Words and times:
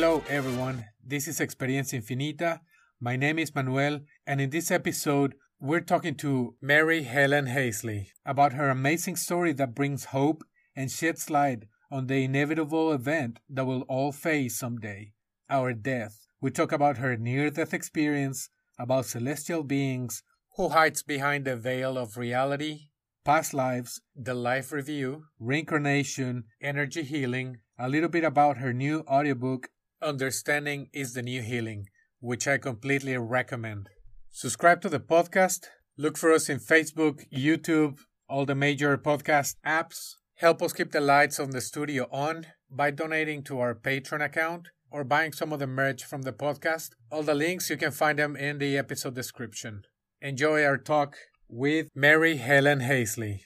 Hello, 0.00 0.24
everyone. 0.30 0.86
This 1.06 1.28
is 1.28 1.40
Experiencia 1.40 2.00
Infinita. 2.00 2.60
My 3.02 3.16
name 3.16 3.38
is 3.38 3.54
Manuel, 3.54 4.00
and 4.26 4.40
in 4.40 4.48
this 4.48 4.70
episode, 4.70 5.34
we're 5.60 5.82
talking 5.82 6.14
to 6.14 6.54
Mary 6.62 7.02
Helen 7.02 7.44
Hazley 7.44 8.06
about 8.24 8.54
her 8.54 8.70
amazing 8.70 9.16
story 9.16 9.52
that 9.52 9.74
brings 9.74 10.06
hope 10.06 10.42
and 10.74 10.90
sheds 10.90 11.28
light 11.28 11.64
on 11.90 12.06
the 12.06 12.24
inevitable 12.24 12.94
event 12.94 13.40
that 13.50 13.66
we'll 13.66 13.82
all 13.90 14.10
face 14.10 14.56
someday 14.56 15.12
our 15.50 15.74
death. 15.74 16.28
We 16.40 16.50
talk 16.50 16.72
about 16.72 16.96
her 16.96 17.18
near 17.18 17.50
death 17.50 17.74
experience, 17.74 18.48
about 18.78 19.04
celestial 19.04 19.64
beings, 19.64 20.22
who 20.56 20.70
hides 20.70 21.02
behind 21.02 21.44
the 21.44 21.56
veil 21.56 21.98
of 21.98 22.16
reality, 22.16 22.88
past 23.22 23.52
lives, 23.52 24.00
the 24.16 24.32
life 24.32 24.72
review, 24.72 25.24
reincarnation, 25.38 26.44
energy 26.62 27.02
healing, 27.02 27.58
a 27.78 27.86
little 27.86 28.08
bit 28.08 28.24
about 28.24 28.56
her 28.56 28.72
new 28.72 29.04
audiobook, 29.06 29.68
Understanding 30.02 30.88
is 30.94 31.12
the 31.12 31.20
New 31.20 31.42
Healing, 31.42 31.86
which 32.20 32.48
I 32.48 32.56
completely 32.56 33.18
recommend. 33.18 33.90
Subscribe 34.30 34.80
to 34.80 34.88
the 34.88 34.98
podcast. 34.98 35.66
Look 35.98 36.16
for 36.16 36.32
us 36.32 36.48
in 36.48 36.58
Facebook, 36.58 37.20
YouTube, 37.30 37.98
all 38.26 38.46
the 38.46 38.54
major 38.54 38.96
podcast 38.96 39.56
apps. 39.66 40.14
Help 40.36 40.62
us 40.62 40.72
keep 40.72 40.92
the 40.92 41.02
lights 41.02 41.38
on 41.38 41.50
the 41.50 41.60
studio 41.60 42.06
on 42.10 42.46
by 42.70 42.90
donating 42.90 43.42
to 43.42 43.60
our 43.60 43.74
Patreon 43.74 44.24
account 44.24 44.68
or 44.90 45.04
buying 45.04 45.34
some 45.34 45.52
of 45.52 45.58
the 45.58 45.66
merch 45.66 46.02
from 46.02 46.22
the 46.22 46.32
podcast. 46.32 46.92
All 47.12 47.22
the 47.22 47.34
links 47.34 47.68
you 47.68 47.76
can 47.76 47.90
find 47.90 48.18
them 48.18 48.36
in 48.36 48.56
the 48.56 48.78
episode 48.78 49.14
description. 49.14 49.82
Enjoy 50.22 50.64
our 50.64 50.78
talk 50.78 51.16
with 51.46 51.88
Mary 51.94 52.38
Helen 52.38 52.80
Hazley. 52.80 53.40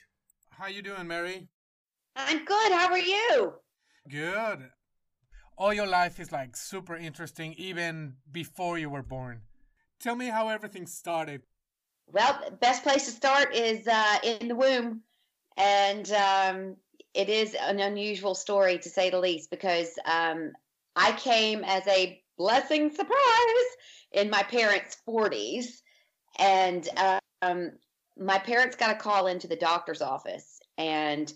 How 0.51 0.67
you 0.67 0.81
doing, 0.81 1.05
Mary? 1.05 1.49
I'm 2.15 2.45
good. 2.45 2.71
How 2.71 2.91
are 2.91 2.97
you? 2.97 3.55
Good. 4.09 4.69
All 5.57 5.73
your 5.73 5.87
life 5.87 6.19
is 6.19 6.31
like 6.31 6.57
super 6.57 6.95
interesting, 6.95 7.53
even 7.57 8.15
before 8.31 8.77
you 8.77 8.89
were 8.89 9.03
born. 9.03 9.41
Tell 9.99 10.15
me 10.15 10.27
how 10.27 10.49
everything 10.49 10.85
started. 10.85 11.43
Well, 12.07 12.39
best 12.59 12.83
place 12.83 13.05
to 13.05 13.11
start 13.11 13.55
is 13.55 13.87
uh, 13.87 14.17
in 14.23 14.49
the 14.49 14.55
womb, 14.55 15.01
and 15.57 16.11
um, 16.11 16.75
it 17.13 17.29
is 17.29 17.55
an 17.55 17.79
unusual 17.79 18.35
story 18.35 18.77
to 18.79 18.89
say 18.89 19.09
the 19.09 19.19
least 19.19 19.49
because 19.49 19.97
um, 20.05 20.51
I 20.95 21.13
came 21.13 21.63
as 21.63 21.87
a 21.87 22.21
blessing 22.37 22.89
surprise 22.89 23.69
in 24.11 24.29
my 24.29 24.43
parents' 24.43 24.97
forties, 25.05 25.81
and 26.37 26.87
um, 27.41 27.71
my 28.17 28.37
parents 28.37 28.75
got 28.75 28.91
a 28.91 28.99
call 28.99 29.27
into 29.27 29.47
the 29.47 29.55
doctor's 29.55 30.01
office, 30.01 30.59
and 30.77 31.31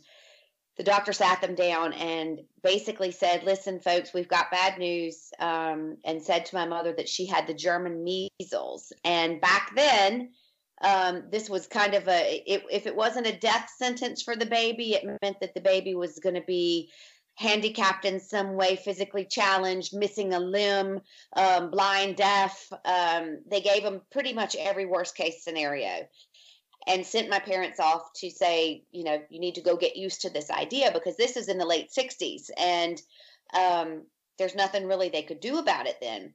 the 0.80 0.86
doctor 0.86 1.12
sat 1.12 1.42
them 1.42 1.56
down 1.56 1.92
and 1.92 2.40
basically 2.64 3.12
said, 3.12 3.44
"Listen, 3.44 3.82
folks, 3.82 4.14
we've 4.14 4.30
got 4.30 4.50
bad 4.50 4.80
news," 4.80 5.30
um, 5.38 5.98
and 6.06 6.24
said 6.24 6.46
to 6.46 6.56
my 6.56 6.66
mother 6.66 6.94
that 6.94 7.10
she 7.10 7.26
had 7.26 7.48
the 7.48 7.54
German 7.54 8.02
measles. 8.02 8.94
And 9.04 9.42
back 9.42 9.76
then, 9.76 10.32
um, 10.82 11.26
this 11.30 11.50
was 11.50 11.68
kind 11.68 11.96
of 11.96 12.08
a 12.08 12.42
it, 12.48 12.64
if 12.72 12.88
it 12.88 12.96
wasn't 12.96 13.28
a 13.28 13.38
death 13.38 13.70
sentence 13.78 14.22
for 14.22 14.38
the 14.38 14.46
baby, 14.46 14.94
it 14.94 15.04
meant 15.22 15.42
that 15.42 15.54
the 15.54 15.60
baby 15.60 15.96
was 15.96 16.18
going 16.20 16.36
to 16.36 16.46
be 16.48 16.90
handicapped 17.36 18.06
in 18.06 18.22
some 18.22 18.54
way, 18.54 18.78
physically 18.78 19.26
challenged, 19.26 19.94
missing 19.94 20.34
a 20.34 20.40
limb, 20.40 21.02
um, 21.36 21.72
blind, 21.72 22.16
deaf. 22.16 22.72
Um, 22.86 23.40
they 23.52 23.60
gave 23.60 23.84
them 23.84 24.02
pretty 24.12 24.32
much 24.32 24.56
every 24.58 24.86
worst 24.86 25.16
case 25.18 25.44
scenario 25.44 26.08
and 26.90 27.06
sent 27.06 27.30
my 27.30 27.40
parents 27.40 27.80
off 27.80 28.12
to 28.16 28.32
say, 28.32 28.84
you 28.92 29.04
know, 29.04 29.22
you 29.30 29.40
need 29.40 29.56
to 29.56 29.62
go 29.62 29.78
get 29.78 29.96
used 29.96 30.22
to 30.22 30.30
this 30.32 30.50
idea 30.50 30.92
because 30.92 31.16
this 31.16 31.38
is 31.38 31.48
in 31.48 31.60
the 31.60 31.66
late 31.66 31.92
60s 31.96 32.50
and 32.58 33.00
um, 33.54 34.02
there's 34.40 34.56
nothing 34.56 34.88
really 34.88 35.10
they 35.10 35.22
could 35.22 35.40
do 35.40 35.60
about 35.60 35.86
it 35.86 35.98
then. 36.02 36.34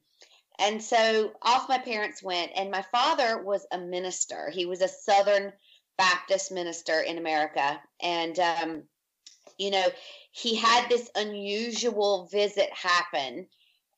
And 0.61 0.81
so 0.81 1.33
off 1.43 1.69
my 1.69 1.79
parents 1.79 2.23
went, 2.23 2.53
and 2.55 2.71
my 2.71 2.83
father 2.93 3.43
was 3.43 3.67
a 3.73 3.79
minister. 3.79 4.51
He 4.51 4.67
was 4.67 4.81
a 4.81 4.89
Southern 4.89 5.53
Baptist 5.99 6.53
minister 6.53 7.01
in 7.01 7.19
America. 7.19 7.81
And, 8.01 8.39
um, 8.39 8.83
you 9.59 9.73
know, 9.73 9.87
he 10.31 10.55
had 10.55 10.89
this 10.89 11.11
unusual 11.17 12.29
visit 12.31 12.71
happen. 12.73 13.49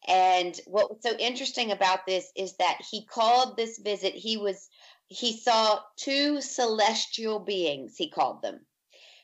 And 0.09 0.59
what 0.67 0.89
was 0.89 1.03
so 1.03 1.15
interesting 1.19 1.73
about 1.73 2.07
this 2.07 2.31
is 2.35 2.57
that 2.57 2.79
he 2.91 3.05
called 3.05 3.57
this 3.57 3.79
visit, 3.79 4.15
he 4.15 4.39
was 4.39 4.71
he 5.09 5.37
saw 5.37 5.81
two 5.97 6.41
celestial 6.41 7.39
beings, 7.39 7.97
he 7.97 8.09
called 8.09 8.43
them. 8.43 8.61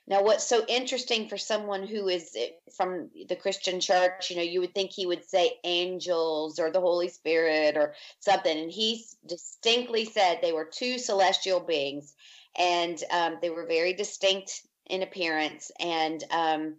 Now, 0.06 0.24
what's 0.24 0.46
so 0.46 0.64
interesting 0.66 1.28
for 1.28 1.38
someone 1.38 1.86
who 1.86 2.08
is 2.08 2.34
eh, 2.36 2.50
from 2.76 3.10
the 3.28 3.36
Christian 3.36 3.80
church, 3.80 4.30
you 4.30 4.36
know, 4.36 4.42
you 4.42 4.60
would 4.60 4.74
think 4.74 4.90
he 4.90 5.06
would 5.06 5.24
say 5.24 5.60
angels 5.62 6.58
or 6.58 6.70
the 6.70 6.80
Holy 6.80 7.08
Spirit 7.08 7.76
or 7.76 7.94
something. 8.18 8.58
And 8.58 8.70
he 8.70 9.04
distinctly 9.26 10.04
said 10.04 10.38
they 10.40 10.52
were 10.52 10.64
two 10.64 10.98
celestial 10.98 11.60
beings 11.60 12.14
and 12.58 13.02
um, 13.10 13.38
they 13.40 13.50
were 13.50 13.66
very 13.66 13.92
distinct 13.92 14.66
in 14.86 15.02
appearance. 15.02 15.70
And 15.78 16.24
um, 16.30 16.76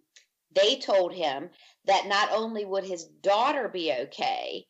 they 0.53 0.75
told 0.77 1.13
him 1.13 1.49
that 1.85 2.07
not 2.07 2.29
only 2.31 2.65
would 2.65 2.83
his 2.83 3.05
daughter 3.05 3.69
be 3.69 3.93
okay, 3.93 4.65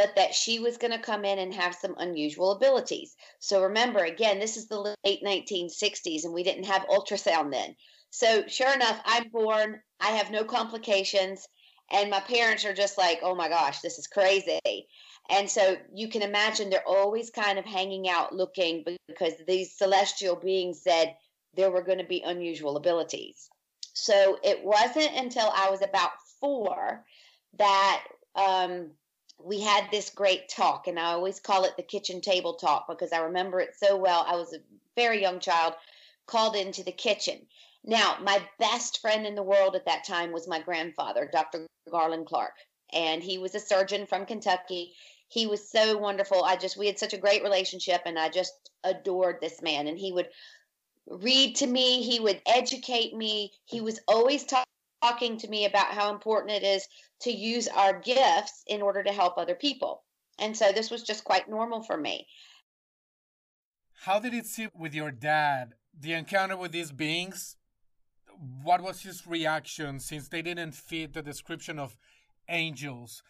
but 0.00 0.16
that 0.16 0.34
she 0.34 0.58
was 0.58 0.78
going 0.78 0.92
to 0.92 0.98
come 0.98 1.26
in 1.26 1.38
and 1.38 1.52
have 1.52 1.74
some 1.74 1.94
unusual 1.98 2.52
abilities. 2.52 3.14
So 3.38 3.64
remember, 3.64 3.98
again, 3.98 4.38
this 4.38 4.56
is 4.56 4.66
the 4.66 4.96
late 5.04 5.22
1960s 5.22 6.24
and 6.24 6.32
we 6.32 6.42
didn't 6.42 6.64
have 6.64 6.86
ultrasound 6.88 7.52
then. 7.52 7.76
So 8.08 8.44
sure 8.46 8.72
enough, 8.72 8.98
I'm 9.04 9.28
born, 9.28 9.80
I 10.00 10.12
have 10.12 10.30
no 10.30 10.44
complications, 10.44 11.46
and 11.92 12.10
my 12.10 12.20
parents 12.20 12.64
are 12.64 12.72
just 12.72 12.96
like, 12.96 13.20
oh 13.22 13.34
my 13.34 13.48
gosh, 13.48 13.80
this 13.80 13.98
is 13.98 14.06
crazy. 14.06 14.58
And 15.28 15.50
so 15.50 15.76
you 15.94 16.08
can 16.08 16.22
imagine 16.22 16.70
they're 16.70 16.86
always 16.86 17.28
kind 17.28 17.58
of 17.58 17.66
hanging 17.66 18.08
out 18.08 18.34
looking 18.34 18.84
because 19.06 19.34
these 19.46 19.76
celestial 19.76 20.36
beings 20.36 20.80
said 20.82 21.14
there 21.54 21.70
were 21.70 21.82
going 21.82 21.98
to 21.98 22.04
be 22.04 22.22
unusual 22.24 22.78
abilities. 22.78 23.50
So 23.92 24.38
it 24.42 24.64
wasn't 24.64 25.14
until 25.14 25.52
I 25.54 25.68
was 25.68 25.82
about 25.82 26.12
four 26.40 27.04
that 27.58 28.02
um, 28.34 28.92
we 29.44 29.60
had 29.60 29.90
this 29.90 30.10
great 30.10 30.48
talk, 30.48 30.86
and 30.86 30.98
I 30.98 31.12
always 31.12 31.40
call 31.40 31.64
it 31.64 31.76
the 31.76 31.82
kitchen 31.82 32.20
table 32.20 32.54
talk 32.54 32.86
because 32.88 33.12
I 33.12 33.18
remember 33.18 33.60
it 33.60 33.74
so 33.76 33.96
well. 33.96 34.24
I 34.26 34.36
was 34.36 34.52
a 34.52 34.60
very 34.96 35.20
young 35.20 35.40
child, 35.40 35.74
called 36.26 36.56
into 36.56 36.84
the 36.84 36.92
kitchen. 36.92 37.46
Now, 37.84 38.18
my 38.22 38.40
best 38.58 39.00
friend 39.00 39.26
in 39.26 39.34
the 39.34 39.42
world 39.42 39.74
at 39.74 39.86
that 39.86 40.04
time 40.04 40.32
was 40.32 40.46
my 40.46 40.60
grandfather, 40.60 41.28
Dr. 41.30 41.66
Garland 41.90 42.26
Clark, 42.26 42.52
and 42.92 43.22
he 43.22 43.38
was 43.38 43.54
a 43.54 43.60
surgeon 43.60 44.06
from 44.06 44.26
Kentucky. 44.26 44.92
He 45.28 45.46
was 45.46 45.70
so 45.70 45.96
wonderful. 45.96 46.44
I 46.44 46.56
just, 46.56 46.76
we 46.76 46.86
had 46.86 46.98
such 46.98 47.14
a 47.14 47.18
great 47.18 47.42
relationship, 47.42 48.02
and 48.06 48.18
I 48.18 48.28
just 48.28 48.70
adored 48.84 49.36
this 49.40 49.62
man. 49.62 49.86
And 49.86 49.98
he 49.98 50.12
would 50.12 50.28
read 51.06 51.56
to 51.56 51.66
me, 51.66 52.02
he 52.02 52.20
would 52.20 52.40
educate 52.46 53.14
me. 53.14 53.52
He 53.64 53.80
was 53.80 54.00
always 54.06 54.44
talking 54.44 54.69
talking 55.02 55.38
to 55.38 55.48
me 55.48 55.64
about 55.64 55.92
how 55.92 56.12
important 56.12 56.52
it 56.52 56.62
is 56.62 56.86
to 57.22 57.30
use 57.30 57.68
our 57.68 57.98
gifts 57.98 58.62
in 58.66 58.82
order 58.82 59.02
to 59.02 59.12
help 59.12 59.36
other 59.36 59.54
people. 59.54 60.02
And 60.38 60.56
so 60.56 60.72
this 60.72 60.90
was 60.90 61.02
just 61.02 61.24
quite 61.24 61.48
normal 61.48 61.82
for 61.82 61.96
me. 61.96 62.26
How 64.02 64.18
did 64.18 64.32
it 64.32 64.46
sit 64.46 64.74
with 64.74 64.94
your 64.94 65.10
dad? 65.10 65.74
The 65.98 66.14
encounter 66.14 66.56
with 66.56 66.72
these 66.72 66.92
beings? 66.92 67.56
What 68.62 68.80
was 68.80 69.02
his 69.02 69.26
reaction 69.26 70.00
since 70.00 70.28
they 70.28 70.40
didn't 70.40 70.72
fit 70.72 71.12
the 71.12 71.22
description 71.22 71.78
of 71.78 71.96
angels? 72.48 73.22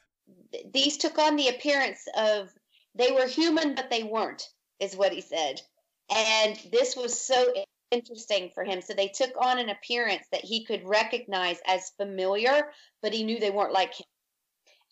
These 0.73 0.97
took 0.99 1.19
on 1.19 1.35
the 1.35 1.49
appearance 1.49 2.07
of 2.17 2.51
they 2.95 3.11
were 3.11 3.27
human, 3.27 3.75
but 3.75 3.91
they 3.91 4.05
weren't, 4.05 4.49
is 4.79 4.97
what 4.97 5.13
he 5.13 5.21
said. 5.21 5.61
And 6.09 6.57
this 6.71 6.97
was 6.97 7.19
so 7.19 7.53
interesting 7.91 8.51
for 8.55 8.65
him. 8.65 8.81
So 8.81 8.95
they 8.95 9.09
took 9.09 9.31
on 9.41 9.59
an 9.59 9.69
appearance 9.69 10.27
that 10.33 10.45
he 10.45 10.65
could 10.65 10.87
recognize 10.87 11.59
as 11.67 11.93
familiar, 11.97 12.71
but 13.03 13.13
he 13.13 13.25
knew 13.25 13.39
they 13.39 13.51
weren't 13.51 13.73
like 13.73 13.95
him. 13.95 14.07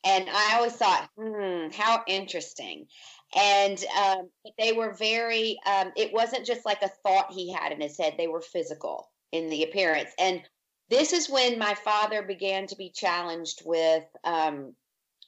And 0.04 0.28
I 0.30 0.54
always 0.56 0.74
thought, 0.74 1.08
hmm, 1.18 1.68
how 1.72 2.02
interesting. 2.06 2.86
And 3.36 3.84
um, 3.96 4.30
they 4.58 4.72
were 4.72 4.94
very, 4.94 5.58
um, 5.66 5.92
it 5.96 6.12
wasn't 6.12 6.46
just 6.46 6.64
like 6.64 6.82
a 6.82 6.90
thought 7.04 7.32
he 7.32 7.52
had 7.52 7.72
in 7.72 7.80
his 7.80 7.98
head, 7.98 8.14
they 8.16 8.28
were 8.28 8.40
physical 8.40 9.10
in 9.32 9.50
the 9.50 9.64
appearance. 9.64 10.10
And 10.18 10.42
this 10.88 11.12
is 11.12 11.28
when 11.28 11.58
my 11.58 11.74
father 11.74 12.22
began 12.22 12.66
to 12.68 12.76
be 12.76 12.90
challenged 12.90 13.62
with 13.64 14.04
um, 14.24 14.74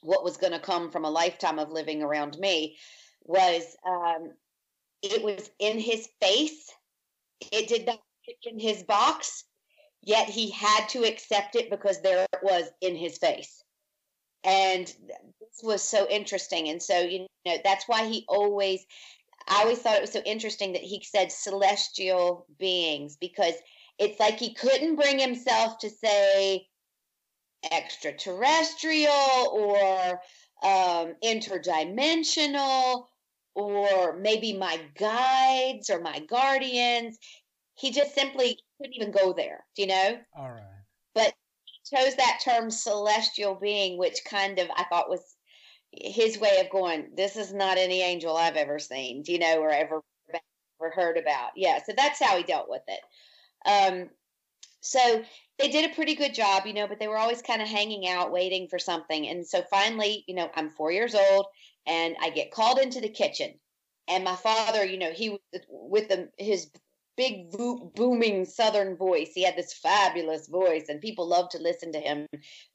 what 0.01 0.23
was 0.23 0.37
going 0.37 0.53
to 0.53 0.59
come 0.59 0.89
from 0.89 1.05
a 1.05 1.09
lifetime 1.09 1.59
of 1.59 1.69
living 1.69 2.01
around 2.01 2.37
me 2.39 2.77
was 3.23 3.63
um, 3.87 4.31
it 5.03 5.23
was 5.23 5.49
in 5.59 5.79
his 5.79 6.07
face 6.19 6.71
it 7.51 7.67
did 7.67 7.85
not 7.85 7.99
fit 8.25 8.37
in 8.43 8.59
his 8.59 8.83
box, 8.83 9.43
yet 10.01 10.29
he 10.29 10.51
had 10.51 10.87
to 10.89 11.03
accept 11.03 11.55
it 11.55 11.69
because 11.69 12.01
there 12.01 12.25
it 12.33 12.39
was 12.43 12.69
in 12.81 12.95
his 12.95 13.17
face. 13.17 13.63
And 14.43 14.87
this 14.87 15.61
was 15.63 15.83
so 15.83 16.07
interesting. 16.09 16.69
And 16.69 16.81
so, 16.81 16.99
you 16.99 17.27
know, 17.45 17.57
that's 17.63 17.87
why 17.87 18.07
he 18.07 18.25
always, 18.27 18.85
I 19.47 19.61
always 19.61 19.79
thought 19.79 19.97
it 19.97 20.01
was 20.01 20.13
so 20.13 20.23
interesting 20.25 20.73
that 20.73 20.81
he 20.81 21.03
said 21.03 21.31
celestial 21.31 22.45
beings 22.57 23.17
because 23.17 23.53
it's 23.99 24.19
like 24.19 24.39
he 24.39 24.53
couldn't 24.53 24.95
bring 24.95 25.19
himself 25.19 25.77
to 25.79 25.89
say 25.89 26.67
extraterrestrial 27.71 29.11
or 29.51 30.21
um, 30.63 31.15
interdimensional 31.23 33.05
or 33.55 34.17
maybe 34.17 34.53
my 34.53 34.79
guides 34.97 35.89
or 35.89 35.99
my 36.01 36.19
guardians. 36.19 37.17
He 37.75 37.91
just 37.91 38.13
simply 38.13 38.59
couldn't 38.77 38.95
even 38.95 39.11
go 39.11 39.33
there, 39.33 39.65
do 39.75 39.81
you 39.81 39.87
know? 39.87 40.17
All 40.35 40.51
right. 40.51 40.63
But 41.15 41.33
he 41.65 41.97
chose 41.97 42.15
that 42.15 42.41
term 42.43 42.69
celestial 42.69 43.55
being, 43.55 43.97
which 43.97 44.19
kind 44.25 44.59
of 44.59 44.69
I 44.75 44.83
thought 44.85 45.09
was 45.09 45.35
his 45.91 46.39
way 46.39 46.59
of 46.59 46.69
going, 46.69 47.09
this 47.15 47.35
is 47.35 47.53
not 47.53 47.77
any 47.77 48.01
angel 48.01 48.37
I've 48.37 48.55
ever 48.55 48.79
seen, 48.79 49.23
you 49.27 49.39
know, 49.39 49.59
or 49.59 49.71
ever, 49.71 50.01
ever 50.33 50.91
heard 50.91 51.17
about. 51.17 51.51
Yeah, 51.55 51.79
so 51.85 51.93
that's 51.95 52.21
how 52.21 52.37
he 52.37 52.43
dealt 52.43 52.69
with 52.69 52.83
it. 52.87 53.01
Um, 53.65 54.09
so 54.79 55.23
they 55.59 55.69
did 55.69 55.89
a 55.89 55.93
pretty 55.93 56.15
good 56.15 56.33
job, 56.33 56.65
you 56.65 56.73
know, 56.73 56.87
but 56.87 56.99
they 56.99 57.07
were 57.07 57.17
always 57.17 57.41
kind 57.41 57.61
of 57.61 57.67
hanging 57.67 58.07
out, 58.07 58.31
waiting 58.31 58.67
for 58.67 58.79
something. 58.79 59.27
And 59.27 59.45
so 59.45 59.61
finally, 59.69 60.23
you 60.27 60.35
know, 60.35 60.49
I'm 60.55 60.69
four 60.69 60.91
years 60.91 61.13
old 61.13 61.45
and 61.85 62.15
I 62.21 62.29
get 62.29 62.51
called 62.51 62.79
into 62.79 63.01
the 63.01 63.09
kitchen. 63.09 63.59
And 64.07 64.23
my 64.23 64.35
father, 64.35 64.85
you 64.85 64.97
know, 64.97 65.11
he 65.11 65.37
with 65.69 66.09
the, 66.09 66.29
his 66.37 66.69
big 67.17 67.51
booming 67.95 68.45
southern 68.45 68.95
voice. 68.95 69.31
He 69.33 69.43
had 69.43 69.55
this 69.55 69.73
fabulous 69.73 70.47
voice, 70.47 70.89
and 70.89 71.01
people 71.01 71.27
loved 71.27 71.51
to 71.51 71.59
listen 71.59 71.91
to 71.93 71.99
him 71.99 72.27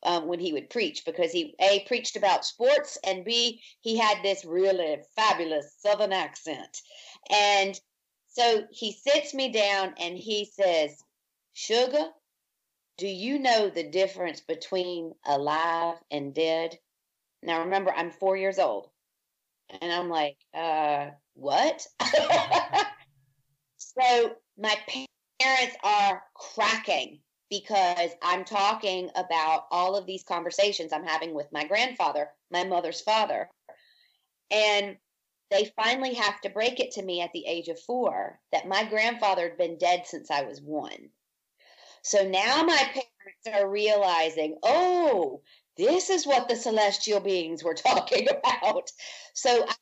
um, 0.04 0.26
when 0.28 0.38
he 0.38 0.52
would 0.52 0.70
preach 0.70 1.04
because 1.04 1.32
he 1.32 1.54
a 1.60 1.84
preached 1.86 2.16
about 2.16 2.44
sports, 2.44 2.98
and 3.04 3.24
b 3.24 3.60
he 3.80 3.96
had 3.96 4.22
this 4.22 4.44
really 4.44 4.98
fabulous 5.16 5.74
southern 5.78 6.12
accent. 6.12 6.80
And 7.30 7.78
so 8.28 8.64
he 8.70 8.92
sits 8.92 9.34
me 9.34 9.50
down 9.50 9.94
and 9.98 10.16
he 10.16 10.44
says, 10.44 11.02
"Sugar, 11.52 12.10
do 12.98 13.08
you 13.08 13.38
know 13.38 13.68
the 13.68 13.90
difference 13.90 14.40
between 14.40 15.12
alive 15.24 15.96
and 16.10 16.34
dead?" 16.34 16.78
Now 17.42 17.60
remember, 17.60 17.92
I'm 17.92 18.10
four 18.10 18.36
years 18.36 18.58
old, 18.58 18.90
and 19.80 19.92
I'm 19.92 20.08
like, 20.08 20.36
uh, 20.54 21.10
what? 21.34 21.86
So 23.78 24.36
my 24.58 24.76
parents 25.40 25.76
are 25.82 26.22
cracking 26.34 27.20
because 27.50 28.10
I'm 28.22 28.44
talking 28.44 29.10
about 29.14 29.66
all 29.70 29.96
of 29.96 30.06
these 30.06 30.22
conversations 30.22 30.92
I'm 30.92 31.04
having 31.04 31.34
with 31.34 31.52
my 31.52 31.64
grandfather, 31.64 32.30
my 32.50 32.64
mother's 32.64 33.00
father. 33.00 33.48
And 34.50 34.96
they 35.50 35.72
finally 35.76 36.14
have 36.14 36.40
to 36.42 36.50
break 36.50 36.80
it 36.80 36.92
to 36.92 37.02
me 37.02 37.20
at 37.20 37.32
the 37.32 37.46
age 37.46 37.68
of 37.68 37.80
four 37.80 38.40
that 38.52 38.68
my 38.68 38.84
grandfather 38.84 39.48
had 39.48 39.58
been 39.58 39.78
dead 39.78 40.06
since 40.06 40.30
I 40.30 40.42
was 40.42 40.60
one. 40.60 41.10
So 42.02 42.28
now 42.28 42.62
my 42.62 42.76
parents 42.92 43.62
are 43.62 43.68
realizing, 43.68 44.58
oh, 44.62 45.42
this 45.76 46.10
is 46.10 46.26
what 46.26 46.48
the 46.48 46.56
celestial 46.56 47.20
beings 47.20 47.62
were 47.62 47.74
talking 47.86 48.28
about. 48.28 48.90
So 49.34 49.64
I'm 49.66 49.74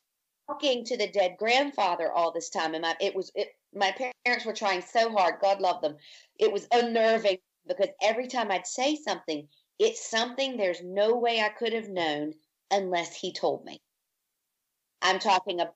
talking 0.47 0.85
to 0.85 0.97
the 0.97 1.07
dead 1.07 1.35
grandfather 1.37 2.11
all 2.11 2.31
this 2.31 2.49
time, 2.49 2.73
and 2.73 2.83
my, 2.83 2.95
it 2.99 3.15
was 3.15 3.31
it, 3.35 3.49
my 3.73 3.91
parents 3.91 4.45
were 4.45 4.53
trying 4.53 4.81
so 4.81 5.11
hard. 5.11 5.35
God 5.41 5.61
love 5.61 5.81
them. 5.81 5.97
It 6.39 6.51
was 6.51 6.67
unnerving 6.71 7.37
because 7.67 7.89
every 8.01 8.27
time 8.27 8.51
I'd 8.51 8.67
say 8.67 8.95
something, 8.95 9.47
it's 9.79 10.09
something 10.09 10.55
there's 10.55 10.83
no 10.83 11.15
way 11.17 11.41
I 11.41 11.49
could 11.49 11.73
have 11.73 11.89
known 11.89 12.33
unless 12.71 13.15
he 13.15 13.33
told 13.33 13.65
me. 13.65 13.81
I'm 15.01 15.19
talking 15.19 15.59
about 15.59 15.75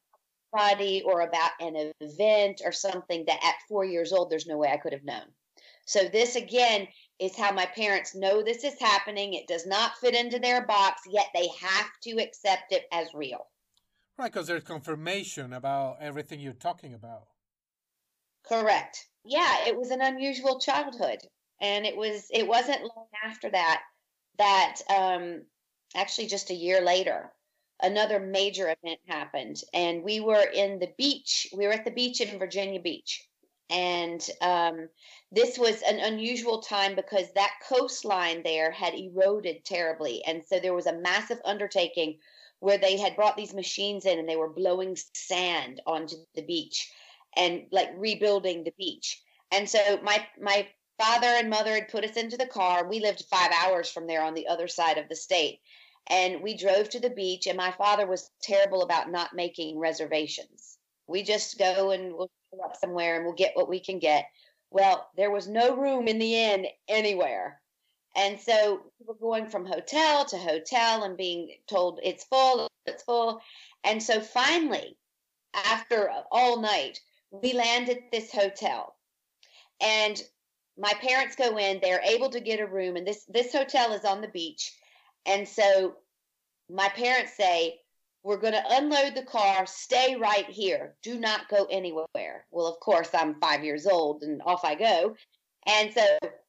body 0.51 1.03
or 1.05 1.21
about 1.21 1.51
an 1.59 1.91
event 2.01 2.61
or 2.65 2.71
something 2.71 3.25
that 3.27 3.43
at 3.43 3.55
four 3.67 3.85
years 3.85 4.11
old 4.11 4.29
there's 4.29 4.47
no 4.47 4.57
way 4.57 4.69
I 4.69 4.77
could 4.77 4.93
have 4.93 5.03
known. 5.03 5.25
So 5.85 6.05
this 6.05 6.35
again 6.35 6.87
is 7.19 7.35
how 7.35 7.51
my 7.51 7.65
parents 7.65 8.15
know 8.15 8.41
this 8.41 8.63
is 8.63 8.79
happening. 8.79 9.33
It 9.33 9.47
does 9.47 9.65
not 9.65 9.97
fit 9.97 10.15
into 10.15 10.39
their 10.39 10.65
box, 10.65 11.01
yet 11.09 11.27
they 11.33 11.47
have 11.61 11.89
to 12.03 12.17
accept 12.19 12.71
it 12.71 12.85
as 12.91 13.13
real. 13.13 13.47
Right, 14.17 14.31
because 14.31 14.47
there's 14.47 14.63
confirmation 14.63 15.53
about 15.53 15.97
everything 16.01 16.39
you're 16.39 16.53
talking 16.53 16.93
about. 16.93 17.27
Correct. 18.47 19.05
Yeah, 19.23 19.67
it 19.67 19.77
was 19.77 19.91
an 19.91 20.01
unusual 20.01 20.59
childhood, 20.59 21.19
and 21.61 21.85
it 21.85 21.95
was 21.95 22.27
it 22.31 22.47
wasn't 22.47 22.81
long 22.81 23.07
after 23.23 23.49
that 23.51 23.81
that 24.37 24.77
um, 24.89 25.43
actually 25.95 26.27
just 26.27 26.49
a 26.49 26.55
year 26.55 26.81
later 26.81 27.31
another 27.81 28.19
major 28.19 28.63
event 28.65 28.99
happened, 29.07 29.61
and 29.73 30.03
we 30.03 30.19
were 30.19 30.43
in 30.53 30.79
the 30.79 30.93
beach. 30.97 31.47
We 31.55 31.65
were 31.65 31.73
at 31.73 31.85
the 31.85 31.91
beach 31.91 32.21
in 32.21 32.39
Virginia 32.39 32.79
Beach, 32.79 33.27
and 33.69 34.27
um, 34.41 34.89
this 35.31 35.57
was 35.57 35.81
an 35.83 35.99
unusual 35.99 36.61
time 36.61 36.95
because 36.95 37.31
that 37.33 37.53
coastline 37.67 38.41
there 38.43 38.71
had 38.71 38.93
eroded 38.95 39.63
terribly, 39.65 40.23
and 40.25 40.43
so 40.45 40.59
there 40.59 40.73
was 40.73 40.87
a 40.87 40.99
massive 40.99 41.39
undertaking 41.45 42.17
where 42.59 42.77
they 42.77 42.97
had 42.97 43.15
brought 43.15 43.37
these 43.37 43.53
machines 43.53 44.05
in 44.05 44.19
and 44.19 44.27
they 44.27 44.35
were 44.35 44.49
blowing 44.49 44.97
sand 45.13 45.81
onto 45.85 46.15
the 46.35 46.41
beach 46.41 46.91
and 47.37 47.63
like 47.71 47.89
rebuilding 47.95 48.63
the 48.63 48.73
beach. 48.77 49.21
And 49.51 49.69
so 49.69 49.99
my 50.03 50.25
my 50.41 50.67
father 50.99 51.27
and 51.27 51.49
mother 51.49 51.73
had 51.73 51.87
put 51.87 52.03
us 52.03 52.17
into 52.17 52.37
the 52.37 52.45
car. 52.45 52.87
We 52.87 52.99
lived 52.99 53.25
five 53.31 53.51
hours 53.63 53.89
from 53.89 54.07
there 54.07 54.21
on 54.21 54.33
the 54.33 54.47
other 54.47 54.67
side 54.67 54.97
of 54.97 55.07
the 55.09 55.15
state. 55.15 55.59
And 56.07 56.41
we 56.41 56.57
drove 56.57 56.89
to 56.89 56.99
the 56.99 57.09
beach, 57.09 57.45
and 57.45 57.55
my 57.57 57.71
father 57.71 58.07
was 58.07 58.31
terrible 58.41 58.81
about 58.81 59.11
not 59.11 59.35
making 59.35 59.77
reservations. 59.77 60.77
We 61.07 61.23
just 61.23 61.57
go 61.59 61.91
and 61.91 62.13
we'll 62.13 62.31
up 62.63 62.75
somewhere 62.75 63.15
and 63.15 63.25
we'll 63.25 63.33
get 63.33 63.55
what 63.55 63.69
we 63.69 63.79
can 63.79 63.99
get. 63.99 64.25
Well, 64.71 65.09
there 65.15 65.31
was 65.31 65.47
no 65.47 65.75
room 65.75 66.07
in 66.07 66.19
the 66.19 66.35
inn 66.35 66.67
anywhere. 66.87 67.61
And 68.15 68.39
so 68.39 68.81
we 68.99 69.05
were 69.05 69.13
going 69.15 69.47
from 69.47 69.65
hotel 69.65 70.25
to 70.25 70.37
hotel 70.37 71.03
and 71.03 71.15
being 71.15 71.51
told 71.67 71.99
it's 72.03 72.23
full, 72.25 72.67
it's 72.85 73.03
full. 73.03 73.41
And 73.83 74.01
so 74.01 74.19
finally, 74.19 74.97
after 75.53 76.09
all 76.31 76.61
night, 76.61 76.99
we 77.31 77.53
land 77.53 77.89
at 77.89 78.11
this 78.11 78.31
hotel 78.31 78.95
and 79.81 80.21
my 80.77 80.93
parents 81.01 81.35
go 81.35 81.57
in 81.57 81.79
they're 81.81 82.01
able 82.01 82.29
to 82.29 82.39
get 82.39 82.59
a 82.59 82.65
room 82.65 82.95
and 82.95 83.05
this 83.05 83.25
this 83.25 83.51
hotel 83.51 83.93
is 83.93 84.05
on 84.05 84.21
the 84.21 84.27
beach 84.27 84.73
and 85.25 85.47
so 85.47 85.95
my 86.69 86.89
parents 86.89 87.35
say 87.35 87.79
we're 88.23 88.37
going 88.37 88.53
to 88.53 88.63
unload 88.69 89.15
the 89.15 89.23
car 89.23 89.65
stay 89.65 90.15
right 90.15 90.45
here. 90.45 90.95
Do 91.03 91.19
not 91.19 91.49
go 91.49 91.65
anywhere. 91.71 92.45
Well 92.51 92.67
of 92.67 92.79
course 92.79 93.09
i'm 93.13 93.39
five 93.39 93.63
years 93.63 93.85
old 93.85 94.23
and 94.23 94.41
off 94.45 94.65
i 94.65 94.75
go. 94.75 95.15
And 95.65 95.93
so 95.93 96.05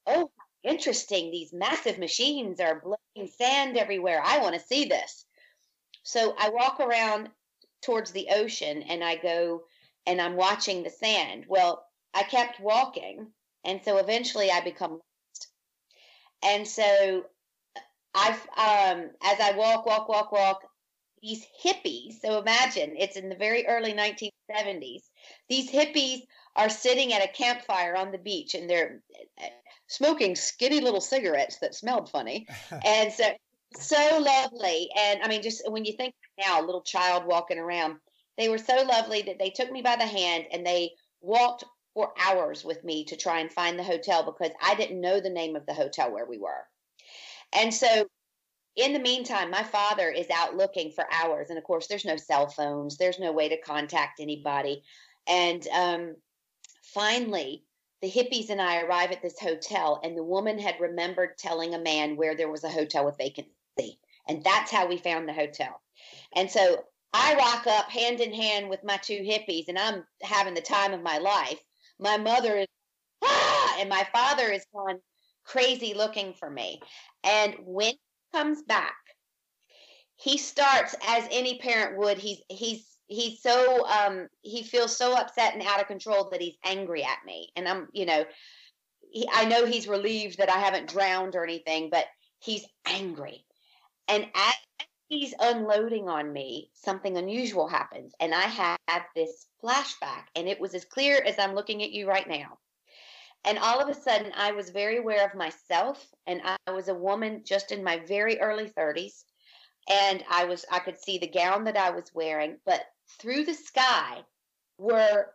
oh 0.06 0.30
interesting 0.62 1.30
these 1.30 1.52
massive 1.52 1.98
machines 1.98 2.60
are 2.60 2.80
blowing 2.80 3.30
sand 3.38 3.76
everywhere. 3.76 4.22
I 4.24 4.38
want 4.38 4.54
to 4.54 4.60
see 4.60 4.86
this. 4.86 5.24
So 6.02 6.34
i 6.38 6.48
walk 6.50 6.80
around 6.80 7.30
towards 7.82 8.10
the 8.10 8.28
ocean 8.30 8.82
and 8.82 9.02
i 9.02 9.16
go 9.16 9.62
and 10.06 10.20
I'm 10.20 10.36
watching 10.36 10.82
the 10.82 10.90
sand. 10.90 11.44
Well, 11.48 11.84
I 12.14 12.22
kept 12.24 12.60
walking, 12.60 13.28
and 13.64 13.80
so 13.84 13.98
eventually 13.98 14.50
I 14.50 14.60
become 14.60 14.92
lost. 14.92 15.48
And 16.42 16.66
so 16.66 17.24
I've 18.14 18.40
um, 18.56 19.10
as 19.22 19.40
I 19.40 19.52
walk, 19.56 19.86
walk, 19.86 20.08
walk, 20.08 20.32
walk, 20.32 20.62
these 21.22 21.44
hippies. 21.64 22.20
So 22.20 22.40
imagine 22.40 22.94
it's 22.98 23.16
in 23.16 23.28
the 23.28 23.36
very 23.36 23.66
early 23.66 23.92
1970s. 23.92 25.02
These 25.48 25.70
hippies 25.70 26.22
are 26.56 26.68
sitting 26.68 27.12
at 27.12 27.24
a 27.24 27.32
campfire 27.32 27.96
on 27.96 28.10
the 28.10 28.18
beach, 28.18 28.54
and 28.54 28.68
they're 28.68 29.02
uh, 29.40 29.46
smoking 29.86 30.34
skinny 30.34 30.80
little 30.80 31.00
cigarettes 31.00 31.58
that 31.58 31.74
smelled 31.74 32.10
funny, 32.10 32.46
and 32.84 33.12
so 33.12 33.24
so 33.76 34.18
lovely. 34.18 34.90
And 34.98 35.22
I 35.22 35.28
mean, 35.28 35.42
just 35.42 35.62
when 35.70 35.84
you 35.84 35.92
think 35.92 36.14
now, 36.44 36.60
a 36.60 36.66
little 36.66 36.82
child 36.82 37.24
walking 37.26 37.58
around 37.58 37.96
they 38.40 38.48
were 38.48 38.58
so 38.58 38.82
lovely 38.88 39.20
that 39.22 39.38
they 39.38 39.50
took 39.50 39.70
me 39.70 39.82
by 39.82 39.96
the 39.96 40.06
hand 40.06 40.46
and 40.50 40.66
they 40.66 40.92
walked 41.20 41.64
for 41.92 42.14
hours 42.18 42.64
with 42.64 42.82
me 42.82 43.04
to 43.04 43.16
try 43.16 43.40
and 43.40 43.52
find 43.52 43.78
the 43.78 43.84
hotel 43.84 44.22
because 44.24 44.50
I 44.62 44.74
didn't 44.74 45.00
know 45.00 45.20
the 45.20 45.28
name 45.28 45.56
of 45.56 45.66
the 45.66 45.74
hotel 45.74 46.10
where 46.10 46.24
we 46.24 46.38
were. 46.38 46.66
And 47.52 47.74
so 47.74 48.08
in 48.80 48.92
the 48.92 48.98
meantime, 48.98 49.50
my 49.50 49.62
father 49.62 50.08
is 50.08 50.30
out 50.30 50.56
looking 50.56 50.90
for 50.90 51.04
hours. 51.12 51.50
And 51.50 51.58
of 51.58 51.64
course, 51.64 51.86
there's 51.86 52.04
no 52.04 52.16
cell 52.16 52.48
phones, 52.48 52.96
there's 52.96 53.18
no 53.18 53.32
way 53.32 53.48
to 53.48 53.60
contact 53.60 54.20
anybody. 54.20 54.82
And 55.28 55.66
um, 55.68 56.16
finally, 56.82 57.64
the 58.00 58.10
hippies 58.10 58.48
and 58.48 58.60
I 58.60 58.80
arrive 58.80 59.10
at 59.10 59.20
this 59.20 59.38
hotel, 59.38 60.00
and 60.02 60.16
the 60.16 60.24
woman 60.24 60.58
had 60.58 60.80
remembered 60.80 61.36
telling 61.36 61.74
a 61.74 61.78
man 61.78 62.16
where 62.16 62.34
there 62.34 62.50
was 62.50 62.64
a 62.64 62.70
hotel 62.70 63.04
with 63.04 63.18
vacancy. 63.18 63.98
And 64.26 64.42
that's 64.42 64.70
how 64.70 64.86
we 64.86 64.96
found 64.96 65.28
the 65.28 65.34
hotel. 65.34 65.80
And 66.34 66.50
so 66.50 66.84
I 67.12 67.34
rock 67.34 67.66
up 67.66 67.90
hand 67.90 68.20
in 68.20 68.32
hand 68.32 68.70
with 68.70 68.84
my 68.84 68.96
two 68.96 69.20
hippies, 69.20 69.68
and 69.68 69.78
I'm 69.78 70.04
having 70.22 70.54
the 70.54 70.62
time 70.62 70.94
of 70.94 71.02
my 71.02 71.18
life. 71.18 71.60
My 71.98 72.16
mother 72.16 72.56
is, 72.56 72.66
ah, 73.22 73.76
and 73.78 73.88
my 73.88 74.06
father 74.12 74.50
is 74.50 74.64
gone 74.72 75.00
crazy 75.44 75.92
looking 75.94 76.32
for 76.32 76.48
me. 76.48 76.80
And 77.24 77.56
when 77.64 77.92
he 77.92 78.09
comes 78.32 78.62
back, 78.62 78.96
he 80.16 80.38
starts 80.38 80.94
as 81.06 81.26
any 81.30 81.58
parent 81.58 81.98
would. 81.98 82.18
He's 82.18 82.42
he's 82.48 82.86
he's 83.06 83.42
so 83.42 83.86
um 83.86 84.28
he 84.42 84.62
feels 84.62 84.96
so 84.96 85.16
upset 85.16 85.54
and 85.54 85.62
out 85.62 85.80
of 85.80 85.86
control 85.86 86.28
that 86.30 86.40
he's 86.40 86.56
angry 86.64 87.02
at 87.04 87.18
me, 87.24 87.50
and 87.56 87.68
I'm 87.68 87.88
you 87.92 88.06
know, 88.06 88.24
he, 89.10 89.28
I 89.32 89.46
know 89.46 89.66
he's 89.66 89.88
relieved 89.88 90.38
that 90.38 90.50
I 90.50 90.58
haven't 90.58 90.88
drowned 90.88 91.34
or 91.34 91.44
anything, 91.44 91.90
but 91.90 92.06
he's 92.38 92.64
angry. 92.86 93.44
And 94.08 94.26
as 94.34 94.54
he's 95.08 95.34
unloading 95.38 96.08
on 96.08 96.32
me, 96.32 96.70
something 96.74 97.16
unusual 97.16 97.68
happens. 97.68 98.14
And 98.20 98.34
I 98.34 98.42
have 98.42 99.02
this 99.14 99.46
flashback, 99.62 100.24
and 100.34 100.48
it 100.48 100.60
was 100.60 100.74
as 100.74 100.84
clear 100.84 101.22
as 101.24 101.38
I'm 101.38 101.54
looking 101.54 101.82
at 101.82 101.90
you 101.90 102.08
right 102.08 102.26
now. 102.28 102.58
And 103.44 103.58
all 103.58 103.80
of 103.80 103.88
a 103.88 104.00
sudden, 104.00 104.32
I 104.36 104.52
was 104.52 104.70
very 104.70 104.98
aware 104.98 105.26
of 105.26 105.34
myself, 105.34 106.06
and 106.26 106.42
I 106.44 106.70
was 106.70 106.88
a 106.88 106.94
woman 106.94 107.42
just 107.44 107.72
in 107.72 107.82
my 107.82 107.98
very 107.98 108.38
early 108.38 108.68
30s. 108.68 109.24
And 109.88 110.22
I 110.30 110.44
was, 110.44 110.64
I 110.70 110.78
could 110.78 110.98
see 110.98 111.18
the 111.18 111.26
gown 111.26 111.64
that 111.64 111.76
I 111.76 111.90
was 111.90 112.14
wearing, 112.14 112.58
but 112.66 112.84
through 113.18 113.44
the 113.44 113.54
sky 113.54 114.24
were 114.78 115.32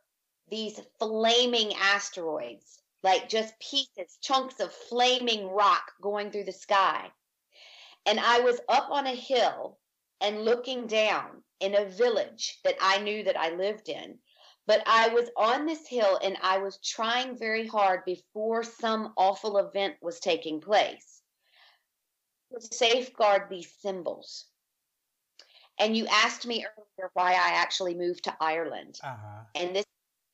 these 0.49 0.79
flaming 0.99 1.73
asteroids, 1.73 2.79
like 3.03 3.27
just 3.27 3.59
pieces, 3.59 4.17
chunks 4.21 4.59
of 4.59 4.71
flaming 4.71 5.49
rock 5.49 5.91
going 6.01 6.31
through 6.31 6.45
the 6.45 6.51
sky. 6.51 7.11
And 8.05 8.19
I 8.19 8.41
was 8.41 8.59
up 8.69 8.89
on 8.91 9.07
a 9.07 9.15
hill 9.15 9.79
and 10.21 10.45
looking 10.45 10.87
down 10.87 11.43
in 11.59 11.75
a 11.75 11.85
village 11.85 12.59
that 12.63 12.75
I 12.79 12.99
knew 12.99 13.23
that 13.23 13.37
I 13.37 13.49
lived 13.49 13.89
in. 13.89 14.19
But 14.67 14.81
I 14.85 15.09
was 15.09 15.29
on 15.37 15.65
this 15.65 15.87
hill 15.87 16.19
and 16.23 16.37
I 16.41 16.57
was 16.57 16.79
trying 16.83 17.37
very 17.37 17.67
hard 17.67 18.03
before 18.05 18.63
some 18.63 19.13
awful 19.15 19.57
event 19.57 19.95
was 20.01 20.19
taking 20.19 20.59
place 20.59 21.21
to 22.51 22.75
safeguard 22.75 23.43
these 23.49 23.71
symbols. 23.79 24.45
And 25.77 25.95
you 25.95 26.07
asked 26.07 26.47
me 26.47 26.65
earlier 26.65 27.11
why 27.13 27.33
I 27.33 27.59
actually 27.61 27.95
moved 27.95 28.23
to 28.23 28.37
Ireland. 28.39 28.99
Uh-huh. 29.03 29.43
And 29.53 29.75
this 29.75 29.85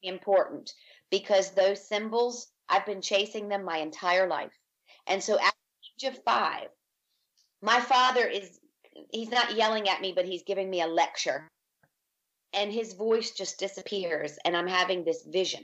is 0.04 0.14
important 0.14 0.74
because 1.10 1.52
those 1.52 1.86
symbols, 1.86 2.48
I've 2.70 2.86
been 2.86 3.02
chasing 3.02 3.50
them 3.50 3.66
my 3.66 3.78
entire 3.78 4.28
life. 4.28 4.58
And 5.08 5.22
so 5.22 5.34
at 5.40 5.54
the 6.00 6.08
age 6.08 6.14
of 6.14 6.24
five, 6.24 6.70
my 7.62 7.80
father 7.80 8.26
is 8.26 8.60
he's 9.12 9.30
not 9.30 9.56
yelling 9.56 9.88
at 9.88 10.02
me 10.02 10.12
but 10.14 10.26
he's 10.26 10.44
giving 10.44 10.70
me 10.70 10.82
a 10.82 10.88
lecture 10.88 11.50
and 12.54 12.72
his 12.72 12.94
voice 12.94 13.32
just 13.32 13.60
disappears 13.60 14.38
and 14.46 14.56
i'm 14.56 14.68
having 14.68 15.04
this 15.04 15.24
vision. 15.24 15.64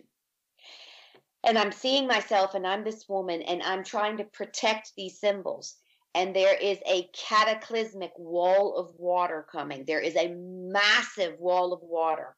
And 1.43 1.57
i'm 1.57 1.71
seeing 1.71 2.07
myself 2.07 2.55
and 2.55 2.65
i'm 2.65 2.83
this 2.83 3.07
woman 3.07 3.41
and 3.41 3.61
i'm 3.63 3.83
trying 3.83 4.17
to 4.17 4.23
protect 4.25 4.93
these 4.95 5.19
symbols. 5.19 5.75
And 6.15 6.35
there 6.35 6.55
is 6.55 6.79
a 6.87 7.09
cataclysmic 7.13 8.11
wall 8.17 8.75
of 8.77 8.95
water 8.97 9.45
coming. 9.51 9.85
There 9.85 9.99
is 9.99 10.15
a 10.15 10.33
massive 10.33 11.39
wall 11.39 11.73
of 11.73 11.81
water. 11.83 12.35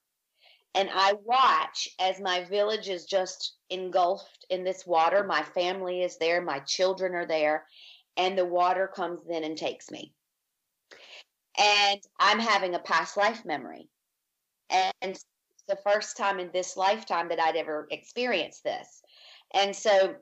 And 0.75 0.89
i 0.93 1.13
watch 1.23 1.87
as 1.99 2.19
my 2.19 2.43
village 2.43 2.89
is 2.89 3.05
just 3.05 3.55
engulfed 3.69 4.45
in 4.49 4.63
this 4.63 4.85
water. 4.85 5.23
My 5.23 5.43
family 5.43 6.01
is 6.01 6.17
there. 6.17 6.41
My 6.41 6.59
children 6.59 7.15
are 7.15 7.25
there. 7.25 7.65
And 8.17 8.37
the 8.37 8.45
water 8.45 8.87
comes 8.87 9.21
in 9.29 9.43
and 9.43 9.57
takes 9.57 9.89
me. 9.89 10.13
And 11.57 12.01
I'm 12.19 12.39
having 12.39 12.75
a 12.75 12.79
past 12.79 13.17
life 13.17 13.45
memory. 13.45 13.89
And 14.69 15.19
the 15.67 15.77
first 15.77 16.17
time 16.17 16.39
in 16.39 16.49
this 16.51 16.75
lifetime 16.75 17.29
that 17.29 17.39
I'd 17.39 17.55
ever 17.55 17.87
experienced 17.91 18.63
this. 18.63 19.01
And 19.53 19.75
so 19.75 20.15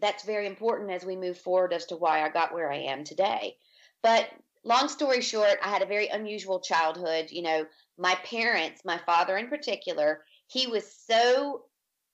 that's 0.00 0.24
very 0.24 0.46
important 0.46 0.90
as 0.90 1.04
we 1.04 1.16
move 1.16 1.38
forward 1.38 1.72
as 1.72 1.86
to 1.86 1.96
why 1.96 2.22
I 2.22 2.28
got 2.28 2.52
where 2.52 2.70
I 2.70 2.78
am 2.78 3.04
today. 3.04 3.56
But 4.02 4.28
long 4.64 4.88
story 4.88 5.20
short, 5.20 5.58
I 5.62 5.68
had 5.68 5.82
a 5.82 5.86
very 5.86 6.08
unusual 6.08 6.60
childhood. 6.60 7.30
You 7.30 7.42
know, 7.42 7.66
my 7.98 8.14
parents, 8.24 8.82
my 8.84 8.98
father 8.98 9.36
in 9.36 9.48
particular, 9.48 10.24
he 10.48 10.66
was 10.66 10.84
so 11.06 11.62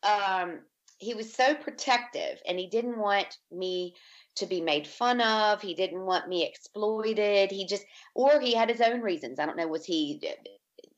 um, 0.02 0.60
he 0.98 1.14
was 1.14 1.32
so 1.32 1.54
protective 1.54 2.40
and 2.46 2.58
he 2.58 2.66
didn't 2.66 2.98
want 2.98 3.38
me 3.50 3.94
to 4.36 4.46
be 4.46 4.60
made 4.60 4.86
fun 4.86 5.20
of. 5.20 5.62
He 5.62 5.74
didn't 5.74 6.04
want 6.04 6.28
me 6.28 6.46
exploited. 6.46 7.50
He 7.50 7.66
just, 7.66 7.84
or 8.14 8.38
he 8.40 8.54
had 8.54 8.68
his 8.68 8.82
own 8.82 9.00
reasons. 9.00 9.38
I 9.38 9.46
don't 9.46 9.56
know. 9.56 9.66
Was 9.66 9.84
he, 9.84 10.22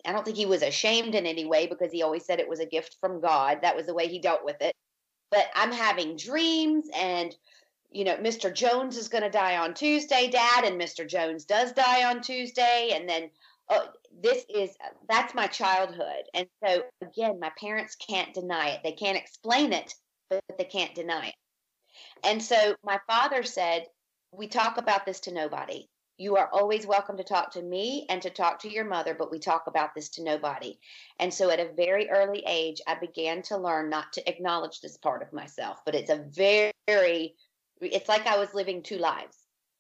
I 0.04 0.12
don't 0.12 0.24
think 0.24 0.36
he 0.36 0.46
was 0.46 0.62
ashamed 0.62 1.14
in 1.14 1.26
any 1.26 1.44
way 1.44 1.66
because 1.66 1.92
he 1.92 2.02
always 2.02 2.24
said 2.24 2.40
it 2.40 2.48
was 2.48 2.60
a 2.60 2.66
gift 2.66 2.96
from 3.00 3.20
God. 3.20 3.60
That 3.62 3.76
was 3.76 3.86
the 3.86 3.94
way 3.94 4.08
he 4.08 4.18
dealt 4.18 4.44
with 4.44 4.60
it. 4.60 4.74
But 5.30 5.46
I'm 5.54 5.72
having 5.72 6.16
dreams 6.16 6.86
and, 6.94 7.34
you 7.90 8.04
know, 8.04 8.16
Mr. 8.16 8.52
Jones 8.52 8.96
is 8.96 9.08
going 9.08 9.22
to 9.22 9.30
die 9.30 9.56
on 9.56 9.74
Tuesday, 9.74 10.28
Dad, 10.30 10.64
and 10.64 10.80
Mr. 10.80 11.06
Jones 11.06 11.44
does 11.44 11.72
die 11.72 12.04
on 12.04 12.20
Tuesday. 12.20 12.90
And 12.94 13.08
then 13.08 13.30
oh, 13.70 13.88
this 14.22 14.44
is, 14.54 14.70
that's 15.08 15.34
my 15.34 15.46
childhood. 15.46 16.24
And 16.34 16.46
so, 16.64 16.82
again, 17.00 17.40
my 17.40 17.50
parents 17.58 17.96
can't 17.96 18.34
deny 18.34 18.70
it. 18.70 18.80
They 18.82 18.92
can't 18.92 19.16
explain 19.16 19.72
it, 19.72 19.94
but 20.28 20.42
they 20.58 20.64
can't 20.64 20.94
deny 20.94 21.28
it. 21.28 21.34
And 22.24 22.42
so 22.42 22.74
my 22.84 22.98
father 23.06 23.42
said, 23.42 23.86
We 24.32 24.48
talk 24.48 24.78
about 24.78 25.06
this 25.06 25.20
to 25.20 25.34
nobody. 25.34 25.86
You 26.22 26.36
are 26.36 26.48
always 26.52 26.86
welcome 26.86 27.16
to 27.16 27.24
talk 27.24 27.50
to 27.54 27.62
me 27.62 28.06
and 28.08 28.22
to 28.22 28.30
talk 28.30 28.60
to 28.60 28.72
your 28.72 28.84
mother, 28.84 29.12
but 29.12 29.32
we 29.32 29.40
talk 29.40 29.64
about 29.66 29.92
this 29.92 30.08
to 30.10 30.22
nobody. 30.22 30.78
And 31.18 31.34
so 31.34 31.50
at 31.50 31.58
a 31.58 31.72
very 31.76 32.08
early 32.10 32.44
age, 32.46 32.80
I 32.86 32.94
began 32.94 33.42
to 33.42 33.56
learn 33.56 33.90
not 33.90 34.12
to 34.12 34.28
acknowledge 34.30 34.80
this 34.80 34.96
part 34.96 35.22
of 35.22 35.32
myself. 35.32 35.80
But 35.84 35.96
it's 35.96 36.10
a 36.10 36.24
very, 36.30 37.34
it's 37.80 38.08
like 38.08 38.28
I 38.28 38.38
was 38.38 38.54
living 38.54 38.84
two 38.84 38.98
lives. 38.98 39.36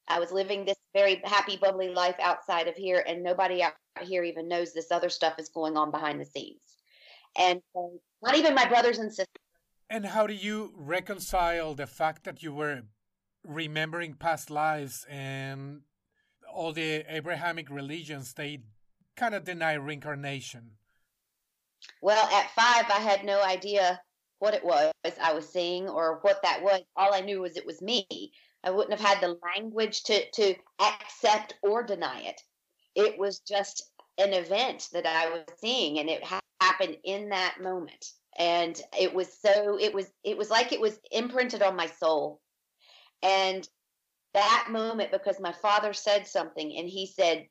I 0.08 0.18
was 0.18 0.32
living 0.32 0.64
this 0.64 0.74
very 0.92 1.22
happy, 1.22 1.58
bubbly 1.58 1.90
life 1.90 2.16
outside 2.20 2.66
of 2.66 2.74
here, 2.74 3.04
and 3.06 3.22
nobody 3.22 3.62
out 3.62 3.74
here 4.00 4.24
even 4.24 4.48
knows 4.48 4.72
this 4.72 4.90
other 4.90 5.10
stuff 5.10 5.34
is 5.38 5.48
going 5.48 5.76
on 5.76 5.92
behind 5.92 6.20
the 6.20 6.24
scenes. 6.24 6.62
And 7.38 7.62
not 8.20 8.34
even 8.34 8.56
my 8.56 8.66
brothers 8.66 8.98
and 8.98 9.10
sisters 9.12 9.28
and 9.88 10.06
how 10.06 10.26
do 10.26 10.32
you 10.32 10.72
reconcile 10.74 11.74
the 11.74 11.86
fact 11.86 12.24
that 12.24 12.42
you 12.42 12.54
were 12.54 12.80
remembering 13.46 14.14
past 14.14 14.50
lives 14.50 15.04
and 15.08 15.82
all 16.52 16.72
the 16.72 17.04
Abrahamic 17.08 17.70
religions, 17.70 18.34
they 18.34 18.60
kind 19.16 19.34
of 19.34 19.44
deny 19.44 19.74
reincarnation? 19.74 20.72
Well, 22.00 22.26
at 22.32 22.50
five, 22.50 22.90
I 22.90 23.00
had 23.00 23.24
no 23.24 23.42
idea 23.42 24.00
what 24.38 24.54
it 24.54 24.64
was 24.64 24.92
I 25.20 25.32
was 25.32 25.48
seeing 25.48 25.88
or 25.88 26.18
what 26.22 26.42
that 26.42 26.62
was. 26.62 26.80
All 26.96 27.14
I 27.14 27.20
knew 27.20 27.40
was 27.40 27.56
it 27.56 27.66
was 27.66 27.82
me. 27.82 28.32
I 28.64 28.70
wouldn't 28.70 28.98
have 28.98 29.08
had 29.08 29.20
the 29.20 29.38
language 29.56 30.04
to, 30.04 30.30
to 30.30 30.54
accept 30.80 31.54
or 31.62 31.82
deny 31.82 32.20
it. 32.22 32.40
It 32.94 33.18
was 33.18 33.40
just 33.40 33.90
an 34.18 34.32
event 34.32 34.88
that 34.92 35.06
I 35.06 35.30
was 35.30 35.44
seeing, 35.58 35.98
and 35.98 36.08
it 36.08 36.22
ha- 36.22 36.40
happened 36.60 36.96
in 37.04 37.30
that 37.30 37.60
moment 37.60 38.04
and 38.38 38.80
it 38.98 39.12
was 39.12 39.28
so 39.40 39.78
it 39.78 39.92
was 39.92 40.06
it 40.24 40.36
was 40.36 40.50
like 40.50 40.72
it 40.72 40.80
was 40.80 40.98
imprinted 41.10 41.62
on 41.62 41.76
my 41.76 41.86
soul 41.86 42.40
and 43.22 43.68
that 44.34 44.68
moment 44.70 45.12
because 45.12 45.38
my 45.40 45.52
father 45.52 45.92
said 45.92 46.26
something 46.26 46.76
and 46.76 46.88
he 46.88 47.06
said 47.06 47.46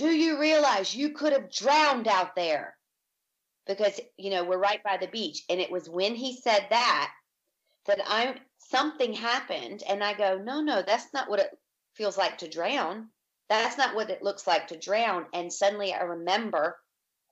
do 0.00 0.08
you 0.08 0.40
realize 0.40 0.94
you 0.94 1.10
could 1.10 1.34
have 1.34 1.50
drowned 1.52 2.08
out 2.08 2.34
there? 2.34 2.74
Because 3.66 4.00
you 4.16 4.30
know 4.30 4.44
we're 4.44 4.58
right 4.58 4.82
by 4.82 4.96
the 4.96 5.08
beach. 5.08 5.44
And 5.50 5.60
it 5.60 5.70
was 5.70 5.90
when 5.90 6.14
he 6.14 6.36
said 6.36 6.66
that 6.70 7.12
that 7.86 8.00
I'm 8.06 8.36
something 8.58 9.12
happened 9.12 9.82
and 9.88 10.04
i 10.04 10.12
go 10.14 10.38
no 10.38 10.60
no 10.60 10.82
that's 10.86 11.12
not 11.12 11.28
what 11.28 11.40
it 11.40 11.50
feels 11.94 12.16
like 12.16 12.38
to 12.38 12.48
drown. 12.48 13.08
That's 13.50 13.76
not 13.76 13.94
what 13.94 14.10
it 14.10 14.22
looks 14.22 14.46
like 14.46 14.68
to 14.68 14.78
drown. 14.78 15.26
And 15.34 15.52
suddenly 15.52 15.92
i 15.92 16.00
remember 16.02 16.78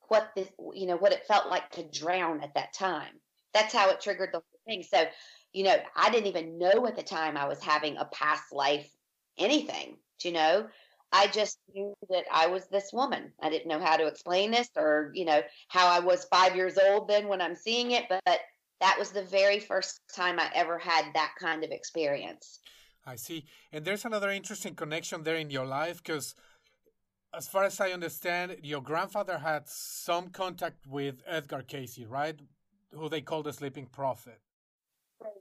what 0.09 0.31
this 0.37 0.49
you 0.75 0.87
know 0.87 0.97
what 0.97 1.12
it 1.12 1.26
felt 1.26 1.49
like 1.49 1.71
to 1.71 1.88
drown 1.88 2.43
at 2.43 2.55
that 2.55 2.75
time. 2.75 3.14
That's 3.55 3.73
how 3.73 3.88
it 3.88 4.02
triggered 4.02 4.31
the 4.33 4.38
whole 4.40 4.61
thing. 4.67 4.83
So 4.83 5.07
you 5.52 5.64
know 5.64 5.76
i 5.97 6.11
didn't 6.11 6.26
even 6.26 6.59
know 6.59 6.87
at 6.87 6.97
the 6.97 7.02
time 7.02 7.37
i 7.37 7.47
was 7.47 7.62
having 7.62 7.97
a 7.97 8.05
past 8.07 8.52
life 8.52 8.90
anything 9.38 9.97
you 10.23 10.33
know 10.33 10.67
i 11.12 11.26
just 11.28 11.59
knew 11.75 11.95
that 12.11 12.25
i 12.33 12.47
was 12.47 12.67
this 12.67 12.90
woman 12.93 13.33
i 13.43 13.49
didn't 13.49 13.69
know 13.69 13.81
how 13.81 13.97
to 13.97 14.07
explain 14.07 14.50
this 14.50 14.69
or 14.76 15.11
you 15.14 15.25
know 15.25 15.43
how 15.69 15.87
i 15.87 15.99
was 15.99 16.25
five 16.26 16.55
years 16.57 16.78
old 16.78 17.09
then 17.09 17.28
when 17.28 17.40
i'm 17.40 17.57
seeing 17.57 17.93
it 17.93 18.05
but, 18.09 18.40
that 18.81 18.97
was 18.97 19.11
the 19.11 19.25
very 19.25 19.59
first 19.59 20.00
time 20.14 20.38
i 20.38 20.49
ever 20.55 20.78
had 20.78 21.07
that 21.14 21.33
kind 21.40 21.64
of 21.64 21.71
experience 21.71 22.61
i 23.07 23.17
see 23.17 23.45
and 23.73 23.85
there's 23.85 24.05
another 24.05 24.31
interesting 24.31 24.75
connection 24.75 25.25
there 25.25 25.37
in 25.37 25.50
your 25.50 25.67
life 25.67 26.02
because 26.02 26.35
as 27.35 27.47
far 27.47 27.64
as 27.64 27.81
I 27.81 27.90
understand, 27.90 28.57
your 28.62 28.81
grandfather 28.81 29.38
had 29.38 29.69
some 29.69 30.31
contact 30.31 30.87
with 30.87 31.23
Edgar 31.26 31.62
Cayce, 31.62 32.00
right? 32.09 32.38
Who 32.93 33.09
they 33.09 33.21
called 33.21 33.45
the 33.45 33.52
sleeping 33.52 33.87
prophet. 33.87 34.40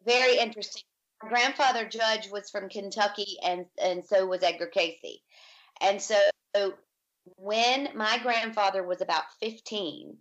Very 0.05 0.37
interesting. 0.37 0.83
My 1.23 1.29
grandfather 1.29 1.87
Judge 1.87 2.29
was 2.29 2.49
from 2.49 2.69
Kentucky, 2.69 3.37
and 3.43 3.65
and 3.81 4.05
so 4.05 4.25
was 4.25 4.43
Edgar 4.43 4.67
Cayce, 4.67 5.19
And 5.81 6.01
so 6.01 6.17
when 7.35 7.89
my 7.95 8.19
grandfather 8.19 8.83
was 8.83 9.01
about 9.01 9.23
fifteen, 9.39 10.17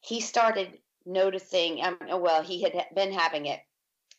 he 0.00 0.20
started 0.20 0.78
noticing. 1.06 1.82
Um, 1.82 1.98
well, 2.20 2.42
he 2.42 2.62
had 2.62 2.86
been 2.94 3.12
having 3.12 3.46
it 3.46 3.60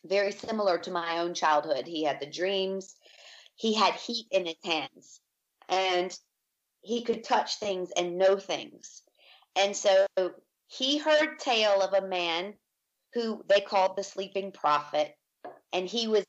very 0.04 0.32
similar 0.32 0.78
to 0.78 0.90
my 0.90 1.18
own 1.18 1.34
childhood. 1.34 1.86
He 1.86 2.04
had 2.04 2.20
the 2.20 2.26
dreams. 2.26 2.96
He 3.54 3.74
had 3.74 3.94
heat 3.94 4.26
in 4.30 4.46
his 4.46 4.56
hands, 4.64 5.20
and 5.68 6.18
he 6.80 7.02
could 7.02 7.22
touch 7.22 7.56
things 7.56 7.90
and 7.96 8.18
know 8.18 8.36
things. 8.36 9.02
And 9.54 9.76
so 9.76 10.06
he 10.66 10.98
heard 10.98 11.38
tale 11.38 11.82
of 11.82 11.92
a 11.92 12.06
man 12.06 12.54
who 13.14 13.44
they 13.48 13.60
called 13.60 13.96
the 13.96 14.02
sleeping 14.02 14.52
prophet, 14.52 15.14
and 15.72 15.86
he 15.86 16.08
was 16.08 16.24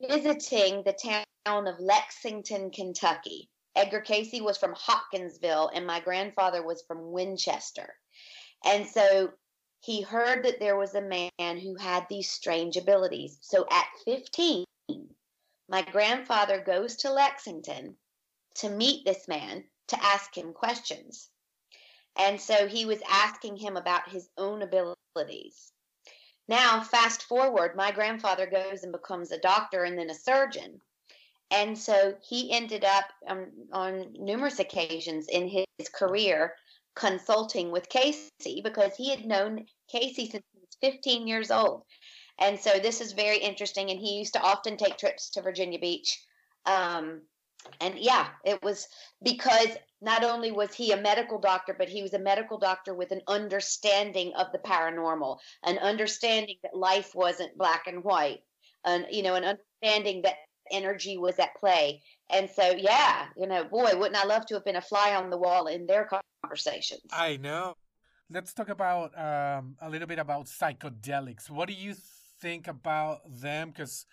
visiting 0.00 0.82
the 0.82 0.92
town 0.92 1.66
of 1.66 1.80
Lexington, 1.80 2.70
Kentucky. 2.70 3.48
Edgar 3.74 4.00
Cayce 4.00 4.40
was 4.40 4.58
from 4.58 4.74
Hopkinsville, 4.76 5.70
and 5.74 5.86
my 5.86 6.00
grandfather 6.00 6.62
was 6.62 6.82
from 6.86 7.12
Winchester. 7.12 7.94
And 8.64 8.86
so 8.86 9.30
he 9.80 10.02
heard 10.02 10.44
that 10.44 10.60
there 10.60 10.76
was 10.76 10.94
a 10.94 11.00
man 11.00 11.58
who 11.58 11.74
had 11.76 12.06
these 12.08 12.30
strange 12.30 12.76
abilities. 12.76 13.38
So 13.40 13.66
at 13.70 13.86
15, 14.04 14.64
my 15.68 15.82
grandfather 15.82 16.60
goes 16.60 16.96
to 16.98 17.12
Lexington 17.12 17.96
to 18.56 18.68
meet 18.68 19.04
this 19.04 19.26
man 19.26 19.64
to 19.88 20.04
ask 20.04 20.36
him 20.36 20.52
questions. 20.52 21.30
And 22.16 22.40
so 22.40 22.68
he 22.68 22.84
was 22.84 23.00
asking 23.08 23.56
him 23.56 23.76
about 23.76 24.10
his 24.10 24.28
own 24.36 24.62
abilities. 24.62 25.72
Now, 26.48 26.82
fast 26.82 27.22
forward, 27.22 27.76
my 27.76 27.92
grandfather 27.92 28.46
goes 28.46 28.82
and 28.82 28.92
becomes 28.92 29.30
a 29.30 29.38
doctor 29.38 29.84
and 29.84 29.96
then 29.96 30.10
a 30.10 30.14
surgeon. 30.14 30.80
And 31.50 31.78
so 31.78 32.16
he 32.22 32.50
ended 32.52 32.84
up 32.84 33.04
um, 33.28 33.50
on 33.72 34.14
numerous 34.18 34.58
occasions 34.58 35.28
in 35.28 35.48
his 35.48 35.88
career 35.94 36.54
consulting 36.94 37.70
with 37.70 37.88
Cayce 37.88 38.30
because 38.62 38.96
he 38.96 39.10
had 39.10 39.24
known 39.24 39.66
Cayce 39.90 40.16
since 40.16 40.32
he 40.32 40.60
was 40.60 40.76
15 40.80 41.26
years 41.26 41.50
old. 41.50 41.84
And 42.38 42.58
so 42.58 42.78
this 42.78 43.00
is 43.00 43.12
very 43.12 43.38
interesting. 43.38 43.90
And 43.90 44.00
he 44.00 44.18
used 44.18 44.32
to 44.32 44.42
often 44.42 44.76
take 44.76 44.96
trips 44.96 45.30
to 45.30 45.42
Virginia 45.42 45.78
Beach. 45.78 46.18
Um, 46.66 47.22
and 47.80 47.98
yeah, 47.98 48.28
it 48.44 48.62
was 48.62 48.88
because 49.22 49.68
not 50.00 50.24
only 50.24 50.50
was 50.50 50.74
he 50.74 50.92
a 50.92 51.00
medical 51.00 51.38
doctor, 51.38 51.74
but 51.76 51.88
he 51.88 52.02
was 52.02 52.14
a 52.14 52.18
medical 52.18 52.58
doctor 52.58 52.94
with 52.94 53.12
an 53.12 53.22
understanding 53.28 54.32
of 54.36 54.48
the 54.52 54.58
paranormal, 54.58 55.38
an 55.64 55.78
understanding 55.78 56.56
that 56.62 56.76
life 56.76 57.14
wasn't 57.14 57.56
black 57.56 57.86
and 57.86 58.02
white, 58.04 58.40
and 58.84 59.06
you 59.10 59.22
know, 59.22 59.34
an 59.34 59.44
understanding 59.44 60.22
that 60.22 60.36
energy 60.70 61.18
was 61.18 61.38
at 61.38 61.54
play. 61.56 62.02
And 62.30 62.48
so, 62.50 62.74
yeah, 62.76 63.26
you 63.36 63.46
know, 63.46 63.64
boy, 63.64 63.92
wouldn't 63.96 64.16
I 64.16 64.26
love 64.26 64.46
to 64.46 64.54
have 64.54 64.64
been 64.64 64.76
a 64.76 64.80
fly 64.80 65.14
on 65.14 65.30
the 65.30 65.38
wall 65.38 65.66
in 65.66 65.86
their 65.86 66.08
conversations? 66.42 67.02
I 67.12 67.36
know. 67.36 67.74
Let's 68.30 68.54
talk 68.54 68.70
about 68.70 69.16
um, 69.18 69.76
a 69.80 69.90
little 69.90 70.08
bit 70.08 70.18
about 70.18 70.46
psychedelics. 70.46 71.50
What 71.50 71.68
do 71.68 71.74
you 71.74 71.94
think 72.40 72.66
about 72.66 73.20
them? 73.28 73.68
Because 73.68 74.06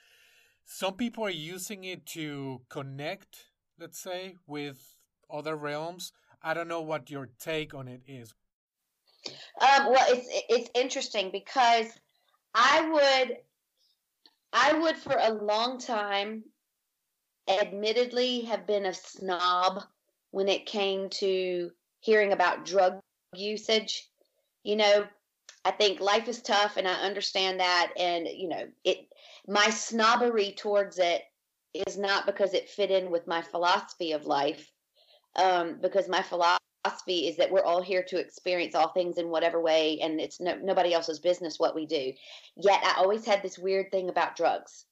some 0.72 0.94
people 0.94 1.26
are 1.26 1.32
using 1.32 1.84
it 1.84 2.06
to 2.06 2.62
connect, 2.70 3.48
let's 3.80 4.00
say, 4.00 4.36
with 4.46 4.96
other 5.28 5.56
realms. 5.56 6.14
I 6.44 6.54
don't 6.54 6.68
know 6.68 6.82
what 6.82 7.10
your 7.10 7.30
take 7.40 7.74
on 7.74 7.88
it 7.88 8.02
is. 8.06 8.36
Um, 9.60 9.92
well, 9.92 10.06
it's 10.10 10.28
it's 10.48 10.70
interesting 10.76 11.32
because 11.32 11.88
I 12.54 12.88
would 12.88 13.38
I 14.54 14.74
would 14.74 14.96
for 14.96 15.18
a 15.20 15.34
long 15.34 15.80
time 15.80 16.44
admittedly 17.48 18.42
have 18.42 18.68
been 18.68 18.86
a 18.86 18.94
snob 18.94 19.82
when 20.30 20.48
it 20.48 20.68
came 20.68 21.10
to 21.10 21.72
hearing 22.00 22.32
about 22.32 22.66
drug 22.66 23.00
usage. 23.34 24.08
You 24.64 24.76
know, 24.76 25.08
I 25.66 25.72
think 25.72 26.00
life 26.00 26.28
is 26.28 26.44
tough 26.44 26.78
and 26.78 26.88
I 26.88 26.94
understand 26.94 27.60
that 27.60 27.92
and 27.98 28.28
you 28.28 28.50
know, 28.50 28.68
it 28.84 29.09
my 29.50 29.70
snobbery 29.72 30.54
towards 30.56 31.00
it 31.00 31.24
is 31.74 31.98
not 31.98 32.28
because 32.28 32.54
it 32.54 32.70
fit 32.70 32.92
in 32.92 33.10
with 33.10 33.26
my 33.28 33.42
philosophy 33.42 34.12
of 34.12 34.26
life 34.26 34.72
um, 35.36 35.80
because 35.82 36.08
my 36.08 36.22
philosophy 36.22 37.28
is 37.28 37.36
that 37.38 37.52
we're 37.52 37.64
all 37.64 37.82
here 37.82 38.04
to 38.04 38.20
experience 38.20 38.76
all 38.76 38.90
things 38.90 39.18
in 39.18 39.30
whatever 39.30 39.60
way, 39.60 40.00
and 40.02 40.22
it's 40.22 40.40
no, 40.40 40.56
nobody 40.62 40.94
else's 40.94 41.20
business 41.20 41.60
what 41.60 41.76
we 41.76 41.86
do. 41.88 42.14
Yet 42.56 42.80
I 42.84 42.94
always 42.98 43.26
had 43.26 43.42
this 43.42 43.58
weird 43.58 43.92
thing 43.92 44.10
about 44.10 44.36
drugs. 44.36 44.86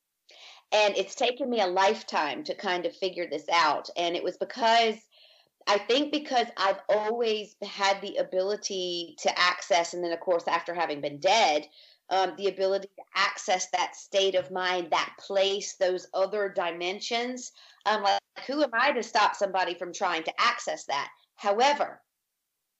And 0.72 0.98
it's 0.98 1.16
taken 1.16 1.50
me 1.50 1.62
a 1.62 1.68
lifetime 1.68 2.44
to 2.46 2.56
kind 2.56 2.86
of 2.86 2.96
figure 2.96 3.28
this 3.30 3.46
out. 3.54 3.90
And 3.96 4.16
it 4.16 4.24
was 4.24 4.38
because 4.38 4.96
I 5.66 5.78
think 5.78 6.12
because 6.12 6.48
I've 6.58 6.80
always 6.90 7.56
had 7.64 8.02
the 8.02 8.18
ability 8.18 9.16
to 9.20 9.40
access, 9.40 9.94
and 9.94 10.04
then, 10.04 10.12
of 10.12 10.20
course, 10.20 10.48
after 10.48 10.74
having 10.74 11.00
been 11.00 11.20
dead, 11.20 11.68
um, 12.10 12.34
the 12.38 12.48
ability 12.48 12.88
to 12.88 13.04
access 13.16 13.68
that 13.72 13.96
state 13.96 14.36
of 14.36 14.52
mind, 14.52 14.88
that 14.92 15.14
place, 15.20 15.76
those 15.76 16.08
other 16.14 16.50
dimensions. 16.50 17.52
Um, 17.86 18.04
like, 18.04 18.20
who 18.46 18.64
am 18.64 18.70
I 18.74 18.92
to 18.92 19.04
stop 19.04 19.36
somebody 19.36 19.74
from 19.74 19.94
trying 19.94 20.24
to 20.24 20.34
access 20.40 20.86
that? 20.86 21.10
However, 21.36 22.02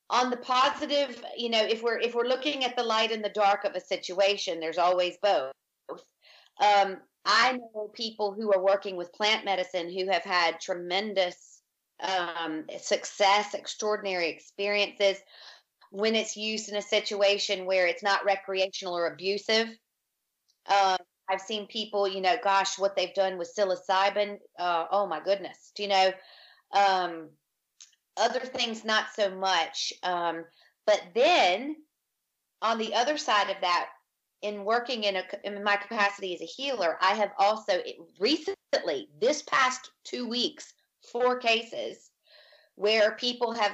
on 0.10 0.30
the 0.30 0.38
positive, 0.38 1.22
you 1.36 1.50
know, 1.50 1.64
if 1.64 1.84
we're 1.84 2.00
if 2.00 2.16
we're 2.16 2.28
looking 2.28 2.64
at 2.64 2.76
the 2.78 2.84
light 2.84 3.12
and 3.12 3.24
the 3.24 3.30
dark 3.30 3.66
of 3.66 3.76
a 3.76 3.82
situation, 3.82 4.60
there's 4.60 4.78
always 4.78 5.18
both. 5.22 5.52
Um, 6.60 6.98
I 7.26 7.54
know 7.54 7.92
people 7.94 8.34
who 8.34 8.54
are 8.54 8.64
working 8.64 8.96
with 8.96 9.14
plant 9.14 9.44
medicine 9.44 9.92
who 9.92 10.10
have 10.10 10.24
had 10.24 10.62
tremendous 10.62 11.62
um, 12.00 12.66
success, 12.80 13.54
extraordinary 13.54 14.30
experiences 14.30 15.18
when 15.92 16.16
it's 16.16 16.38
used 16.38 16.70
in 16.70 16.76
a 16.76 16.82
situation 16.82 17.66
where 17.66 17.88
it's 17.88 18.04
not 18.04 18.26
recreational 18.26 18.98
or 18.98 19.08
abusive. 19.08 19.68
Um, 20.68 20.98
I've 21.30 21.42
seen 21.42 21.68
people, 21.68 22.08
you 22.08 22.22
know, 22.22 22.36
gosh, 22.44 22.80
what 22.80 22.96
they've 22.96 23.14
done 23.14 23.38
with 23.38 23.54
psilocybin. 23.58 24.38
Uh, 24.58 24.86
oh 24.92 25.08
my 25.08 25.22
goodness, 25.22 25.72
do 25.76 25.84
you 25.84 25.90
know? 25.90 26.12
Um, 26.74 27.30
other 28.18 28.40
things, 28.40 28.84
not 28.84 29.06
so 29.16 29.30
much. 29.30 29.94
Um, 30.04 30.46
but 30.86 31.02
then 31.14 31.76
on 32.62 32.78
the 32.78 32.94
other 32.94 33.18
side 33.18 33.50
of 33.50 33.58
that, 33.62 33.90
in 34.42 34.64
working 34.64 35.04
in, 35.04 35.16
a, 35.18 35.24
in 35.44 35.64
my 35.64 35.76
capacity 35.76 36.34
as 36.34 36.42
a 36.42 36.46
healer, 36.46 36.98
I 37.02 37.14
have 37.16 37.32
also 37.38 37.82
recently, 38.20 39.10
this 39.20 39.42
past 39.44 39.92
two 40.04 40.28
weeks, 40.28 40.74
four 41.12 41.40
cases 41.40 42.12
where 42.76 43.16
people 43.16 43.54
have 43.54 43.72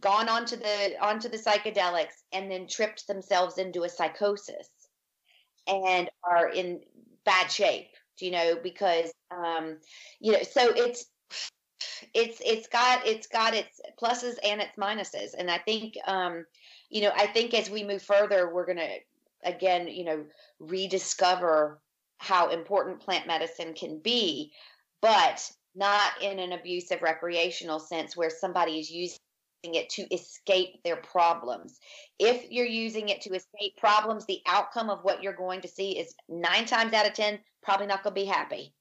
gone 0.00 0.28
onto 0.28 0.56
the 0.56 0.94
onto 1.00 1.28
the 1.28 1.38
psychedelics 1.38 2.22
and 2.32 2.50
then 2.50 2.66
tripped 2.66 3.06
themselves 3.06 3.58
into 3.58 3.84
a 3.84 3.88
psychosis 3.88 4.68
and 5.66 6.10
are 6.22 6.48
in 6.48 6.80
bad 7.24 7.50
shape 7.50 7.88
you 8.20 8.30
know 8.30 8.56
because 8.62 9.12
um 9.30 9.78
you 10.20 10.32
know 10.32 10.42
so 10.42 10.72
it's 10.74 11.06
it's 12.12 12.40
it's 12.44 12.68
got 12.68 13.06
it's 13.06 13.26
got 13.26 13.54
its 13.54 13.80
pluses 14.00 14.34
and 14.44 14.60
its 14.60 14.76
minuses. 14.78 15.34
And 15.36 15.50
i 15.50 15.58
think 15.58 15.94
um 16.06 16.44
you 16.90 17.02
know 17.02 17.12
i 17.16 17.26
think 17.26 17.54
as 17.54 17.70
we 17.70 17.84
move 17.84 18.02
further 18.02 18.52
we're 18.52 18.66
going 18.66 18.78
to 18.78 18.96
again 19.44 19.88
you 19.88 20.04
know 20.04 20.24
rediscover 20.58 21.80
how 22.18 22.50
important 22.50 23.00
plant 23.00 23.26
medicine 23.26 23.74
can 23.74 23.98
be 23.98 24.52
but 25.00 25.50
not 25.74 26.22
in 26.22 26.38
an 26.38 26.52
abusive 26.52 27.02
recreational 27.02 27.80
sense 27.80 28.16
where 28.16 28.30
somebody 28.30 28.78
is 28.78 28.90
using 28.90 29.18
it 29.72 29.88
to 29.88 30.02
escape 30.14 30.82
their 30.82 30.96
problems. 30.96 31.78
If 32.18 32.50
you're 32.50 32.66
using 32.66 33.08
it 33.08 33.22
to 33.22 33.30
escape 33.30 33.78
problems, 33.78 34.26
the 34.26 34.42
outcome 34.46 34.90
of 34.90 35.02
what 35.02 35.22
you're 35.22 35.32
going 35.32 35.62
to 35.62 35.68
see 35.68 35.98
is 35.98 36.14
nine 36.28 36.66
times 36.66 36.92
out 36.92 37.06
of 37.06 37.14
10, 37.14 37.38
probably 37.62 37.86
not 37.86 38.02
going 38.02 38.14
to 38.14 38.20
be 38.20 38.26
happy. 38.26 38.74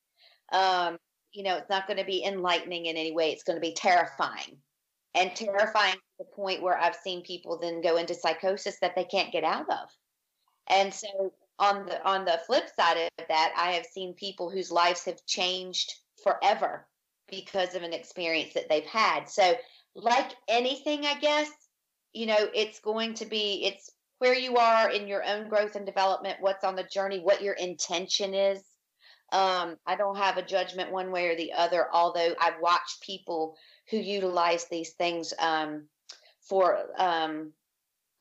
Um, 0.52 0.98
you 1.32 1.44
know, 1.44 1.56
it's 1.56 1.70
not 1.70 1.88
going 1.88 2.00
to 2.00 2.06
be 2.06 2.26
enlightening 2.26 2.88
in 2.88 2.98
any 2.98 3.14
way. 3.14 3.32
It's 3.32 3.44
going 3.44 3.56
to 3.56 3.62
be 3.62 3.74
terrifying 3.74 4.58
and 5.16 5.36
terrifying 5.36 5.94
to 5.94 6.00
the 6.20 6.26
point 6.26 6.62
where 6.62 6.78
I've 6.78 6.96
seen 6.96 7.24
people 7.24 7.58
then 7.58 7.82
go 7.82 7.98
into 7.98 8.14
psychosis 8.14 8.80
that 8.82 8.96
they 8.96 9.06
can't 9.06 9.32
get 9.32 9.44
out 9.46 9.70
of. 9.70 9.90
And 10.68 10.94
so 10.94 11.34
on 11.60 11.86
the 11.86 12.04
on 12.08 12.26
the 12.26 12.40
flip 12.46 12.70
side 12.76 12.98
of 12.98 13.28
that, 13.28 13.54
I 13.58 13.72
have 13.74 13.86
seen 13.86 14.14
people 14.14 14.50
whose 14.50 14.72
lives 14.72 15.06
have 15.06 15.26
changed 15.26 15.94
forever 16.24 16.88
because 17.30 17.76
of 17.76 17.84
an 17.84 17.94
experience 17.94 18.54
that 18.54 18.70
they've 18.70 18.86
had. 18.86 19.30
So 19.30 19.56
like 19.96 20.32
anything, 20.48 21.06
I 21.06 21.20
guess, 21.20 21.50
you 22.14 22.26
know, 22.26 22.48
it's 22.54 22.80
going 22.80 23.14
to 23.16 23.26
be, 23.26 23.66
it's 23.66 23.92
where 24.20 24.36
you 24.36 24.58
are 24.58 24.90
in 24.90 25.08
your 25.08 25.24
own 25.24 25.50
growth 25.50 25.76
and 25.76 25.86
development, 25.86 26.38
what's 26.40 26.64
on 26.64 26.76
the 26.76 26.84
journey, 26.84 27.20
what 27.20 27.42
your 27.42 27.56
intention 27.56 28.34
is. 28.34 28.64
Um, 29.32 29.78
I 29.86 29.96
don't 29.96 30.18
have 30.18 30.38
a 30.38 30.46
judgment 30.46 30.92
one 30.92 31.12
way 31.12 31.28
or 31.28 31.36
the 31.36 31.54
other, 31.54 31.88
although 31.92 32.36
I've 32.40 32.62
watched 32.62 33.02
people 33.02 33.56
who 33.90 33.98
utilize 33.98 34.66
these 34.66 34.92
things 34.92 35.34
um, 35.40 35.88
for 36.42 36.86
um, 36.98 37.52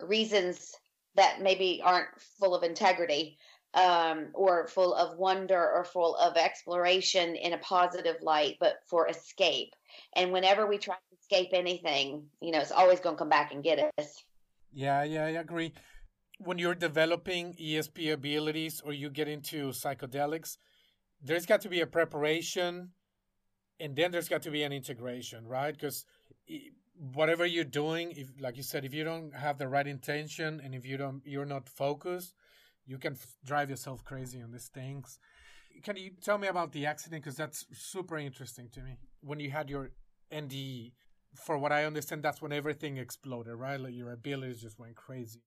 reasons 0.00 0.74
that 1.14 1.42
maybe 1.42 1.82
aren't 1.84 2.08
full 2.40 2.54
of 2.54 2.62
integrity 2.62 3.36
um, 3.74 4.28
or 4.32 4.66
full 4.66 4.94
of 4.94 5.18
wonder 5.18 5.70
or 5.70 5.84
full 5.84 6.16
of 6.16 6.36
exploration 6.36 7.36
in 7.36 7.52
a 7.52 7.58
positive 7.58 8.16
light, 8.22 8.56
but 8.60 8.76
for 8.88 9.08
escape. 9.08 9.74
And 10.16 10.32
whenever 10.32 10.66
we 10.66 10.78
try 10.78 10.96
escape 11.32 11.50
anything, 11.52 12.26
you 12.40 12.50
know, 12.52 12.60
it's 12.60 12.72
always 12.72 13.00
going 13.00 13.16
to 13.16 13.18
come 13.18 13.28
back 13.28 13.52
and 13.52 13.62
get 13.62 13.92
us. 13.98 14.24
Yeah, 14.72 15.02
yeah, 15.04 15.24
I 15.24 15.30
agree. 15.30 15.72
When 16.38 16.58
you're 16.58 16.74
developing 16.74 17.54
ESP 17.54 18.12
abilities 18.12 18.82
or 18.84 18.92
you 18.92 19.10
get 19.10 19.28
into 19.28 19.70
psychedelics, 19.70 20.56
there's 21.22 21.46
got 21.46 21.60
to 21.62 21.68
be 21.68 21.80
a 21.80 21.86
preparation 21.86 22.90
and 23.80 23.96
then 23.96 24.10
there's 24.10 24.28
got 24.28 24.42
to 24.42 24.50
be 24.50 24.62
an 24.62 24.72
integration, 24.72 25.46
right? 25.46 25.72
Because 25.72 26.04
whatever 27.14 27.46
you're 27.46 27.64
doing, 27.64 28.12
if 28.12 28.28
like 28.40 28.56
you 28.56 28.62
said, 28.62 28.84
if 28.84 28.92
you 28.92 29.04
don't 29.04 29.34
have 29.34 29.58
the 29.58 29.68
right 29.68 29.86
intention 29.86 30.60
and 30.62 30.74
if 30.74 30.84
you 30.84 30.96
don't, 30.96 31.22
you're 31.24 31.46
not 31.46 31.68
focused, 31.68 32.34
you 32.86 32.98
can 32.98 33.12
f- 33.12 33.36
drive 33.44 33.70
yourself 33.70 34.04
crazy 34.04 34.42
on 34.42 34.50
these 34.50 34.68
things. 34.68 35.18
Can 35.82 35.96
you 35.96 36.10
tell 36.22 36.38
me 36.38 36.48
about 36.48 36.72
the 36.72 36.86
accident? 36.86 37.22
Because 37.22 37.36
that's 37.36 37.66
super 37.72 38.18
interesting 38.18 38.68
to 38.72 38.80
me. 38.82 38.98
When 39.20 39.40
you 39.40 39.50
had 39.50 39.70
your 39.70 39.90
NDE, 40.32 40.92
for 41.34 41.58
what 41.58 41.72
I 41.72 41.84
understand, 41.84 42.22
that's 42.22 42.42
when 42.42 42.52
everything 42.52 42.98
exploded, 42.98 43.54
right? 43.54 43.80
Like 43.80 43.94
your 43.94 44.12
abilities 44.12 44.60
just 44.60 44.78
went 44.78 44.94
crazy. 44.96 45.40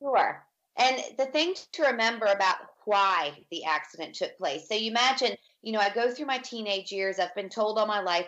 Sure. 0.00 0.44
And 0.78 1.00
the 1.16 1.26
thing 1.26 1.54
to 1.72 1.82
remember 1.84 2.26
about 2.26 2.56
why 2.84 3.32
the 3.50 3.64
accident 3.64 4.14
took 4.14 4.36
place. 4.36 4.68
So 4.68 4.74
you 4.74 4.90
imagine, 4.90 5.36
you 5.62 5.72
know, 5.72 5.80
I 5.80 5.90
go 5.90 6.10
through 6.10 6.26
my 6.26 6.38
teenage 6.38 6.92
years. 6.92 7.18
I've 7.18 7.34
been 7.34 7.48
told 7.48 7.78
all 7.78 7.86
my 7.86 8.00
life, 8.00 8.26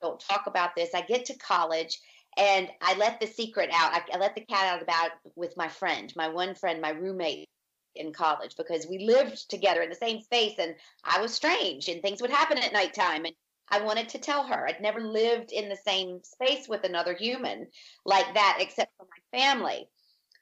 don't 0.00 0.20
talk 0.20 0.46
about 0.46 0.76
this. 0.76 0.90
I 0.94 1.02
get 1.02 1.24
to 1.26 1.38
college 1.38 1.98
and 2.36 2.68
I 2.80 2.96
let 2.96 3.20
the 3.20 3.26
secret 3.26 3.70
out. 3.72 3.92
I, 3.92 4.02
I 4.14 4.18
let 4.18 4.34
the 4.34 4.44
cat 4.44 4.66
out 4.66 4.86
bag 4.86 5.10
with 5.34 5.56
my 5.56 5.68
friend, 5.68 6.12
my 6.16 6.28
one 6.28 6.54
friend, 6.54 6.80
my 6.80 6.90
roommate 6.90 7.48
in 7.94 8.12
college, 8.12 8.56
because 8.56 8.86
we 8.88 9.04
lived 9.04 9.50
together 9.50 9.82
in 9.82 9.90
the 9.90 9.96
same 9.96 10.20
space 10.20 10.54
and 10.58 10.74
I 11.04 11.20
was 11.20 11.34
strange 11.34 11.88
and 11.88 12.00
things 12.00 12.22
would 12.22 12.30
happen 12.30 12.58
at 12.58 12.72
nighttime. 12.72 13.24
And 13.24 13.34
I 13.70 13.80
wanted 13.82 14.10
to 14.10 14.18
tell 14.18 14.44
her. 14.44 14.66
I'd 14.66 14.80
never 14.80 15.00
lived 15.00 15.52
in 15.52 15.68
the 15.68 15.76
same 15.76 16.20
space 16.22 16.68
with 16.68 16.84
another 16.84 17.14
human 17.14 17.68
like 18.04 18.34
that, 18.34 18.58
except 18.60 18.92
for 18.96 19.06
my 19.06 19.38
family. 19.38 19.88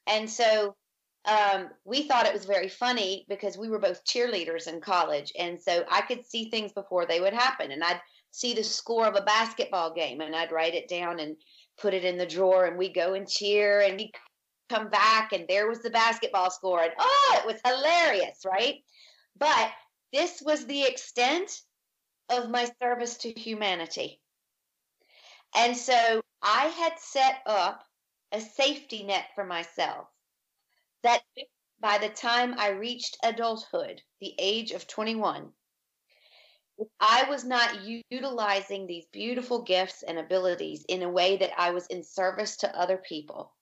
And 0.06 0.28
so 0.28 0.74
um, 1.26 1.68
we 1.84 2.02
thought 2.02 2.26
it 2.26 2.32
was 2.32 2.44
very 2.44 2.68
funny 2.68 3.26
because 3.28 3.58
we 3.58 3.68
were 3.68 3.78
both 3.78 4.04
cheerleaders 4.04 4.66
in 4.66 4.80
college. 4.80 5.32
And 5.38 5.60
so 5.60 5.84
I 5.90 6.00
could 6.00 6.26
see 6.26 6.50
things 6.50 6.72
before 6.72 7.06
they 7.06 7.20
would 7.20 7.34
happen. 7.34 7.72
And 7.72 7.84
I'd 7.84 8.00
see 8.30 8.54
the 8.54 8.64
score 8.64 9.06
of 9.06 9.16
a 9.16 9.22
basketball 9.22 9.92
game 9.92 10.20
and 10.20 10.34
I'd 10.34 10.52
write 10.52 10.74
it 10.74 10.88
down 10.88 11.20
and 11.20 11.36
put 11.78 11.94
it 11.94 12.04
in 12.04 12.16
the 12.16 12.26
drawer. 12.26 12.64
And 12.64 12.78
we'd 12.78 12.94
go 12.94 13.14
and 13.14 13.28
cheer 13.28 13.80
and 13.80 13.96
we'd 13.96 14.12
come 14.70 14.88
back 14.88 15.32
and 15.32 15.46
there 15.46 15.68
was 15.68 15.80
the 15.82 15.90
basketball 15.90 16.50
score. 16.50 16.82
And 16.82 16.92
oh, 16.98 17.38
it 17.38 17.46
was 17.46 17.60
hilarious, 17.64 18.40
right? 18.46 18.76
But 19.38 19.70
this 20.12 20.42
was 20.42 20.64
the 20.64 20.84
extent 20.84 21.60
of 22.30 22.50
my 22.50 22.70
service 22.80 23.16
to 23.18 23.30
humanity. 23.30 24.20
And 25.54 25.76
so 25.76 26.22
I 26.42 26.66
had 26.66 26.98
set 26.98 27.42
up 27.46 27.84
a 28.32 28.40
safety 28.40 29.02
net 29.02 29.26
for 29.34 29.44
myself 29.44 30.06
that 31.02 31.22
by 31.80 31.98
the 31.98 32.08
time 32.08 32.54
I 32.58 32.70
reached 32.70 33.16
adulthood, 33.24 34.02
the 34.20 34.34
age 34.38 34.70
of 34.72 34.86
21, 34.86 35.50
if 36.78 36.88
I 37.00 37.24
was 37.28 37.44
not 37.44 37.80
utilizing 38.10 38.86
these 38.86 39.06
beautiful 39.12 39.62
gifts 39.62 40.02
and 40.02 40.18
abilities 40.18 40.84
in 40.88 41.02
a 41.02 41.10
way 41.10 41.36
that 41.36 41.52
I 41.58 41.72
was 41.72 41.86
in 41.88 42.02
service 42.02 42.56
to 42.58 42.78
other 42.78 42.96
people, 42.96 43.52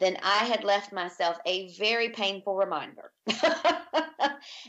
then 0.00 0.16
I 0.22 0.44
had 0.44 0.64
left 0.64 0.92
myself 0.92 1.38
a 1.46 1.72
very 1.76 2.08
painful 2.08 2.56
reminder. 2.56 3.12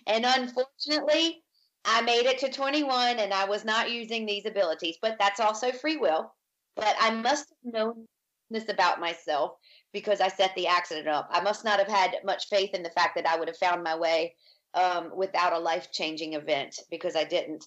and 0.06 0.25
unfortunately, 0.25 1.43
I 1.85 2.01
made 2.01 2.25
it 2.25 2.39
to 2.39 2.51
21 2.51 3.19
and 3.19 3.33
I 3.33 3.45
was 3.45 3.63
not 3.63 3.91
using 3.91 4.25
these 4.25 4.45
abilities, 4.45 4.97
but 5.01 5.17
that's 5.19 5.39
also 5.39 5.71
free 5.71 5.97
will. 5.97 6.33
But 6.75 6.95
I 6.99 7.11
must 7.11 7.47
have 7.49 7.73
known 7.73 8.05
this 8.49 8.69
about 8.69 8.99
myself 8.99 9.53
because 9.93 10.19
I 10.19 10.27
set 10.27 10.53
the 10.55 10.67
accident 10.67 11.07
up. 11.07 11.29
I 11.31 11.41
must 11.41 11.63
not 11.63 11.79
have 11.79 11.87
had 11.87 12.15
much 12.25 12.47
faith 12.49 12.73
in 12.73 12.83
the 12.83 12.89
fact 12.89 13.15
that 13.15 13.27
I 13.27 13.37
would 13.37 13.47
have 13.47 13.57
found 13.57 13.83
my 13.83 13.95
way 13.95 14.35
um, 14.73 15.11
without 15.15 15.53
a 15.53 15.59
life 15.59 15.91
changing 15.91 16.33
event 16.33 16.79
because 16.89 17.15
I 17.15 17.23
didn't. 17.23 17.65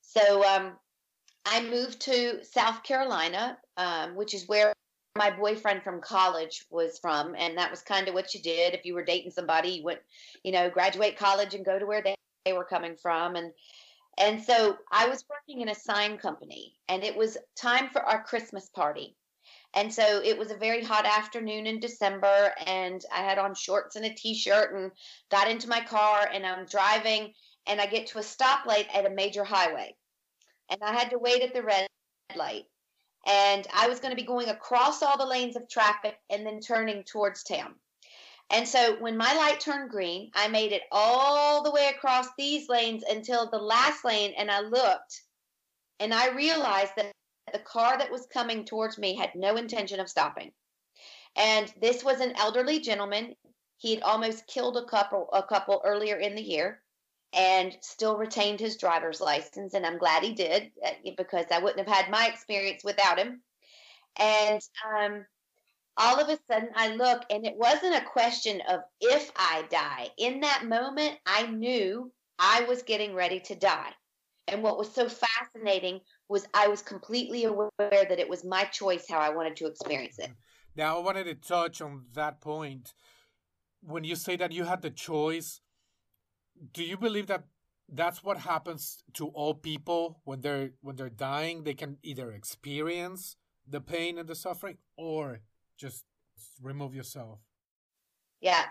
So 0.00 0.44
um, 0.44 0.72
I 1.44 1.62
moved 1.62 2.00
to 2.02 2.44
South 2.44 2.82
Carolina, 2.82 3.58
um, 3.76 4.16
which 4.16 4.34
is 4.34 4.48
where 4.48 4.72
my 5.16 5.30
boyfriend 5.30 5.82
from 5.82 6.00
college 6.00 6.64
was 6.70 6.98
from. 6.98 7.34
And 7.36 7.56
that 7.58 7.70
was 7.70 7.82
kind 7.82 8.08
of 8.08 8.14
what 8.14 8.34
you 8.34 8.40
did. 8.40 8.74
If 8.74 8.84
you 8.84 8.94
were 8.94 9.04
dating 9.04 9.32
somebody, 9.32 9.70
you 9.70 9.84
went, 9.84 10.00
you 10.42 10.52
know, 10.52 10.70
graduate 10.70 11.18
college 11.18 11.54
and 11.54 11.64
go 11.64 11.78
to 11.78 11.86
where 11.86 12.02
they 12.02 12.14
they 12.48 12.54
were 12.54 12.64
coming 12.64 12.96
from 12.96 13.36
and 13.36 13.52
and 14.18 14.42
so 14.42 14.76
I 14.90 15.06
was 15.06 15.24
working 15.30 15.62
in 15.62 15.68
a 15.68 15.74
sign 15.74 16.18
company 16.18 16.74
and 16.88 17.04
it 17.04 17.16
was 17.16 17.38
time 17.54 17.88
for 17.90 18.02
our 18.02 18.24
Christmas 18.24 18.68
party. 18.68 19.14
And 19.74 19.94
so 19.94 20.20
it 20.24 20.36
was 20.36 20.50
a 20.50 20.56
very 20.56 20.82
hot 20.82 21.06
afternoon 21.06 21.68
in 21.68 21.78
December 21.78 22.52
and 22.66 23.00
I 23.14 23.18
had 23.18 23.38
on 23.38 23.54
shorts 23.54 23.94
and 23.94 24.04
a 24.04 24.12
t-shirt 24.12 24.74
and 24.74 24.90
got 25.30 25.48
into 25.48 25.68
my 25.68 25.80
car 25.82 26.28
and 26.34 26.44
I'm 26.44 26.66
driving 26.66 27.32
and 27.68 27.80
I 27.80 27.86
get 27.86 28.08
to 28.08 28.18
a 28.18 28.22
stoplight 28.22 28.92
at 28.92 29.06
a 29.06 29.14
major 29.14 29.44
highway. 29.44 29.94
And 30.68 30.80
I 30.82 30.92
had 30.92 31.10
to 31.10 31.18
wait 31.18 31.42
at 31.42 31.54
the 31.54 31.62
red 31.62 31.86
light. 32.34 32.64
And 33.24 33.68
I 33.72 33.86
was 33.86 34.00
going 34.00 34.10
to 34.10 34.20
be 34.20 34.26
going 34.26 34.48
across 34.48 35.00
all 35.00 35.16
the 35.16 35.26
lanes 35.26 35.54
of 35.54 35.68
traffic 35.68 36.16
and 36.28 36.44
then 36.44 36.58
turning 36.58 37.04
towards 37.04 37.44
town. 37.44 37.76
And 38.50 38.66
so 38.66 38.96
when 39.00 39.16
my 39.16 39.34
light 39.34 39.60
turned 39.60 39.90
green, 39.90 40.30
I 40.34 40.48
made 40.48 40.72
it 40.72 40.82
all 40.90 41.62
the 41.62 41.70
way 41.70 41.88
across 41.94 42.28
these 42.38 42.68
lanes 42.68 43.04
until 43.08 43.50
the 43.50 43.58
last 43.58 44.04
lane, 44.04 44.32
and 44.38 44.50
I 44.50 44.60
looked 44.60 45.22
and 46.00 46.14
I 46.14 46.30
realized 46.30 46.92
that 46.96 47.12
the 47.52 47.58
car 47.58 47.98
that 47.98 48.10
was 48.10 48.26
coming 48.32 48.64
towards 48.64 48.98
me 48.98 49.16
had 49.16 49.34
no 49.34 49.56
intention 49.56 50.00
of 50.00 50.08
stopping. 50.08 50.52
And 51.36 51.72
this 51.80 52.04
was 52.04 52.20
an 52.20 52.34
elderly 52.36 52.80
gentleman. 52.80 53.34
He 53.76 53.94
had 53.94 54.02
almost 54.02 54.46
killed 54.46 54.76
a 54.76 54.86
couple 54.86 55.28
a 55.32 55.42
couple 55.42 55.80
earlier 55.84 56.16
in 56.16 56.34
the 56.34 56.42
year 56.42 56.82
and 57.32 57.76
still 57.80 58.16
retained 58.16 58.58
his 58.58 58.76
driver's 58.76 59.20
license 59.20 59.74
and 59.74 59.84
I'm 59.84 59.98
glad 59.98 60.22
he 60.22 60.32
did 60.32 60.70
uh, 60.84 60.92
because 61.16 61.46
I 61.52 61.58
wouldn't 61.58 61.86
have 61.86 61.94
had 61.94 62.10
my 62.10 62.26
experience 62.26 62.82
without 62.82 63.18
him. 63.18 63.42
And 64.16 64.60
um, 64.96 65.26
all 65.98 66.20
of 66.20 66.28
a 66.28 66.38
sudden 66.50 66.70
I 66.74 66.94
look 66.94 67.24
and 67.28 67.44
it 67.44 67.56
wasn't 67.56 67.96
a 67.96 68.04
question 68.04 68.62
of 68.68 68.80
if 69.00 69.30
I 69.36 69.64
die. 69.68 70.08
In 70.16 70.40
that 70.40 70.64
moment, 70.66 71.18
I 71.26 71.46
knew 71.46 72.12
I 72.38 72.62
was 72.62 72.82
getting 72.82 73.14
ready 73.14 73.40
to 73.40 73.54
die. 73.54 73.90
And 74.46 74.62
what 74.62 74.78
was 74.78 74.90
so 74.90 75.08
fascinating 75.08 76.00
was 76.28 76.46
I 76.54 76.68
was 76.68 76.80
completely 76.80 77.44
aware 77.44 77.70
that 77.80 78.18
it 78.18 78.28
was 78.28 78.44
my 78.44 78.64
choice 78.64 79.04
how 79.08 79.18
I 79.18 79.30
wanted 79.30 79.56
to 79.56 79.66
experience 79.66 80.18
it. 80.18 80.30
Now, 80.74 80.96
I 80.96 81.02
wanted 81.02 81.24
to 81.24 81.34
touch 81.34 81.82
on 81.82 82.04
that 82.14 82.40
point. 82.40 82.94
When 83.82 84.04
you 84.04 84.16
say 84.16 84.36
that 84.36 84.52
you 84.52 84.64
had 84.64 84.80
the 84.80 84.90
choice, 84.90 85.60
do 86.72 86.82
you 86.84 86.96
believe 86.96 87.26
that 87.26 87.44
that's 87.88 88.22
what 88.22 88.38
happens 88.38 89.02
to 89.14 89.28
all 89.28 89.54
people 89.54 90.20
when 90.24 90.40
they're 90.40 90.70
when 90.80 90.96
they're 90.96 91.10
dying? 91.10 91.64
They 91.64 91.74
can 91.74 91.98
either 92.02 92.30
experience 92.32 93.36
the 93.68 93.80
pain 93.80 94.18
and 94.18 94.28
the 94.28 94.34
suffering, 94.34 94.78
or 94.96 95.40
just 95.78 96.04
remove 96.62 96.94
yourself. 96.94 97.38
Yeah. 98.40 98.64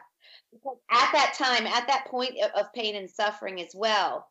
Because 0.51 0.77
at 0.91 1.09
that 1.13 1.33
time, 1.37 1.65
at 1.67 1.87
that 1.87 2.05
point 2.07 2.35
of 2.55 2.73
pain 2.73 2.95
and 2.95 3.09
suffering 3.09 3.61
as 3.61 3.71
well, 3.73 4.27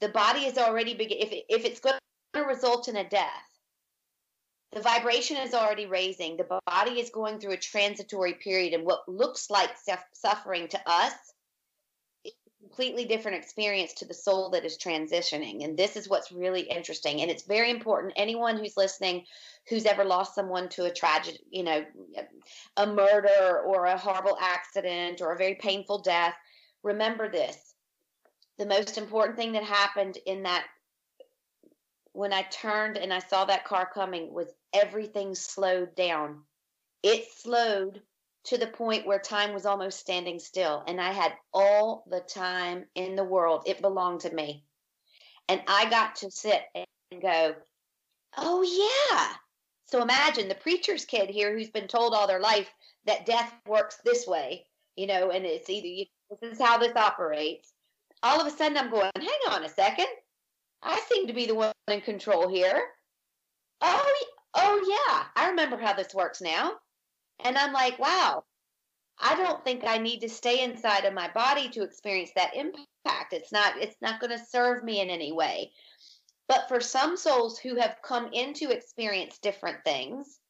the 0.00 0.08
body 0.08 0.40
is 0.40 0.58
already 0.58 0.94
begin. 0.94 1.18
If 1.20 1.32
if 1.48 1.64
it's 1.64 1.80
going 1.80 1.98
to 2.34 2.42
result 2.42 2.88
in 2.88 2.96
a 2.96 3.08
death, 3.08 3.28
the 4.72 4.80
vibration 4.80 5.36
is 5.36 5.54
already 5.54 5.86
raising. 5.86 6.36
The 6.36 6.60
body 6.66 7.00
is 7.00 7.10
going 7.10 7.38
through 7.38 7.52
a 7.52 7.56
transitory 7.56 8.34
period, 8.34 8.74
and 8.74 8.84
what 8.84 9.08
looks 9.08 9.50
like 9.50 9.70
suffering 10.12 10.68
to 10.68 10.80
us 10.86 11.14
completely 12.74 13.04
different 13.04 13.36
experience 13.36 13.92
to 13.94 14.04
the 14.04 14.14
soul 14.14 14.50
that 14.50 14.64
is 14.64 14.76
transitioning. 14.76 15.64
And 15.64 15.76
this 15.76 15.94
is 15.94 16.08
what's 16.08 16.32
really 16.32 16.62
interesting. 16.62 17.20
And 17.20 17.30
it's 17.30 17.44
very 17.44 17.70
important. 17.70 18.14
Anyone 18.16 18.58
who's 18.58 18.76
listening 18.76 19.24
who's 19.68 19.86
ever 19.86 20.04
lost 20.04 20.34
someone 20.34 20.68
to 20.70 20.84
a 20.84 20.92
tragedy, 20.92 21.38
you 21.50 21.62
know, 21.62 21.84
a 22.76 22.86
murder 22.86 23.62
or 23.64 23.86
a 23.86 23.96
horrible 23.96 24.36
accident 24.40 25.20
or 25.22 25.32
a 25.32 25.38
very 25.38 25.54
painful 25.54 26.00
death, 26.00 26.34
remember 26.82 27.30
this. 27.30 27.56
The 28.58 28.66
most 28.66 28.98
important 28.98 29.38
thing 29.38 29.52
that 29.52 29.62
happened 29.62 30.18
in 30.26 30.42
that 30.42 30.64
when 32.12 32.32
I 32.32 32.42
turned 32.42 32.98
and 32.98 33.12
I 33.12 33.20
saw 33.20 33.44
that 33.44 33.64
car 33.64 33.88
coming 33.92 34.34
was 34.34 34.48
everything 34.72 35.36
slowed 35.36 35.94
down. 35.94 36.40
It 37.04 37.26
slowed 37.36 38.02
to 38.44 38.58
the 38.58 38.66
point 38.66 39.06
where 39.06 39.18
time 39.18 39.54
was 39.54 39.66
almost 39.66 39.98
standing 39.98 40.38
still 40.38 40.84
and 40.86 41.00
I 41.00 41.12
had 41.12 41.32
all 41.52 42.04
the 42.10 42.20
time 42.20 42.84
in 42.94 43.16
the 43.16 43.24
world. 43.24 43.64
It 43.66 43.80
belonged 43.80 44.20
to 44.20 44.34
me. 44.34 44.64
And 45.48 45.62
I 45.66 45.88
got 45.90 46.16
to 46.16 46.30
sit 46.30 46.62
and 46.74 47.22
go, 47.22 47.54
"Oh 48.36 48.62
yeah. 48.62 49.34
So 49.86 50.02
imagine 50.02 50.48
the 50.48 50.54
preacher's 50.54 51.04
kid 51.04 51.28
here 51.30 51.56
who's 51.56 51.70
been 51.70 51.88
told 51.88 52.14
all 52.14 52.26
their 52.26 52.40
life 52.40 52.72
that 53.04 53.26
death 53.26 53.52
works 53.66 53.98
this 54.04 54.26
way, 54.26 54.66
you 54.96 55.06
know, 55.06 55.30
and 55.30 55.44
it's 55.44 55.68
either 55.68 55.86
you, 55.86 56.06
this 56.40 56.52
is 56.52 56.60
how 56.60 56.78
this 56.78 56.96
operates. 56.96 57.72
All 58.22 58.40
of 58.40 58.46
a 58.46 58.50
sudden 58.50 58.78
I'm 58.78 58.90
going, 58.90 59.10
hang 59.16 59.52
on 59.52 59.64
a 59.64 59.68
second. 59.68 60.06
I 60.82 61.00
seem 61.12 61.26
to 61.26 61.32
be 61.32 61.46
the 61.46 61.54
one 61.54 61.72
in 61.88 62.00
control 62.00 62.48
here. 62.48 62.82
Oh, 63.80 64.24
oh 64.54 65.06
yeah, 65.08 65.24
I 65.36 65.50
remember 65.50 65.76
how 65.76 65.92
this 65.92 66.14
works 66.14 66.40
now. 66.40 66.72
And 67.44 67.58
I'm 67.58 67.72
like, 67.72 67.98
wow, 67.98 68.44
I 69.18 69.36
don't 69.36 69.62
think 69.64 69.84
I 69.84 69.98
need 69.98 70.20
to 70.20 70.28
stay 70.28 70.64
inside 70.64 71.04
of 71.04 71.14
my 71.14 71.28
body 71.28 71.68
to 71.70 71.82
experience 71.82 72.30
that 72.34 72.56
impact. 72.56 73.32
It's 73.32 73.52
not 73.52 73.76
it's 73.78 74.00
not 74.00 74.18
going 74.18 74.36
to 74.36 74.44
serve 74.44 74.82
me 74.82 75.00
in 75.00 75.10
any 75.10 75.30
way. 75.30 75.72
But 76.48 76.68
for 76.68 76.80
some 76.80 77.16
souls 77.16 77.58
who 77.58 77.76
have 77.76 78.02
come 78.02 78.30
in 78.32 78.54
to 78.54 78.70
experience 78.70 79.38
different 79.38 79.84
things, 79.84 80.40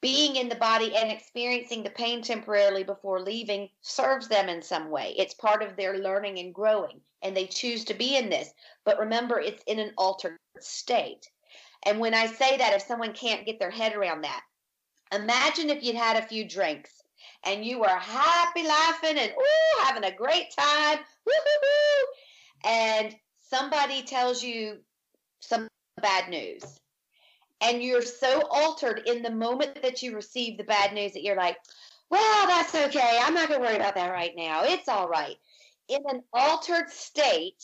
being 0.00 0.36
in 0.36 0.50
the 0.50 0.54
body 0.56 0.94
and 0.94 1.10
experiencing 1.10 1.82
the 1.82 1.90
pain 1.90 2.20
temporarily 2.20 2.84
before 2.84 3.20
leaving 3.20 3.70
serves 3.80 4.28
them 4.28 4.50
in 4.50 4.60
some 4.60 4.90
way. 4.90 5.14
It's 5.16 5.32
part 5.32 5.62
of 5.62 5.76
their 5.76 5.96
learning 5.96 6.38
and 6.40 6.54
growing, 6.54 7.00
and 7.22 7.34
they 7.34 7.46
choose 7.46 7.84
to 7.86 7.94
be 7.94 8.16
in 8.16 8.28
this. 8.28 8.52
But 8.84 8.98
remember, 8.98 9.40
it's 9.40 9.62
in 9.66 9.78
an 9.78 9.94
altered 9.96 10.36
state. 10.60 11.26
And 11.86 12.00
when 12.00 12.12
I 12.12 12.26
say 12.26 12.58
that, 12.58 12.74
if 12.74 12.82
someone 12.82 13.14
can't 13.14 13.46
get 13.46 13.58
their 13.58 13.70
head 13.70 13.94
around 13.94 14.22
that, 14.22 14.42
imagine 15.12 15.70
if 15.70 15.82
you'd 15.82 15.96
had 15.96 16.16
a 16.16 16.26
few 16.26 16.48
drinks 16.48 16.90
and 17.44 17.64
you 17.64 17.80
were 17.80 17.88
happy, 17.88 18.62
laughing, 18.62 19.18
and 19.18 19.30
ooh, 19.30 19.82
having 19.82 20.04
a 20.04 20.14
great 20.14 20.54
time, 20.56 20.98
woo-hoo-hoo, 21.26 22.70
and 22.70 23.14
somebody 23.38 24.02
tells 24.02 24.42
you 24.42 24.78
some 25.40 25.68
bad 26.00 26.28
news 26.28 26.80
and 27.64 27.82
you're 27.82 28.02
so 28.02 28.42
altered 28.50 29.02
in 29.06 29.22
the 29.22 29.30
moment 29.30 29.80
that 29.82 30.02
you 30.02 30.14
receive 30.14 30.58
the 30.58 30.64
bad 30.64 30.92
news 30.92 31.12
that 31.12 31.22
you're 31.22 31.36
like, 31.36 31.56
well, 32.10 32.46
that's 32.46 32.74
okay. 32.74 33.18
I'm 33.22 33.34
not 33.34 33.48
going 33.48 33.60
to 33.60 33.66
worry 33.66 33.76
about 33.76 33.94
that 33.94 34.10
right 34.10 34.32
now. 34.36 34.64
It's 34.64 34.88
all 34.88 35.08
right. 35.08 35.36
In 35.88 36.02
an 36.08 36.22
altered 36.32 36.90
state, 36.90 37.62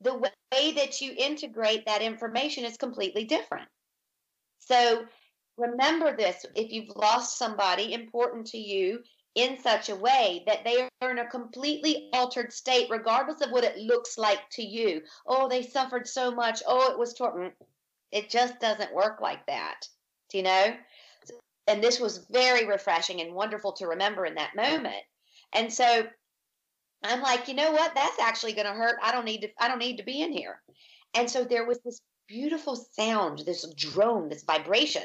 the 0.00 0.14
way 0.14 0.72
that 0.72 1.00
you 1.00 1.12
integrate 1.16 1.86
that 1.86 2.02
information 2.02 2.64
is 2.64 2.76
completely 2.76 3.24
different. 3.24 3.68
So 4.60 5.04
remember 5.58 6.16
this 6.16 6.46
if 6.54 6.72
you've 6.72 6.96
lost 6.96 7.38
somebody 7.38 7.92
important 7.92 8.46
to 8.48 8.58
you 8.58 9.00
in 9.34 9.60
such 9.60 9.88
a 9.88 9.96
way 9.96 10.42
that 10.46 10.64
they 10.64 10.88
are 11.00 11.10
in 11.10 11.18
a 11.18 11.30
completely 11.30 12.08
altered 12.12 12.52
state, 12.52 12.88
regardless 12.90 13.40
of 13.40 13.50
what 13.50 13.64
it 13.64 13.76
looks 13.76 14.18
like 14.18 14.48
to 14.50 14.62
you. 14.62 15.02
Oh, 15.26 15.48
they 15.48 15.62
suffered 15.62 16.08
so 16.08 16.30
much. 16.30 16.62
Oh, 16.66 16.90
it 16.90 16.98
was 16.98 17.14
torment. 17.14 17.54
Mm, 17.54 17.66
it 18.10 18.30
just 18.30 18.58
doesn't 18.58 18.94
work 18.94 19.20
like 19.20 19.46
that. 19.46 19.86
Do 20.30 20.38
you 20.38 20.44
know? 20.44 20.74
And 21.66 21.84
this 21.84 22.00
was 22.00 22.26
very 22.30 22.66
refreshing 22.66 23.20
and 23.20 23.34
wonderful 23.34 23.72
to 23.74 23.86
remember 23.86 24.24
in 24.24 24.34
that 24.36 24.56
moment. 24.56 25.04
And 25.52 25.72
so 25.72 26.06
I'm 27.04 27.20
like, 27.20 27.46
you 27.46 27.54
know 27.54 27.70
what? 27.70 27.94
That's 27.94 28.18
actually 28.18 28.54
going 28.54 28.66
to 28.66 28.72
hurt. 28.72 28.96
I 29.02 29.12
don't 29.12 29.26
need 29.26 29.42
to. 29.42 29.48
I 29.60 29.68
don't 29.68 29.78
need 29.78 29.98
to 29.98 30.04
be 30.04 30.22
in 30.22 30.32
here. 30.32 30.60
And 31.14 31.30
so 31.30 31.44
there 31.44 31.66
was 31.66 31.78
this 31.84 32.00
beautiful 32.26 32.76
sound, 32.76 33.40
this 33.40 33.66
drone, 33.74 34.28
this 34.28 34.44
vibration. 34.44 35.02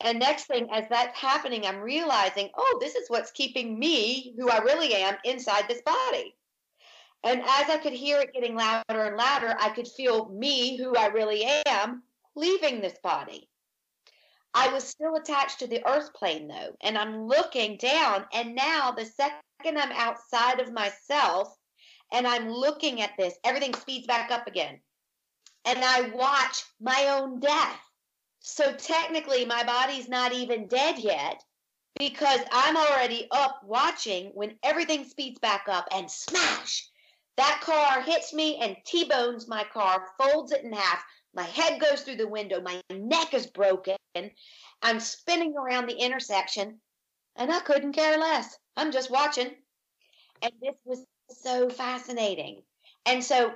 And 0.00 0.18
next 0.18 0.44
thing, 0.44 0.68
as 0.72 0.88
that's 0.88 1.18
happening, 1.18 1.66
I'm 1.66 1.80
realizing, 1.80 2.50
oh, 2.56 2.78
this 2.80 2.94
is 2.94 3.10
what's 3.10 3.32
keeping 3.32 3.78
me, 3.78 4.32
who 4.38 4.48
I 4.48 4.58
really 4.58 4.94
am, 4.94 5.16
inside 5.24 5.64
this 5.68 5.82
body. 5.82 6.36
And 7.24 7.40
as 7.40 7.68
I 7.68 7.78
could 7.78 7.92
hear 7.92 8.20
it 8.20 8.32
getting 8.32 8.54
louder 8.54 9.02
and 9.02 9.16
louder, 9.16 9.56
I 9.58 9.70
could 9.70 9.88
feel 9.88 10.28
me, 10.28 10.76
who 10.76 10.94
I 10.94 11.06
really 11.06 11.44
am, 11.66 12.04
leaving 12.36 12.80
this 12.80 12.98
body. 13.02 13.48
I 14.54 14.68
was 14.72 14.84
still 14.84 15.16
attached 15.16 15.58
to 15.58 15.66
the 15.66 15.86
earth 15.86 16.14
plane 16.14 16.48
though, 16.48 16.76
and 16.80 16.96
I'm 16.96 17.26
looking 17.26 17.76
down, 17.76 18.24
and 18.32 18.54
now 18.54 18.92
the 18.92 19.04
second 19.04 19.78
I'm 19.78 19.92
outside 19.92 20.60
of 20.60 20.72
myself 20.72 21.58
and 22.12 22.26
I'm 22.26 22.50
looking 22.50 23.02
at 23.02 23.16
this, 23.18 23.34
everything 23.44 23.74
speeds 23.74 24.06
back 24.06 24.30
up 24.30 24.46
again. 24.46 24.80
And 25.64 25.78
I 25.84 26.08
watch 26.10 26.64
my 26.80 27.18
own 27.18 27.40
death. 27.40 27.80
So 28.48 28.72
technically, 28.72 29.44
my 29.44 29.62
body's 29.62 30.08
not 30.08 30.32
even 30.32 30.68
dead 30.68 30.98
yet 30.98 31.42
because 31.98 32.40
I'm 32.52 32.76
already 32.76 33.28
up 33.30 33.60
watching 33.64 34.30
when 34.34 34.56
everything 34.62 35.04
speeds 35.04 35.38
back 35.38 35.64
up 35.68 35.86
and 35.92 36.10
smash 36.10 36.88
that 37.38 37.60
car 37.62 38.02
hits 38.02 38.34
me 38.34 38.56
and 38.56 38.76
T 38.84 39.04
bones 39.04 39.46
my 39.46 39.62
car, 39.72 40.08
folds 40.18 40.50
it 40.50 40.64
in 40.64 40.72
half. 40.72 41.04
My 41.32 41.44
head 41.44 41.80
goes 41.80 42.00
through 42.00 42.16
the 42.16 42.26
window. 42.26 42.60
My 42.60 42.82
neck 42.90 43.32
is 43.32 43.46
broken. 43.46 43.96
I'm 44.82 44.98
spinning 44.98 45.54
around 45.56 45.86
the 45.86 45.96
intersection 45.96 46.80
and 47.36 47.52
I 47.52 47.60
couldn't 47.60 47.92
care 47.92 48.18
less. 48.18 48.58
I'm 48.76 48.90
just 48.90 49.12
watching. 49.12 49.54
And 50.42 50.52
this 50.60 50.74
was 50.84 51.04
so 51.30 51.70
fascinating. 51.70 52.62
And 53.06 53.22
so, 53.22 53.52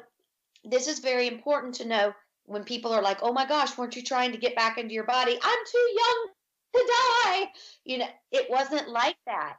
this 0.64 0.87
is 0.87 1.00
very 1.00 1.26
important 1.26 1.74
to 1.74 1.85
know 1.85 2.14
when 2.46 2.64
people 2.64 2.92
are 2.92 3.02
like, 3.02 3.18
oh 3.22 3.33
my 3.33 3.46
gosh, 3.46 3.76
weren't 3.76 3.96
you 3.96 4.02
trying 4.02 4.33
to 4.33 4.38
get 4.38 4.57
back 4.57 4.78
into 4.78 4.94
your 4.94 5.05
body? 5.05 5.38
I'm 5.42 5.59
too 5.70 5.88
young 5.96 6.28
to 6.74 6.92
die. 7.24 7.46
You 7.85 7.98
know, 7.98 8.09
it 8.31 8.50
wasn't 8.50 8.88
like 8.88 9.16
that. 9.26 9.57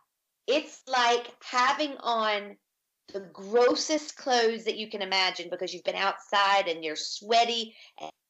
It's 0.48 0.82
like 0.88 1.32
having 1.44 1.96
on 1.98 2.58
the 3.14 3.22
grossest 3.32 4.18
clothes 4.18 4.66
that 4.66 4.78
you 4.78 4.90
can 4.90 5.02
imagine 5.02 5.50
because 5.50 5.74
you've 5.74 5.84
been 5.84 5.96
outside 5.96 6.68
and 6.68 6.84
you're 6.84 6.96
sweaty 6.96 7.76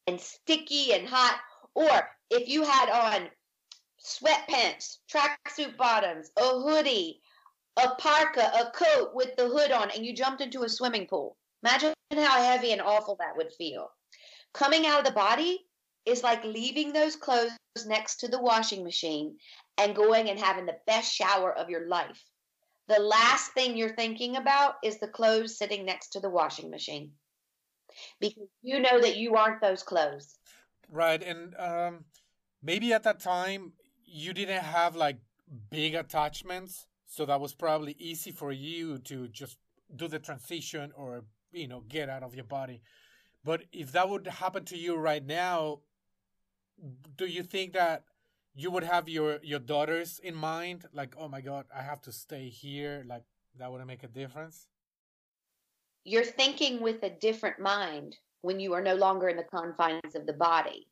and, 0.06 0.20
sticky 0.20 0.92
and 0.92 1.08
hot. 1.08 1.40
Or 1.74 2.08
if 2.30 2.48
you 2.48 2.62
had 2.62 2.90
on 2.90 3.28
sweatpants, 4.04 4.98
tracksuit 5.12 5.76
bottoms, 5.76 6.30
a 6.36 6.60
hoodie, 6.60 7.20
a 7.82 7.94
parka, 7.96 8.52
a 8.54 8.70
coat 8.70 9.10
with 9.14 9.34
the 9.36 9.48
hood 9.48 9.72
on, 9.72 9.90
and 9.90 10.04
you 10.04 10.14
jumped 10.14 10.40
into 10.40 10.62
a 10.62 10.68
swimming 10.68 11.06
pool. 11.06 11.36
Imagine 11.62 11.94
how 12.12 12.42
heavy 12.42 12.72
and 12.72 12.82
awful 12.82 13.16
that 13.18 13.36
would 13.36 13.52
feel. 13.56 13.88
Coming 14.54 14.86
out 14.86 15.00
of 15.00 15.04
the 15.04 15.12
body 15.12 15.66
is 16.06 16.22
like 16.22 16.44
leaving 16.44 16.92
those 16.92 17.16
clothes 17.16 17.52
next 17.86 18.20
to 18.20 18.28
the 18.28 18.40
washing 18.40 18.82
machine 18.82 19.36
and 19.76 19.94
going 19.96 20.30
and 20.30 20.38
having 20.38 20.64
the 20.64 20.78
best 20.86 21.12
shower 21.12 21.52
of 21.52 21.68
your 21.68 21.88
life 21.88 22.22
the 22.88 23.00
last 23.00 23.52
thing 23.52 23.76
you're 23.76 23.94
thinking 23.94 24.36
about 24.36 24.74
is 24.82 24.98
the 24.98 25.08
clothes 25.08 25.56
sitting 25.56 25.84
next 25.84 26.08
to 26.10 26.20
the 26.20 26.28
washing 26.28 26.70
machine 26.70 27.12
because 28.20 28.48
you 28.62 28.80
know 28.80 29.00
that 29.00 29.16
you 29.16 29.36
aren't 29.36 29.60
those 29.60 29.82
clothes. 29.82 30.38
Right. 30.90 31.22
And 31.22 31.54
um, 31.58 32.04
maybe 32.62 32.92
at 32.92 33.04
that 33.04 33.20
time 33.20 33.72
you 34.04 34.32
didn't 34.34 34.62
have 34.62 34.96
like 34.96 35.18
big 35.70 35.94
attachments. 35.94 36.86
So 37.06 37.24
that 37.26 37.40
was 37.40 37.54
probably 37.54 37.96
easy 37.98 38.32
for 38.32 38.52
you 38.52 38.98
to 38.98 39.28
just 39.28 39.56
do 39.94 40.08
the 40.08 40.18
transition 40.18 40.92
or, 40.94 41.24
you 41.52 41.68
know, 41.68 41.84
get 41.88 42.08
out 42.10 42.22
of 42.22 42.34
your 42.34 42.44
body. 42.44 42.82
But 43.44 43.64
if 43.72 43.92
that 43.92 44.08
would 44.08 44.26
happen 44.26 44.64
to 44.66 44.76
you 44.76 44.96
right 44.96 45.24
now, 45.24 45.80
do 47.16 47.26
you 47.26 47.42
think 47.42 47.74
that 47.74 48.04
you 48.54 48.70
would 48.70 48.84
have 48.84 49.08
your 49.08 49.38
your 49.42 49.58
daughters 49.58 50.18
in 50.18 50.34
mind? 50.34 50.86
Like 50.92 51.14
oh 51.18 51.28
my 51.28 51.40
god 51.40 51.66
i 51.74 51.82
have 51.82 52.00
to 52.02 52.12
stay 52.12 52.48
here. 52.48 53.04
Like 53.06 53.24
that 53.58 53.70
wouldn't 53.70 53.88
make 53.88 54.02
a 54.02 54.08
difference? 54.08 54.66
You're 56.04 56.24
thinking 56.24 56.80
with 56.80 57.02
a 57.02 57.10
different 57.10 57.60
mind 57.60 58.16
when 58.42 58.60
you 58.60 58.74
are 58.74 58.82
no 58.82 58.94
longer 58.94 59.28
in 59.28 59.36
the 59.36 59.44
confines 59.44 60.14
of 60.14 60.26
the 60.26 60.34
body. 60.34 60.86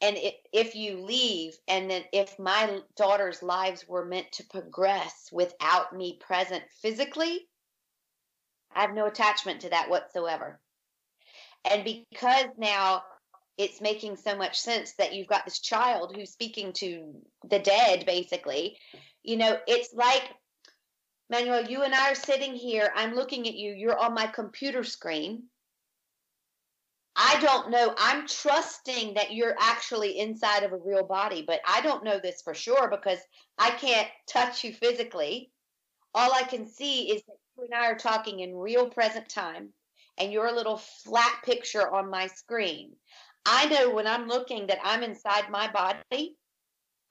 And 0.00 0.16
it, 0.16 0.36
if 0.52 0.74
you 0.74 1.00
leave 1.00 1.56
and 1.68 1.90
then 1.90 2.04
if 2.12 2.38
my 2.38 2.80
daughters 2.96 3.42
lives 3.42 3.88
were 3.88 4.04
meant 4.04 4.30
to 4.32 4.44
progress 4.44 5.30
without 5.32 5.96
me 5.96 6.18
present 6.20 6.62
physically 6.82 7.48
i 8.74 8.82
have 8.82 8.94
no 8.94 9.06
attachment 9.06 9.62
to 9.62 9.70
that 9.70 9.88
whatsoever 9.88 10.60
and 11.70 11.84
because 11.84 12.46
now 12.58 13.02
it's 13.58 13.80
making 13.80 14.16
so 14.16 14.36
much 14.36 14.58
sense 14.58 14.92
that 14.98 15.14
you've 15.14 15.26
got 15.26 15.44
this 15.44 15.60
child 15.60 16.14
who's 16.14 16.30
speaking 16.30 16.72
to 16.74 17.14
the 17.48 17.58
dead 17.58 18.04
basically 18.06 18.78
you 19.22 19.36
know 19.36 19.56
it's 19.66 19.92
like 19.94 20.24
manuel 21.30 21.64
you 21.64 21.82
and 21.82 21.94
i 21.94 22.10
are 22.10 22.16
sitting 22.16 22.54
here 22.54 22.90
i'm 22.94 23.14
looking 23.14 23.46
at 23.46 23.54
you 23.54 23.72
you're 23.72 23.98
on 23.98 24.14
my 24.14 24.26
computer 24.26 24.84
screen. 24.84 25.44
I 27.18 27.38
don't 27.40 27.70
know 27.70 27.94
i'm 27.96 28.26
trusting 28.28 29.14
that 29.14 29.32
you're 29.32 29.56
actually 29.58 30.18
inside 30.18 30.64
of 30.64 30.72
a 30.72 30.78
real 30.84 31.04
body 31.04 31.42
but 31.46 31.60
i 31.66 31.80
don't 31.80 32.04
know 32.04 32.20
this 32.22 32.42
for 32.42 32.52
sure 32.52 32.90
because 32.90 33.18
i 33.58 33.70
can't 33.70 34.08
touch 34.28 34.64
you 34.64 34.72
physically. 34.72 35.50
All 36.14 36.32
i 36.34 36.42
can 36.42 36.66
see 36.66 37.10
is 37.10 37.22
that 37.22 37.36
you 37.56 37.64
and 37.64 37.74
i 37.74 37.86
are 37.90 37.96
talking 37.96 38.40
in 38.40 38.54
real 38.54 38.90
present 38.90 39.28
time 39.30 39.72
and 40.18 40.32
you're 40.32 40.52
little 40.52 40.78
flat 40.78 41.40
picture 41.44 41.94
on 41.94 42.10
my 42.10 42.26
screen 42.26 42.92
I 43.46 43.66
know 43.66 43.90
when 43.90 44.08
I'm 44.08 44.26
looking 44.26 44.66
that 44.66 44.80
I'm 44.82 45.04
inside 45.04 45.50
my 45.50 45.70
body, 45.70 46.36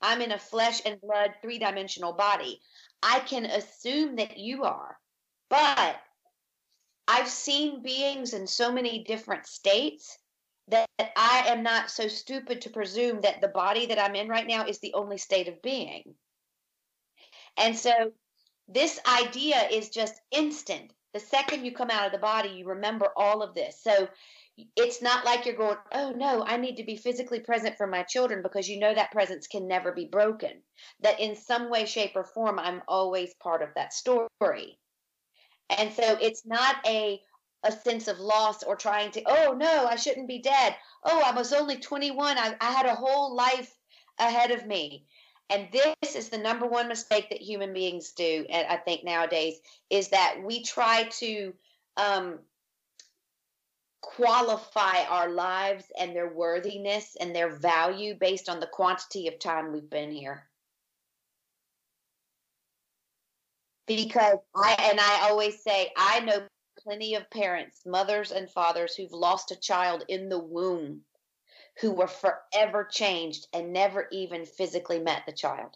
I'm 0.02 0.22
in 0.22 0.34
a 0.34 0.38
flesh 0.38 0.82
and 0.86 1.00
blood 1.00 1.34
three 1.42 1.58
dimensional 1.58 2.12
body. 2.12 2.60
I 3.02 3.22
can 3.22 3.46
assume 3.46 4.18
that 4.18 4.38
you 4.38 4.64
are. 4.64 4.98
But 5.50 5.96
I've 7.08 7.30
seen 7.30 7.82
beings 7.82 8.34
in 8.34 8.48
so 8.48 8.72
many 8.72 9.06
different 9.06 9.48
states 9.48 10.18
that 10.68 10.90
I 11.00 11.46
am 11.48 11.64
not 11.64 11.90
so 11.90 12.10
stupid 12.10 12.62
to 12.62 12.70
presume 12.70 13.22
that 13.22 13.40
the 13.40 13.48
body 13.48 13.86
that 13.86 14.00
I'm 14.00 14.16
in 14.16 14.28
right 14.28 14.48
now 14.48 14.66
is 14.66 14.80
the 14.80 14.94
only 14.94 15.18
state 15.18 15.48
of 15.48 15.62
being. 15.62 16.16
And 17.56 17.78
so 17.78 18.12
this 18.68 19.00
idea 19.08 19.70
is 19.72 19.90
just 19.90 20.20
instant. 20.32 20.92
The 21.16 21.22
second 21.22 21.64
you 21.64 21.72
come 21.72 21.90
out 21.90 22.06
of 22.06 22.12
the 22.12 22.18
body, 22.18 22.50
you 22.50 22.68
remember 22.68 23.08
all 23.16 23.42
of 23.42 23.54
this. 23.56 23.82
So 23.82 24.10
it's 24.76 25.02
not 25.02 25.24
like 25.24 25.46
you're 25.46 25.56
going, 25.56 25.78
oh 25.94 26.12
no, 26.12 26.44
I 26.46 26.58
need 26.58 26.76
to 26.76 26.84
be 26.84 26.98
physically 26.98 27.40
present 27.40 27.78
for 27.78 27.88
my 27.88 28.04
children 28.04 28.42
because 28.42 28.68
you 28.68 28.78
know 28.82 28.94
that 28.94 29.14
presence 29.14 29.48
can 29.48 29.66
never 29.66 29.94
be 29.94 30.10
broken. 30.12 30.62
That 31.00 31.22
in 31.22 31.38
some 31.38 31.70
way, 31.70 31.86
shape, 31.86 32.12
or 32.18 32.26
form, 32.26 32.60
I'm 32.60 32.82
always 32.90 33.34
part 33.36 33.62
of 33.62 33.70
that 33.76 33.94
story. 33.94 34.78
And 35.70 35.94
so 35.94 36.18
it's 36.22 36.46
not 36.46 36.86
a 36.86 37.22
a 37.64 37.72
sense 37.72 38.10
of 38.10 38.20
loss 38.20 38.62
or 38.62 38.76
trying 38.76 39.12
to, 39.12 39.24
oh 39.26 39.54
no, 39.54 39.88
I 39.88 39.96
shouldn't 39.96 40.28
be 40.28 40.42
dead. 40.42 40.76
Oh, 41.02 41.24
I 41.26 41.32
was 41.32 41.54
only 41.54 41.78
21. 41.78 42.38
I, 42.38 42.58
I 42.60 42.72
had 42.72 42.88
a 42.88 42.94
whole 42.94 43.34
life 43.34 43.74
ahead 44.20 44.52
of 44.52 44.68
me. 44.68 45.06
And 45.50 45.68
this 45.72 46.16
is 46.16 46.30
the 46.30 46.38
number 46.38 46.66
one 46.66 46.88
mistake 46.88 47.30
that 47.30 47.42
human 47.42 47.74
beings 47.74 48.14
do, 48.14 48.46
and 48.50 48.68
I 48.68 48.78
think 48.78 49.04
nowadays, 49.04 49.60
is 49.90 50.10
that 50.10 50.38
we 50.44 50.64
try 50.64 51.04
to 51.20 51.54
um, 51.98 52.40
qualify 54.02 55.04
our 55.08 55.30
lives 55.30 55.86
and 56.00 56.16
their 56.16 56.34
worthiness 56.34 57.16
and 57.20 57.36
their 57.36 57.50
value 57.50 58.16
based 58.16 58.50
on 58.50 58.60
the 58.60 58.68
quantity 58.68 59.28
of 59.28 59.38
time 59.40 59.72
we've 59.72 59.90
been 59.90 60.12
here. 60.12 60.48
Because 63.88 64.40
I, 64.56 64.76
and 64.90 65.00
I 65.00 65.30
always 65.30 65.62
say, 65.62 65.92
I 65.96 66.22
know 66.22 66.48
plenty 66.80 67.14
of 67.14 67.30
parents, 67.30 67.82
mothers 67.86 68.32
and 68.32 68.50
fathers 68.50 68.96
who've 68.96 69.12
lost 69.12 69.52
a 69.52 69.60
child 69.60 70.04
in 70.08 70.28
the 70.28 70.40
womb 70.40 71.02
who 71.82 71.92
were 71.92 72.08
forever 72.08 72.88
changed 72.90 73.48
and 73.54 73.74
never 73.74 74.08
even 74.12 74.46
physically 74.46 75.00
met 75.00 75.24
the 75.26 75.34
child. 75.34 75.76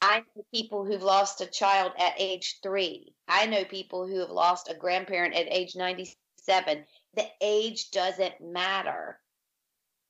I 0.00 0.20
know 0.20 0.44
people 0.52 0.84
who've 0.84 1.02
lost 1.02 1.40
a 1.40 1.46
child 1.46 1.92
at 1.98 2.14
age 2.18 2.60
three. 2.62 3.14
I 3.26 3.46
know 3.46 3.64
people 3.64 4.06
who 4.06 4.20
have 4.20 4.30
lost 4.30 4.70
a 4.70 4.74
grandparent 4.74 5.34
at 5.34 5.50
age 5.50 5.74
97. 5.74 6.84
The 7.14 7.26
age 7.40 7.90
doesn't 7.90 8.40
matter. 8.40 9.18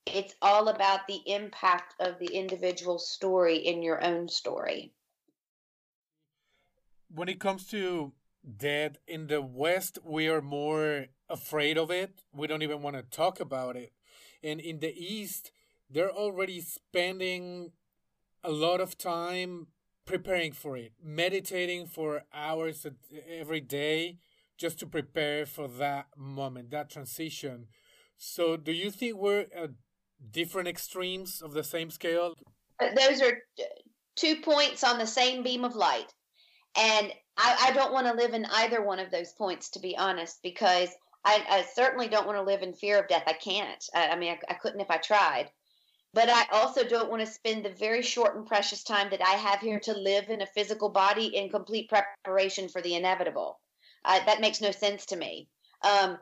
It's 0.05 0.35
all 0.43 0.69
about 0.69 1.07
the 1.07 1.21
impact 1.27 1.95
of 2.01 2.19
the 2.19 2.35
individual 2.35 2.99
story 2.99 3.59
in 3.59 3.83
your 3.83 4.03
own 4.05 4.29
story. 4.29 4.93
When 7.15 7.29
it 7.29 7.41
comes 7.41 7.67
to 7.69 8.13
death 8.57 8.99
in 9.07 9.29
the 9.29 9.41
West, 9.41 9.99
we 10.05 10.29
are 10.29 10.43
more 10.43 11.07
afraid 11.31 11.79
of 11.79 11.91
it. 11.91 12.21
We 12.33 12.47
don't 12.47 12.63
even 12.63 12.83
want 12.83 12.97
to 12.97 13.03
talk 13.03 13.41
about 13.41 13.77
it 13.77 13.93
and 14.43 14.61
in 14.61 14.81
the 14.81 14.95
east 14.97 15.51
they're 15.91 16.13
already 16.13 16.61
spending 16.61 17.73
a 18.45 18.51
lot 18.51 18.81
of 18.81 18.97
time 18.97 19.69
preparing 20.05 20.53
for 20.53 20.77
it 20.77 20.93
meditating 21.03 21.87
for 21.87 22.23
hours 22.33 22.87
every 23.29 23.61
day 23.61 24.19
just 24.59 24.79
to 24.81 24.87
prepare 24.87 25.47
for 25.47 25.69
that 25.69 26.07
moment 26.17 26.71
that 26.71 26.91
transition. 26.91 27.69
So 28.17 28.57
do 28.57 28.73
you 28.73 28.91
think 28.91 29.17
we're 29.17 29.47
at 29.55 29.71
different 30.31 30.69
extremes 30.69 31.41
of 31.41 31.53
the 31.53 31.63
same 31.63 31.91
scale? 31.91 32.35
Uh, 32.81 32.89
those 32.95 33.23
are 33.23 33.39
two 34.17 34.41
points 34.43 34.83
on 34.83 34.99
the 34.99 35.07
same 35.07 35.45
beam 35.45 35.65
of 35.65 35.77
light. 35.77 36.13
And 36.77 37.13
I, 37.37 37.69
I 37.69 37.73
don't 37.73 37.93
want 37.93 38.09
to 38.09 38.15
live 38.15 38.35
in 38.35 38.45
either 38.47 38.83
one 38.83 38.99
of 38.99 39.11
those 39.11 39.33
points 39.33 39.71
to 39.71 39.79
be 39.79 39.97
honest 39.97 40.41
because 40.43 40.91
I, 41.25 41.45
I 41.49 41.63
certainly 41.75 42.09
don't 42.09 42.27
want 42.27 42.39
to 42.39 42.43
live 42.43 42.63
in 42.63 42.73
fear 42.73 42.99
of 42.99 43.09
death. 43.09 43.25
I 43.27 43.33
can't. 43.33 43.85
I, 43.95 44.09
I 44.09 44.17
mean, 44.17 44.31
I, 44.31 44.53
I 44.53 44.55
couldn't 44.55 44.81
if 44.81 44.91
I 44.91 44.99
tried. 44.99 45.51
But 46.15 46.31
I 46.31 46.47
also 46.53 46.85
don't 46.85 47.11
want 47.11 47.21
to 47.21 47.31
spend 47.31 47.65
the 47.65 47.71
very 47.71 48.03
short 48.03 48.35
and 48.35 48.47
precious 48.47 48.83
time 48.83 49.11
that 49.11 49.23
I 49.23 49.33
have 49.33 49.61
here 49.61 49.79
to 49.81 49.93
live 49.93 50.31
in 50.31 50.41
a 50.41 50.47
physical 50.47 50.89
body 50.89 51.27
in 51.37 51.51
complete 51.51 51.91
preparation 51.91 52.69
for 52.69 52.81
the 52.81 52.95
inevitable. 52.95 53.61
Uh, 54.05 54.25
that 54.25 54.41
makes 54.41 54.61
no 54.61 54.71
sense 54.71 55.07
to 55.07 55.17
me. 55.17 55.49
Um, 55.83 56.19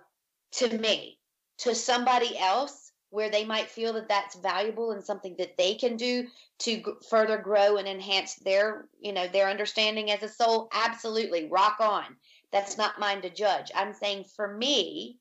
to 0.52 0.76
me, 0.78 1.18
to 1.58 1.74
somebody 1.74 2.36
else, 2.38 2.92
where 3.10 3.30
they 3.30 3.44
might 3.44 3.70
feel 3.70 3.92
that 3.92 4.08
that's 4.08 4.34
valuable 4.36 4.90
and 4.90 5.04
something 5.04 5.36
that 5.38 5.56
they 5.56 5.74
can 5.74 5.96
do 5.96 6.26
to 6.58 6.76
g- 6.76 6.84
further 7.08 7.38
grow 7.38 7.76
and 7.76 7.86
enhance 7.86 8.34
their, 8.36 8.88
you 9.00 9.12
know, 9.12 9.28
their 9.28 9.48
understanding 9.48 10.10
as 10.10 10.22
a 10.22 10.28
soul. 10.28 10.68
Absolutely, 10.72 11.48
rock 11.48 11.76
on. 11.80 12.04
That's 12.52 12.78
not 12.78 12.98
mine 12.98 13.22
to 13.22 13.30
judge. 13.30 13.70
I'm 13.74 13.92
saying 13.92 14.24
for 14.34 14.56
me, 14.56 15.18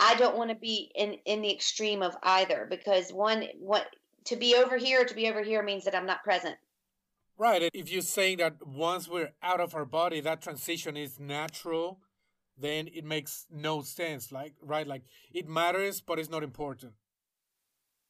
I 0.00 0.14
don't 0.16 0.36
want 0.36 0.50
to 0.50 0.56
be 0.56 0.90
in 0.94 1.14
in 1.24 1.42
the 1.42 1.52
extreme 1.52 2.02
of 2.02 2.16
either 2.22 2.66
because 2.68 3.12
one 3.12 3.44
what 3.58 3.86
to 4.26 4.36
be 4.36 4.54
over 4.54 4.76
here 4.76 5.04
to 5.04 5.14
be 5.14 5.28
over 5.28 5.42
here 5.42 5.62
means 5.62 5.84
that 5.84 5.94
I'm 5.94 6.06
not 6.06 6.22
present. 6.22 6.56
Right. 7.38 7.68
If 7.72 7.90
you're 7.90 8.02
saying 8.02 8.38
that 8.38 8.64
once 8.64 9.08
we're 9.08 9.32
out 9.42 9.60
of 9.60 9.74
our 9.74 9.84
body, 9.84 10.20
that 10.20 10.42
transition 10.42 10.96
is 10.96 11.18
natural, 11.18 11.98
then 12.58 12.88
it 12.92 13.04
makes 13.04 13.46
no 13.50 13.82
sense. 13.82 14.30
Like 14.30 14.54
right, 14.62 14.86
like 14.86 15.02
it 15.32 15.48
matters, 15.48 16.00
but 16.00 16.18
it's 16.18 16.30
not 16.30 16.42
important. 16.42 16.92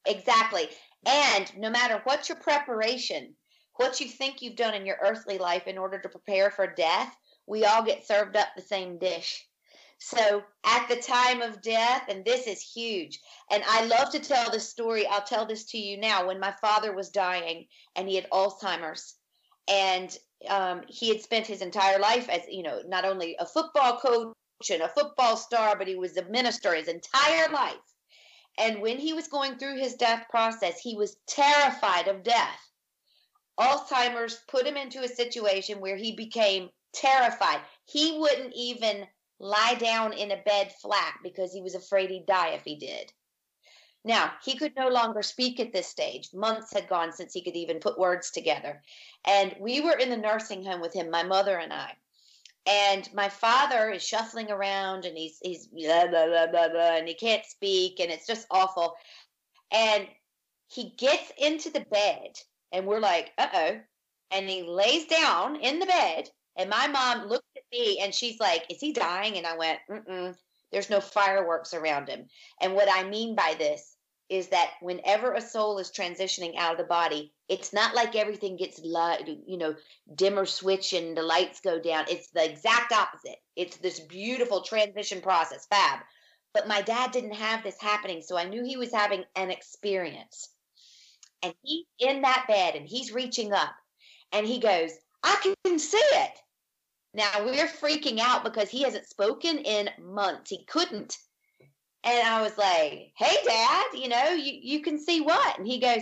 Exactly. 0.05 0.67
And 1.05 1.51
no 1.57 1.69
matter 1.69 2.01
what 2.03 2.27
your 2.29 2.37
preparation, 2.37 3.35
what 3.75 3.99
you 3.99 4.07
think 4.07 4.41
you've 4.41 4.55
done 4.55 4.73
in 4.73 4.85
your 4.85 4.97
earthly 5.01 5.37
life 5.37 5.67
in 5.67 5.77
order 5.77 5.99
to 5.99 6.09
prepare 6.09 6.51
for 6.51 6.67
death, 6.67 7.15
we 7.47 7.65
all 7.65 7.83
get 7.83 8.07
served 8.07 8.35
up 8.35 8.49
the 8.55 8.61
same 8.61 8.97
dish. 8.97 9.45
So 9.99 10.43
at 10.65 10.89
the 10.89 10.97
time 10.97 11.41
of 11.41 11.61
death, 11.61 12.03
and 12.09 12.25
this 12.25 12.45
is 12.45 12.61
huge, 12.61 13.19
and 13.49 13.63
I 13.65 13.85
love 13.85 14.11
to 14.11 14.19
tell 14.19 14.51
this 14.51 14.69
story. 14.69 15.07
I'll 15.07 15.21
tell 15.21 15.45
this 15.45 15.63
to 15.71 15.77
you 15.77 15.97
now. 15.97 16.27
When 16.27 16.39
my 16.39 16.53
father 16.59 16.93
was 16.93 17.09
dying 17.09 17.67
and 17.95 18.09
he 18.09 18.15
had 18.15 18.29
Alzheimer's, 18.29 19.15
and 19.69 20.17
um, 20.49 20.81
he 20.89 21.07
had 21.07 21.21
spent 21.21 21.47
his 21.47 21.61
entire 21.61 21.99
life 21.99 22.27
as, 22.27 22.41
you 22.49 22.63
know, 22.63 22.81
not 22.85 23.05
only 23.05 23.37
a 23.39 23.45
football 23.45 23.97
coach 23.97 24.35
and 24.69 24.81
a 24.81 24.89
football 24.89 25.37
star, 25.37 25.77
but 25.77 25.87
he 25.87 25.95
was 25.95 26.17
a 26.17 26.25
minister 26.25 26.73
his 26.73 26.89
entire 26.89 27.49
life. 27.49 27.75
And 28.57 28.81
when 28.81 28.97
he 28.97 29.13
was 29.13 29.29
going 29.29 29.57
through 29.57 29.77
his 29.79 29.95
death 29.95 30.25
process, 30.29 30.79
he 30.79 30.95
was 30.95 31.17
terrified 31.27 32.07
of 32.07 32.23
death. 32.23 32.59
Alzheimer's 33.59 34.41
put 34.47 34.67
him 34.67 34.75
into 34.75 35.01
a 35.03 35.07
situation 35.07 35.79
where 35.79 35.95
he 35.95 36.15
became 36.15 36.69
terrified. 36.93 37.59
He 37.85 38.17
wouldn't 38.17 38.53
even 38.55 39.07
lie 39.39 39.75
down 39.75 40.13
in 40.13 40.31
a 40.31 40.41
bed 40.43 40.73
flat 40.81 41.15
because 41.23 41.51
he 41.51 41.61
was 41.61 41.75
afraid 41.75 42.09
he'd 42.09 42.25
die 42.25 42.49
if 42.49 42.63
he 42.63 42.75
did. 42.75 43.11
Now, 44.05 44.33
he 44.43 44.57
could 44.57 44.75
no 44.75 44.89
longer 44.89 45.21
speak 45.21 45.59
at 45.59 45.71
this 45.71 45.87
stage. 45.87 46.33
Months 46.33 46.73
had 46.73 46.89
gone 46.89 47.13
since 47.13 47.33
he 47.33 47.41
could 47.41 47.55
even 47.55 47.79
put 47.79 47.97
words 47.97 48.31
together. 48.31 48.81
And 49.25 49.55
we 49.59 49.79
were 49.79 49.97
in 49.97 50.09
the 50.09 50.17
nursing 50.17 50.63
home 50.63 50.81
with 50.81 50.93
him, 50.93 51.09
my 51.09 51.23
mother 51.23 51.57
and 51.57 51.71
I. 51.71 51.95
And 52.65 53.09
my 53.13 53.29
father 53.29 53.91
is 53.91 54.03
shuffling 54.03 54.49
around 54.49 55.05
and 55.05 55.17
he's 55.17 55.37
he's 55.41 55.67
blah, 55.67 56.07
blah, 56.07 56.27
blah, 56.27 56.47
blah, 56.47 56.69
blah, 56.69 56.95
and 56.95 57.07
he 57.07 57.13
can't 57.13 57.45
speak 57.45 57.99
and 57.99 58.09
it's 58.09 58.27
just 58.27 58.47
awful. 58.49 58.95
And 59.71 60.07
he 60.67 60.93
gets 60.97 61.31
into 61.37 61.69
the 61.69 61.85
bed 61.91 62.39
and 62.71 62.85
we're 62.85 62.99
like, 62.99 63.31
uh 63.37 63.47
oh. 63.53 63.79
And 64.31 64.49
he 64.49 64.63
lays 64.63 65.05
down 65.05 65.57
in 65.57 65.79
the 65.79 65.85
bed 65.85 66.29
and 66.57 66.69
my 66.69 66.87
mom 66.87 67.27
looked 67.27 67.47
at 67.55 67.63
me 67.71 67.99
and 68.01 68.13
she's 68.13 68.39
like, 68.39 68.65
Is 68.69 68.79
he 68.79 68.93
dying? 68.93 69.37
And 69.37 69.47
I 69.47 69.57
went, 69.57 69.79
Mm-mm, 69.89 70.35
there's 70.71 70.89
no 70.89 71.01
fireworks 71.01 71.73
around 71.73 72.09
him. 72.09 72.27
And 72.61 72.73
what 72.73 72.89
I 72.91 73.07
mean 73.07 73.35
by 73.35 73.55
this 73.57 73.95
is 74.29 74.47
that 74.47 74.71
whenever 74.81 75.33
a 75.33 75.41
soul 75.41 75.77
is 75.77 75.91
transitioning 75.91 76.55
out 76.57 76.71
of 76.71 76.77
the 76.77 76.83
body, 76.85 77.33
it's 77.49 77.73
not 77.73 77.93
like 77.93 78.15
everything 78.15 78.57
gets 78.57 78.79
light, 78.79 79.27
you 79.45 79.57
know, 79.57 79.75
dimmer 80.15 80.45
switch 80.45 80.93
and 80.93 81.15
the 81.15 81.21
lights 81.21 81.59
go 81.59 81.79
down. 81.79 82.05
It's 82.09 82.29
the 82.31 82.49
exact 82.49 82.91
opposite. 82.91 83.37
It's 83.55 83.77
this 83.77 83.99
beautiful 83.99 84.61
transition 84.61 85.21
process, 85.21 85.67
fab. 85.67 85.99
But 86.53 86.67
my 86.67 86.81
dad 86.81 87.11
didn't 87.11 87.33
have 87.33 87.63
this 87.63 87.79
happening, 87.79 88.21
so 88.21 88.37
I 88.37 88.45
knew 88.45 88.63
he 88.63 88.77
was 88.77 88.91
having 88.91 89.23
an 89.35 89.51
experience. 89.51 90.49
And 91.41 91.53
he's 91.61 91.85
in 91.99 92.21
that 92.21 92.45
bed 92.47 92.75
and 92.75 92.87
he's 92.87 93.11
reaching 93.11 93.51
up 93.51 93.75
and 94.31 94.47
he 94.47 94.59
goes, 94.59 94.91
I 95.21 95.55
can 95.63 95.77
see 95.77 95.97
it. 95.97 96.31
Now 97.13 97.45
we're 97.45 97.67
freaking 97.67 98.19
out 98.19 98.43
because 98.43 98.69
he 98.69 98.83
hasn't 98.83 99.07
spoken 99.07 99.59
in 99.59 99.89
months. 100.01 100.49
He 100.49 100.65
couldn't. 100.65 101.17
And 102.03 102.27
I 102.27 102.41
was 102.41 102.57
like, 102.57 103.13
hey, 103.15 103.35
dad, 103.45 103.85
you 103.93 104.09
know, 104.09 104.29
you, 104.31 104.59
you 104.61 104.81
can 104.81 104.99
see 104.99 105.21
what? 105.21 105.57
And 105.57 105.67
he 105.67 105.79
goes, 105.79 106.01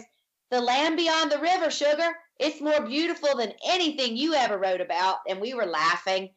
the 0.50 0.62
land 0.62 0.98
beyond 0.98 1.32
the 1.32 1.40
river, 1.40 1.70
sugar. 1.70 2.12
It's 2.40 2.62
more 2.62 2.82
beautiful 2.86 3.38
than 3.38 3.54
anything 3.68 4.18
you 4.18 4.34
ever 4.34 4.58
wrote 4.58 4.82
about. 4.82 5.18
And 5.28 5.40
we 5.40 5.54
were 5.54 5.66
laughing. 5.66 6.30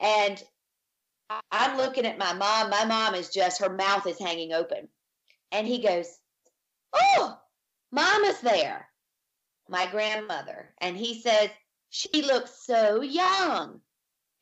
And 0.00 0.42
I'm 1.52 1.76
looking 1.76 2.06
at 2.06 2.18
my 2.18 2.32
mom. 2.32 2.70
My 2.70 2.84
mom 2.84 3.14
is 3.14 3.30
just, 3.30 3.60
her 3.60 3.72
mouth 3.74 4.06
is 4.06 4.18
hanging 4.18 4.52
open. 4.52 4.88
And 5.52 5.66
he 5.66 5.82
goes, 5.82 6.06
oh, 6.92 7.38
mama's 7.92 8.40
there, 8.40 8.88
my 9.68 9.86
grandmother. 9.86 10.74
And 10.80 10.96
he 10.96 11.20
says, 11.20 11.50
she 11.90 12.22
looks 12.22 12.66
so 12.66 13.02
young 13.02 13.80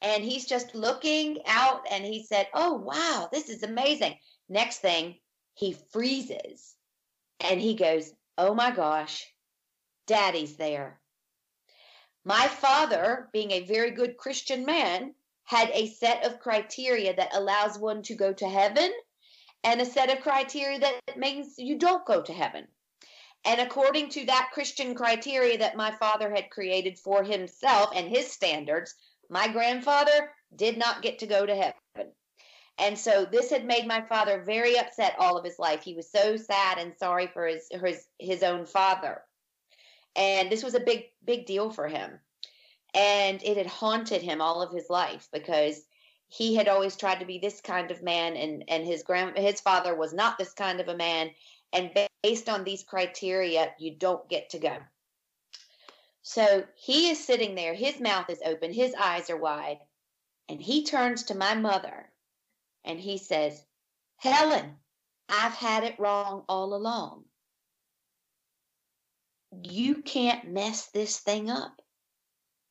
and 0.03 0.25
he's 0.25 0.47
just 0.47 0.75
looking 0.75 1.39
out 1.47 1.87
and 1.91 2.05
he 2.05 2.25
said, 2.25 2.49
Oh, 2.53 2.75
wow, 2.75 3.29
this 3.33 3.49
is 3.49 3.63
amazing. 3.63 4.17
Next 4.49 4.79
thing, 4.79 5.15
he 5.55 5.77
freezes 5.93 6.75
and 7.41 7.61
he 7.61 7.75
goes, 7.75 8.13
Oh 8.37 8.55
my 8.55 8.73
gosh, 8.73 9.25
daddy's 10.07 10.57
there. 10.57 11.01
My 12.25 12.49
father, 12.49 13.29
being 13.33 13.53
a 13.53 13.65
very 13.65 13.93
good 13.93 14.17
Christian 14.17 14.65
man, 14.65 15.15
had 15.45 15.71
a 15.73 15.89
set 15.89 16.25
of 16.25 16.41
criteria 16.41 17.15
that 17.15 17.35
allows 17.35 17.79
one 17.79 18.03
to 18.03 18.15
go 18.15 18.33
to 18.33 18.49
heaven 18.49 18.93
and 19.65 19.81
a 19.81 19.87
set 19.87 20.11
of 20.11 20.23
criteria 20.23 20.79
that 20.79 21.17
means 21.17 21.55
you 21.59 21.79
don't 21.79 22.07
go 22.07 22.23
to 22.23 22.33
heaven. 22.33 22.67
And 23.45 23.61
according 23.61 24.11
to 24.11 24.27
that 24.27 24.51
Christian 24.53 24.95
criteria 24.95 25.59
that 25.59 25.77
my 25.77 25.91
father 25.93 26.33
had 26.33 26.51
created 26.51 26.99
for 26.99 27.25
himself 27.25 27.91
and 27.95 28.09
his 28.09 28.31
standards, 28.33 28.95
my 29.33 29.49
grandfather 29.49 30.31
did 30.55 30.77
not 30.77 31.01
get 31.01 31.21
to 31.21 31.27
go 31.27 31.47
to 31.47 31.55
heaven. 31.55 32.13
And 32.79 32.99
so 32.99 33.25
this 33.25 33.51
had 33.51 33.65
made 33.65 33.87
my 33.87 34.03
father 34.03 34.43
very 34.45 34.79
upset 34.79 35.17
all 35.19 35.39
of 35.39 35.45
his 35.45 35.59
life. 35.59 35.83
He 35.83 35.95
was 35.95 36.11
so 36.11 36.37
sad 36.37 36.79
and 36.79 36.93
sorry 36.99 37.29
for 37.29 37.47
his 37.47 37.67
his 37.71 38.07
his 38.19 38.43
own 38.43 38.67
father. 38.67 39.23
And 40.15 40.53
this 40.53 40.63
was 40.63 40.75
a 40.75 40.81
big 40.81 41.05
big 41.25 41.47
deal 41.47 41.71
for 41.71 41.89
him. 41.89 42.21
And 42.95 43.43
it 43.43 43.57
had 43.57 43.67
haunted 43.67 44.21
him 44.21 44.43
all 44.43 44.61
of 44.61 44.73
his 44.73 44.91
life 44.91 45.29
because 45.33 45.83
he 46.29 46.55
had 46.55 46.69
always 46.69 46.97
tried 46.97 47.21
to 47.21 47.27
be 47.27 47.39
this 47.39 47.63
kind 47.63 47.91
of 47.91 48.03
man 48.03 48.37
and 48.37 48.65
and 48.69 48.87
his 48.87 49.03
grand 49.03 49.39
his 49.39 49.63
father 49.63 49.95
was 49.95 50.13
not 50.13 50.37
this 50.37 50.53
kind 50.53 50.81
of 50.81 50.89
a 50.89 50.97
man 50.97 51.31
and 51.73 51.91
based 52.23 52.51
on 52.51 52.65
these 52.65 52.83
criteria 52.83 53.73
you 53.79 53.95
don't 53.97 54.29
get 54.29 54.51
to 54.51 54.59
go. 54.59 54.77
So 56.23 56.65
he 56.77 57.11
is 57.11 57.25
sitting 57.25 57.57
there, 57.57 57.75
his 57.75 58.01
mouth 58.01 58.31
is 58.31 58.41
open, 58.45 58.73
his 58.73 58.95
eyes 58.95 59.29
are 59.29 59.37
wide, 59.37 59.79
and 60.49 60.61
he 60.61 60.85
turns 60.85 61.25
to 61.25 61.35
my 61.35 61.55
mother 61.55 62.11
and 62.85 62.99
he 62.99 63.19
says, 63.19 63.65
Helen, 64.17 64.77
I've 65.29 65.55
had 65.55 65.85
it 65.85 65.99
wrong 65.99 66.45
all 66.49 66.75
along. 66.75 67.25
You 69.63 70.03
can't 70.03 70.53
mess 70.53 70.87
this 70.87 71.19
thing 71.19 71.51
up. 71.51 71.83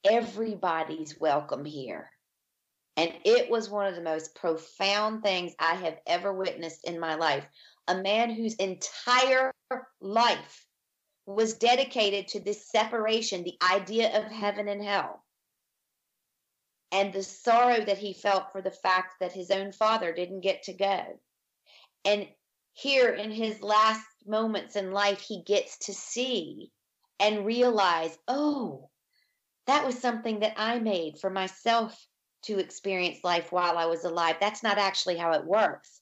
Everybody's 0.04 1.20
welcome 1.20 1.66
here. 1.66 2.10
And 2.98 3.14
it 3.24 3.50
was 3.50 3.70
one 3.70 3.88
of 3.88 3.96
the 3.96 4.02
most 4.02 4.36
profound 4.36 5.24
things 5.24 5.54
I 5.60 5.76
have 5.76 6.00
ever 6.08 6.34
witnessed 6.34 6.86
in 6.86 7.00
my 7.00 7.16
life. 7.16 7.46
A 7.88 8.02
man 8.02 8.32
whose 8.32 8.56
entire 8.56 9.52
life 10.00 10.66
was 11.26 11.54
dedicated 11.54 12.28
to 12.30 12.40
this 12.40 12.70
separation, 12.70 13.44
the 13.44 13.58
idea 13.62 14.18
of 14.20 14.32
heaven 14.32 14.68
and 14.68 14.84
hell 14.84 15.24
and 16.92 17.14
the 17.14 17.24
sorrow 17.24 17.84
that 17.84 17.98
he 17.98 18.14
felt 18.14 18.52
for 18.52 18.62
the 18.62 18.72
fact 18.72 19.16
that 19.20 19.32
his 19.32 19.50
own 19.50 19.72
father 19.72 20.14
didn't 20.14 20.42
get 20.42 20.64
to 20.64 20.74
go. 20.74 21.20
And 22.04 22.28
here 22.74 23.10
in 23.10 23.32
his 23.32 23.62
last 23.62 24.06
moments 24.26 24.76
in 24.76 24.92
life, 24.92 25.22
he 25.22 25.44
gets 25.44 25.78
to 25.86 25.94
see 25.94 26.72
and 27.20 27.46
realize, 27.46 28.18
oh, 28.28 28.90
that 29.68 29.86
was 29.86 29.98
something 29.98 30.40
that 30.40 30.56
I 30.58 30.80
made 30.80 31.18
for 31.20 31.30
myself 31.30 31.98
to 32.44 32.60
experience 32.60 33.24
life 33.24 33.52
while 33.52 33.78
I 33.78 33.86
was 33.86 34.04
alive. 34.04 34.38
That's 34.40 34.64
not 34.64 34.78
actually 34.78 35.18
how 35.18 35.34
it 35.34 35.46
works. 35.46 36.02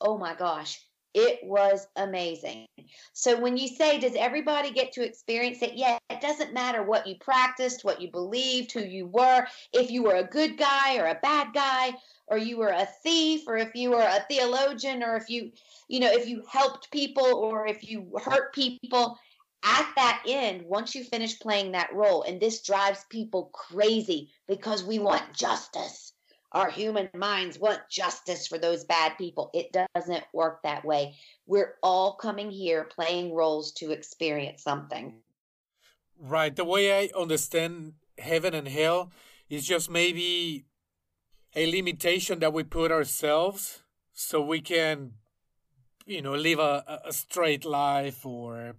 Oh 0.00 0.18
my 0.18 0.34
gosh, 0.34 0.78
it 1.14 1.40
was 1.42 1.86
amazing. 1.96 2.66
So 3.12 3.38
when 3.40 3.56
you 3.56 3.68
say, 3.68 3.98
does 3.98 4.14
everybody 4.14 4.70
get 4.70 4.92
to 4.92 5.04
experience 5.04 5.62
it? 5.62 5.74
Yeah, 5.74 5.98
it 6.10 6.20
doesn't 6.20 6.54
matter 6.54 6.82
what 6.82 7.06
you 7.06 7.16
practiced, 7.16 7.84
what 7.84 8.00
you 8.00 8.10
believed, 8.10 8.72
who 8.72 8.80
you 8.80 9.06
were, 9.06 9.46
if 9.72 9.90
you 9.90 10.02
were 10.02 10.16
a 10.16 10.24
good 10.24 10.58
guy 10.58 10.96
or 10.98 11.06
a 11.06 11.18
bad 11.22 11.52
guy, 11.54 11.94
or 12.26 12.38
you 12.38 12.58
were 12.58 12.68
a 12.68 12.88
thief, 13.02 13.42
or 13.46 13.56
if 13.56 13.74
you 13.74 13.90
were 13.90 14.02
a 14.02 14.24
theologian, 14.28 15.02
or 15.02 15.16
if 15.16 15.28
you, 15.30 15.50
you 15.88 16.00
know, 16.00 16.10
if 16.10 16.28
you 16.28 16.42
helped 16.50 16.90
people 16.90 17.24
or 17.24 17.66
if 17.66 17.88
you 17.88 18.10
hurt 18.22 18.54
people. 18.54 19.18
At 19.64 19.92
that 19.96 20.22
end, 20.28 20.62
once 20.62 20.94
you 20.94 21.02
finish 21.02 21.40
playing 21.40 21.72
that 21.72 21.92
role, 21.92 22.22
and 22.22 22.40
this 22.40 22.62
drives 22.62 23.04
people 23.10 23.50
crazy 23.52 24.30
because 24.46 24.84
we 24.84 25.00
want 25.00 25.32
justice 25.32 26.12
our 26.52 26.70
human 26.70 27.08
minds 27.14 27.58
want 27.58 27.80
justice 27.90 28.46
for 28.46 28.58
those 28.58 28.84
bad 28.84 29.18
people. 29.18 29.50
It 29.52 29.76
doesn't 29.94 30.24
work 30.32 30.62
that 30.62 30.84
way. 30.84 31.16
We're 31.46 31.74
all 31.82 32.14
coming 32.14 32.50
here 32.50 32.84
playing 32.84 33.34
roles 33.34 33.72
to 33.72 33.90
experience 33.90 34.62
something. 34.62 35.14
Right. 36.18 36.54
The 36.54 36.64
way 36.64 37.04
I 37.04 37.10
understand 37.18 37.94
heaven 38.18 38.54
and 38.54 38.66
hell 38.66 39.12
is 39.48 39.66
just 39.66 39.90
maybe 39.90 40.64
a 41.54 41.70
limitation 41.70 42.38
that 42.40 42.52
we 42.52 42.64
put 42.64 42.90
ourselves 42.90 43.82
so 44.12 44.40
we 44.40 44.60
can, 44.60 45.12
you 46.06 46.22
know, 46.22 46.34
live 46.34 46.58
a, 46.58 47.00
a 47.04 47.12
straight 47.12 47.64
life 47.64 48.24
or 48.24 48.76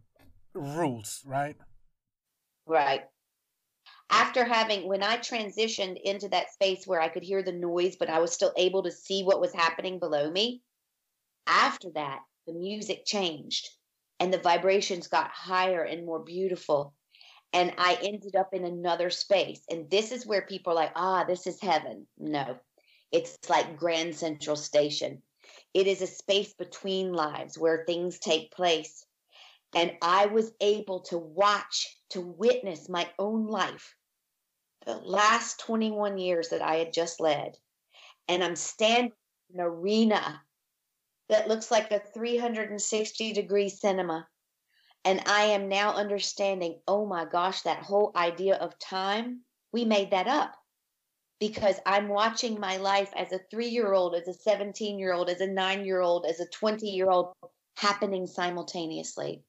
rules, 0.53 1.23
right? 1.25 1.55
Right 2.65 3.03
after 4.11 4.43
having 4.43 4.87
when 4.87 5.03
i 5.03 5.17
transitioned 5.17 5.99
into 6.03 6.27
that 6.29 6.51
space 6.51 6.85
where 6.85 7.01
i 7.01 7.09
could 7.09 7.23
hear 7.23 7.43
the 7.43 7.51
noise 7.51 7.95
but 7.97 8.09
i 8.09 8.19
was 8.19 8.31
still 8.31 8.53
able 8.57 8.83
to 8.83 8.91
see 8.91 9.23
what 9.23 9.41
was 9.41 9.53
happening 9.53 9.99
below 9.99 10.29
me 10.29 10.61
after 11.47 11.89
that 11.93 12.19
the 12.47 12.53
music 12.53 13.05
changed 13.05 13.69
and 14.19 14.33
the 14.33 14.39
vibrations 14.39 15.07
got 15.07 15.31
higher 15.31 15.83
and 15.83 16.05
more 16.05 16.19
beautiful. 16.19 16.93
And 17.53 17.73
i 17.77 17.97
ended 18.01 18.35
up 18.35 18.53
in 18.53 18.65
another 18.65 19.09
space. 19.09 19.61
And 19.69 19.89
this 19.89 20.11
is 20.11 20.25
where 20.25 20.43
people 20.43 20.73
are 20.73 20.75
like 20.75 20.91
ah 20.95 21.23
this 21.23 21.47
is 21.47 21.61
heaven. 21.61 22.07
No 22.17 22.57
it's 23.11 23.37
like 23.49 23.77
grand 23.77 24.15
central 24.15 24.55
station. 24.55 25.21
It 25.73 25.87
is 25.87 26.01
a 26.01 26.07
space 26.07 26.53
between 26.53 27.11
lives 27.13 27.57
where 27.57 27.85
things 27.85 28.19
take 28.19 28.51
place. 28.51 29.05
And 29.75 29.93
i 30.01 30.25
was 30.27 30.51
able 30.61 31.01
to 31.01 31.17
watch 31.17 31.97
to 32.11 32.21
witness 32.21 32.89
my 32.89 33.07
own 33.19 33.47
life 33.47 33.95
the 34.89 34.97
last 35.07 35.59
21 35.59 36.17
years 36.17 36.49
that 36.49 36.63
I 36.63 36.77
had 36.77 36.93
just 36.93 37.19
led. 37.19 37.55
And 38.27 38.43
I'm 38.43 38.55
standing 38.55 39.11
in 39.53 39.59
an 39.59 39.65
arena 39.65 40.41
that 41.29 41.47
looks 41.47 41.69
like 41.69 41.91
a 41.91 42.01
360 42.11 43.33
degree 43.33 43.69
cinema. 43.69 44.27
And 45.05 45.21
I 45.27 45.43
am 45.43 45.69
now 45.69 45.93
understanding 45.93 46.79
oh 46.87 47.05
my 47.05 47.25
gosh, 47.25 47.61
that 47.61 47.83
whole 47.83 48.11
idea 48.15 48.55
of 48.55 48.79
time, 48.79 49.41
we 49.71 49.85
made 49.85 50.11
that 50.11 50.27
up 50.27 50.55
because 51.39 51.75
I'm 51.85 52.07
watching 52.07 52.59
my 52.59 52.77
life 52.77 53.11
as 53.15 53.31
a 53.31 53.39
three 53.51 53.69
year 53.69 53.93
old, 53.93 54.15
as 54.15 54.27
a 54.27 54.33
17 54.33 54.97
year 54.97 55.13
old, 55.13 55.29
as 55.29 55.39
a 55.39 55.47
nine 55.47 55.85
year 55.85 56.01
old, 56.01 56.25
as 56.25 56.39
a 56.39 56.47
20 56.47 56.87
year 56.87 57.11
old 57.11 57.33
happening 57.77 58.25
simultaneously. 58.25 59.43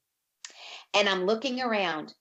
And 0.93 1.09
I'm 1.09 1.24
looking 1.24 1.62
around 1.62 2.12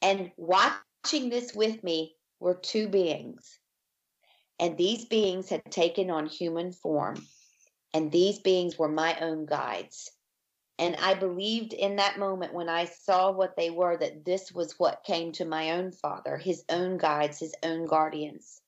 and 0.00 0.30
watching 0.36 1.30
this 1.30 1.52
with 1.52 1.82
me 1.82 2.14
were 2.40 2.54
two 2.54 2.88
beings. 2.88 3.58
And 4.58 4.76
these 4.76 5.04
beings 5.04 5.48
had 5.48 5.70
taken 5.70 6.10
on 6.10 6.26
human 6.26 6.72
form. 6.72 7.26
And 7.94 8.10
these 8.10 8.38
beings 8.38 8.78
were 8.78 8.88
my 8.88 9.18
own 9.20 9.46
guides. 9.46 10.10
And 10.78 10.94
I 10.96 11.14
believed 11.14 11.72
in 11.72 11.96
that 11.96 12.18
moment 12.18 12.54
when 12.54 12.68
I 12.68 12.84
saw 12.84 13.32
what 13.32 13.56
they 13.56 13.70
were 13.70 13.96
that 13.96 14.24
this 14.24 14.52
was 14.52 14.78
what 14.78 15.04
came 15.04 15.32
to 15.32 15.44
my 15.44 15.72
own 15.72 15.90
father, 15.90 16.36
his 16.36 16.64
own 16.68 16.98
guides, 16.98 17.38
his 17.38 17.54
own 17.62 17.86
guardians. 17.86 18.60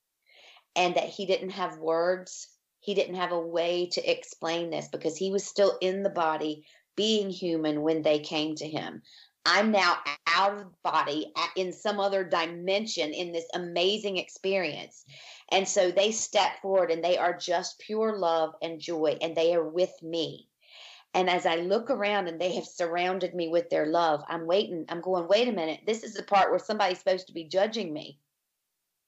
And 0.75 0.97
that 0.97 1.09
he 1.09 1.27
didn't 1.27 1.51
have 1.51 1.79
words, 1.79 2.49
he 2.81 2.95
didn't 2.95 3.17
have 3.17 3.33
a 3.33 3.39
way 3.39 3.89
to 3.93 4.11
explain 4.11 4.71
this 4.71 4.89
because 4.89 5.17
he 5.17 5.31
was 5.31 5.45
still 5.45 5.77
in 5.81 6.03
the 6.03 6.11
body, 6.11 6.65
being 6.97 7.31
human 7.31 7.83
when 7.83 8.03
they 8.03 8.19
came 8.19 8.57
to 8.57 8.69
him. 8.69 9.03
I'm 9.47 9.71
now 9.71 9.97
out 10.27 10.61
of 10.61 10.83
body 10.83 11.33
uh, 11.35 11.47
in 11.57 11.73
some 11.73 11.99
other 11.99 12.25
dimension 12.25 13.13
in 13.13 13.33
this 13.33 13.47
amazing 13.55 14.19
experience. 14.19 15.05
And 15.51 15.67
so 15.67 15.91
they 15.91 16.13
step 16.13 16.61
forward 16.61 16.91
and 16.91 17.03
they 17.03 17.17
are 17.17 17.37
just 17.37 17.79
pure 17.79 18.17
love 18.17 18.55
and 18.63 18.81
joy, 18.81 19.19
and 19.21 19.35
they 19.35 19.55
are 19.55 19.67
with 19.67 19.93
me. 20.03 20.49
And 21.15 21.29
as 21.29 21.47
I 21.47 21.57
look 21.57 21.91
around 21.91 22.29
and 22.29 22.41
they 22.41 22.55
have 22.55 22.67
surrounded 22.67 23.35
me 23.35 23.49
with 23.49 23.69
their 23.71 23.87
love, 23.87 24.23
I'm 24.29 24.47
waiting. 24.47 24.85
I'm 24.89 25.01
going, 25.01 25.27
wait 25.27 25.49
a 25.49 25.53
minute. 25.53 25.81
This 25.87 26.05
is 26.05 26.15
the 26.15 26.23
part 26.23 26.51
where 26.51 26.61
somebody's 26.61 26.99
supposed 26.99 27.27
to 27.27 27.35
be 27.35 27.45
judging 27.45 27.93
me. 27.93 28.19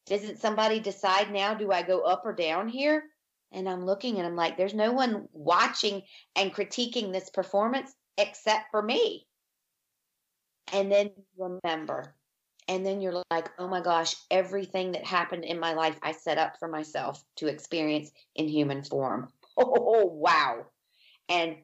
Doesn't 0.06 0.40
somebody 0.40 0.80
decide 0.80 1.30
now, 1.30 1.54
do 1.54 1.70
I 1.70 1.82
go 1.82 2.00
up 2.00 2.22
or 2.24 2.32
down 2.32 2.68
here? 2.68 3.04
And 3.52 3.68
I'm 3.68 3.84
looking 3.84 4.16
and 4.16 4.26
I'm 4.26 4.34
like, 4.34 4.56
there's 4.56 4.74
no 4.74 4.90
one 4.92 5.28
watching 5.32 6.02
and 6.34 6.52
critiquing 6.52 7.12
this 7.12 7.30
performance 7.30 7.94
except 8.18 8.70
for 8.72 8.82
me 8.82 9.26
and 10.72 10.90
then 10.90 11.10
remember. 11.36 12.14
And 12.68 12.86
then 12.86 13.00
you're 13.00 13.22
like 13.30 13.50
oh 13.58 13.68
my 13.68 13.80
gosh 13.80 14.14
everything 14.30 14.92
that 14.92 15.04
happened 15.04 15.44
in 15.44 15.58
my 15.58 15.72
life 15.74 15.98
i 16.02 16.12
set 16.12 16.38
up 16.38 16.58
for 16.58 16.68
myself 16.68 17.24
to 17.36 17.48
experience 17.48 18.10
in 18.34 18.48
human 18.48 18.82
form. 18.82 19.28
Oh 19.58 20.06
wow. 20.06 20.64
And 21.28 21.56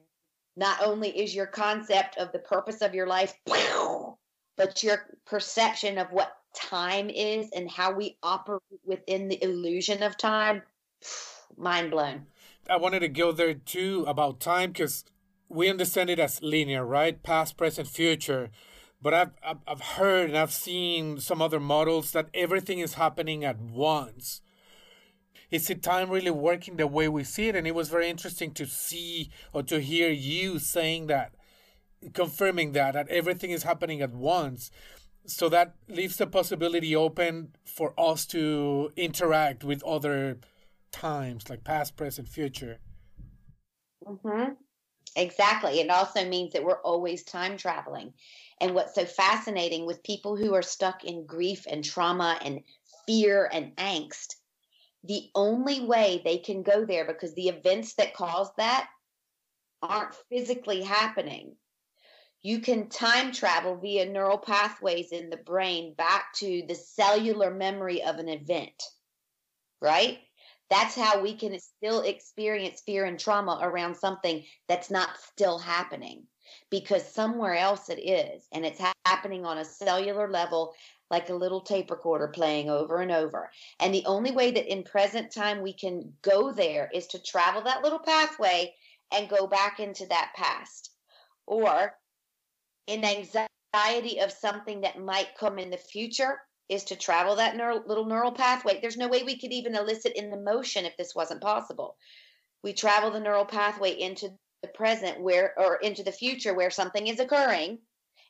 not 0.55 0.83
only 0.83 1.09
is 1.09 1.33
your 1.33 1.47
concept 1.47 2.17
of 2.17 2.31
the 2.31 2.39
purpose 2.39 2.83
of 2.83 2.93
your 2.93 3.07
life 3.07 3.33
but 4.57 4.83
your 4.83 5.17
perception 5.25 5.97
of 5.97 6.11
what 6.11 6.33
time 6.53 7.09
is 7.09 7.49
and 7.55 7.69
how 7.69 7.91
we 7.91 8.17
operate 8.21 8.61
within 8.85 9.27
the 9.27 9.43
illusion 9.43 10.03
of 10.03 10.17
time 10.17 10.61
mind 11.57 11.89
blown. 11.91 12.27
I 12.69 12.77
wanted 12.77 12.99
to 12.99 13.07
go 13.07 13.31
there 13.31 13.55
too 13.55 14.05
about 14.07 14.39
time 14.39 14.71
because 14.71 15.03
we 15.47 15.69
understand 15.69 16.11
it 16.11 16.19
as 16.19 16.43
linear 16.43 16.85
right? 16.85 17.21
Past 17.23 17.57
present 17.57 17.87
future 17.87 18.51
but 19.01 19.13
I've, 19.13 19.31
I've 19.67 19.81
heard 19.81 20.29
and 20.29 20.37
I've 20.37 20.51
seen 20.51 21.19
some 21.19 21.41
other 21.41 21.59
models 21.59 22.11
that 22.11 22.29
everything 22.33 22.79
is 22.79 22.95
happening 22.95 23.45
at 23.45 23.59
once. 23.59 24.41
Is 25.51 25.69
it 25.69 25.81
time 25.81 26.09
really 26.09 26.31
working 26.31 26.75
the 26.75 26.85
way 26.85 27.07
we 27.07 27.23
see 27.23 27.47
it? 27.47 27.55
And 27.55 27.65
it 27.65 27.73
was 27.73 27.89
very 27.89 28.09
interesting 28.09 28.53
to 28.53 28.65
see 28.65 29.31
or 29.53 29.63
to 29.63 29.79
hear 29.79 30.09
you 30.09 30.59
saying 30.59 31.07
that, 31.07 31.33
confirming 32.13 32.73
that, 32.73 32.93
that 32.93 33.09
everything 33.09 33.51
is 33.51 33.63
happening 33.63 34.01
at 34.01 34.11
once. 34.11 34.69
So 35.25 35.49
that 35.49 35.75
leaves 35.87 36.17
the 36.17 36.27
possibility 36.27 36.95
open 36.95 37.55
for 37.65 37.93
us 37.97 38.25
to 38.27 38.91
interact 38.95 39.63
with 39.63 39.83
other 39.83 40.39
times, 40.91 41.49
like 41.49 41.63
past, 41.63 41.95
present, 41.95 42.27
future. 42.27 42.79
Mm-hmm. 44.05 44.53
Exactly. 45.15 45.79
It 45.79 45.89
also 45.89 46.25
means 46.27 46.53
that 46.53 46.63
we're 46.63 46.81
always 46.81 47.23
time 47.23 47.57
traveling. 47.57 48.13
And 48.61 48.75
what's 48.75 48.95
so 48.95 49.05
fascinating 49.05 49.85
with 49.85 50.03
people 50.03 50.35
who 50.35 50.53
are 50.53 50.61
stuck 50.61 51.05
in 51.05 51.25
grief 51.25 51.65
and 51.69 51.83
trauma 51.83 52.37
and 52.43 52.61
fear 53.05 53.49
and 53.51 53.75
angst, 53.77 54.35
the 55.03 55.29
only 55.33 55.79
way 55.81 56.21
they 56.23 56.37
can 56.37 56.63
go 56.63 56.85
there 56.85 57.05
because 57.05 57.33
the 57.33 57.47
events 57.47 57.95
that 57.95 58.13
cause 58.13 58.51
that 58.57 58.89
aren't 59.81 60.15
physically 60.29 60.83
happening. 60.83 61.55
You 62.41 62.59
can 62.59 62.89
time 62.89 63.31
travel 63.31 63.77
via 63.77 64.05
neural 64.05 64.37
pathways 64.37 65.11
in 65.11 65.29
the 65.29 65.37
brain 65.37 65.93
back 65.93 66.33
to 66.35 66.63
the 66.67 66.75
cellular 66.75 67.51
memory 67.51 68.03
of 68.03 68.17
an 68.17 68.29
event, 68.29 68.81
right? 69.81 70.19
That's 70.69 70.95
how 70.95 71.21
we 71.21 71.35
can 71.35 71.57
still 71.59 72.01
experience 72.01 72.81
fear 72.85 73.05
and 73.05 73.19
trauma 73.19 73.59
around 73.61 73.95
something 73.95 74.45
that's 74.67 74.91
not 74.91 75.17
still 75.17 75.57
happening 75.57 76.27
because 76.69 77.07
somewhere 77.07 77.55
else 77.55 77.89
it 77.89 77.99
is. 77.99 78.47
And 78.51 78.65
it's 78.65 78.81
happening 79.05 79.45
on 79.45 79.57
a 79.57 79.65
cellular 79.65 80.29
level, 80.29 80.73
like 81.09 81.29
a 81.29 81.35
little 81.35 81.61
tape 81.61 81.91
recorder 81.91 82.27
playing 82.27 82.69
over 82.69 83.01
and 83.01 83.11
over. 83.11 83.49
And 83.79 83.93
the 83.93 84.05
only 84.05 84.31
way 84.31 84.51
that 84.51 84.71
in 84.71 84.83
present 84.83 85.33
time 85.33 85.61
we 85.61 85.73
can 85.73 86.13
go 86.21 86.51
there 86.51 86.89
is 86.93 87.07
to 87.07 87.21
travel 87.21 87.61
that 87.63 87.83
little 87.83 87.99
pathway 87.99 88.73
and 89.11 89.29
go 89.29 89.47
back 89.47 89.79
into 89.79 90.05
that 90.07 90.31
past. 90.35 90.91
Or 91.47 91.93
in 92.87 93.03
anxiety 93.03 94.19
of 94.19 94.31
something 94.31 94.81
that 94.81 94.99
might 94.99 95.37
come 95.37 95.59
in 95.59 95.69
the 95.69 95.77
future, 95.77 96.39
is 96.69 96.83
to 96.85 96.95
travel 96.95 97.35
that 97.35 97.55
neural, 97.55 97.81
little 97.87 98.05
neural 98.05 98.31
pathway. 98.31 98.79
There's 98.79 98.97
no 98.97 99.07
way 99.07 99.23
we 99.23 99.39
could 99.39 99.51
even 99.51 99.75
elicit 99.75 100.13
in 100.15 100.29
the 100.29 100.37
motion 100.37 100.85
if 100.85 100.95
this 100.97 101.15
wasn't 101.15 101.41
possible. 101.41 101.97
We 102.63 102.73
travel 102.73 103.09
the 103.11 103.19
neural 103.19 103.45
pathway 103.45 103.99
into 103.99 104.29
the 104.61 104.67
present 104.69 105.21
where 105.21 105.53
or 105.57 105.75
into 105.77 106.03
the 106.03 106.11
future 106.11 106.53
where 106.53 106.71
something 106.71 107.07
is 107.07 107.19
occurring 107.19 107.79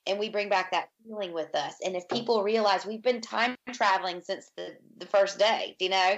and 0.07 0.19
we 0.19 0.29
bring 0.29 0.49
back 0.49 0.71
that 0.71 0.89
feeling 1.05 1.33
with 1.33 1.53
us. 1.55 1.75
And 1.83 1.95
if 1.95 2.07
people 2.07 2.43
realize 2.43 2.85
we've 2.85 3.03
been 3.03 3.21
time 3.21 3.55
traveling 3.71 4.21
since 4.21 4.49
the, 4.55 4.75
the 4.97 5.05
first 5.05 5.37
day, 5.37 5.75
you 5.79 5.89
know? 5.89 6.15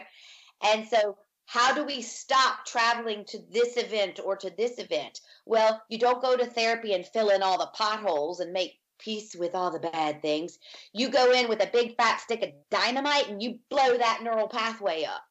And 0.64 0.88
so 0.88 1.18
how 1.46 1.74
do 1.74 1.84
we 1.84 2.02
stop 2.02 2.66
traveling 2.66 3.26
to 3.26 3.40
this 3.52 3.78
event 3.78 4.20
or 4.24 4.38
to 4.38 4.52
this 4.58 4.78
event? 4.78 5.20
Well, 5.46 5.82
you 5.90 5.98
don't 5.98 6.22
go 6.22 6.38
to 6.38 6.46
therapy 6.46 6.94
and 6.94 7.06
fill 7.06 7.30
in 7.30 7.44
all 7.44 7.58
the 7.58 7.72
potholes 7.74 8.40
and 8.40 8.54
make 8.54 8.80
peace 9.00 9.36
with 9.36 9.56
all 9.56 9.72
the 9.72 9.80
bad 9.80 10.22
things. 10.22 10.60
You 10.94 11.10
go 11.10 11.32
in 11.34 11.50
with 11.50 11.62
a 11.62 11.70
big 11.74 11.98
fat 11.98 12.22
stick 12.22 12.44
of 12.44 12.52
dynamite 12.70 13.28
and 13.28 13.42
you 13.42 13.60
blow 13.70 13.98
that 13.98 14.22
neural 14.24 14.48
pathway 14.48 15.04
up. 15.04 15.24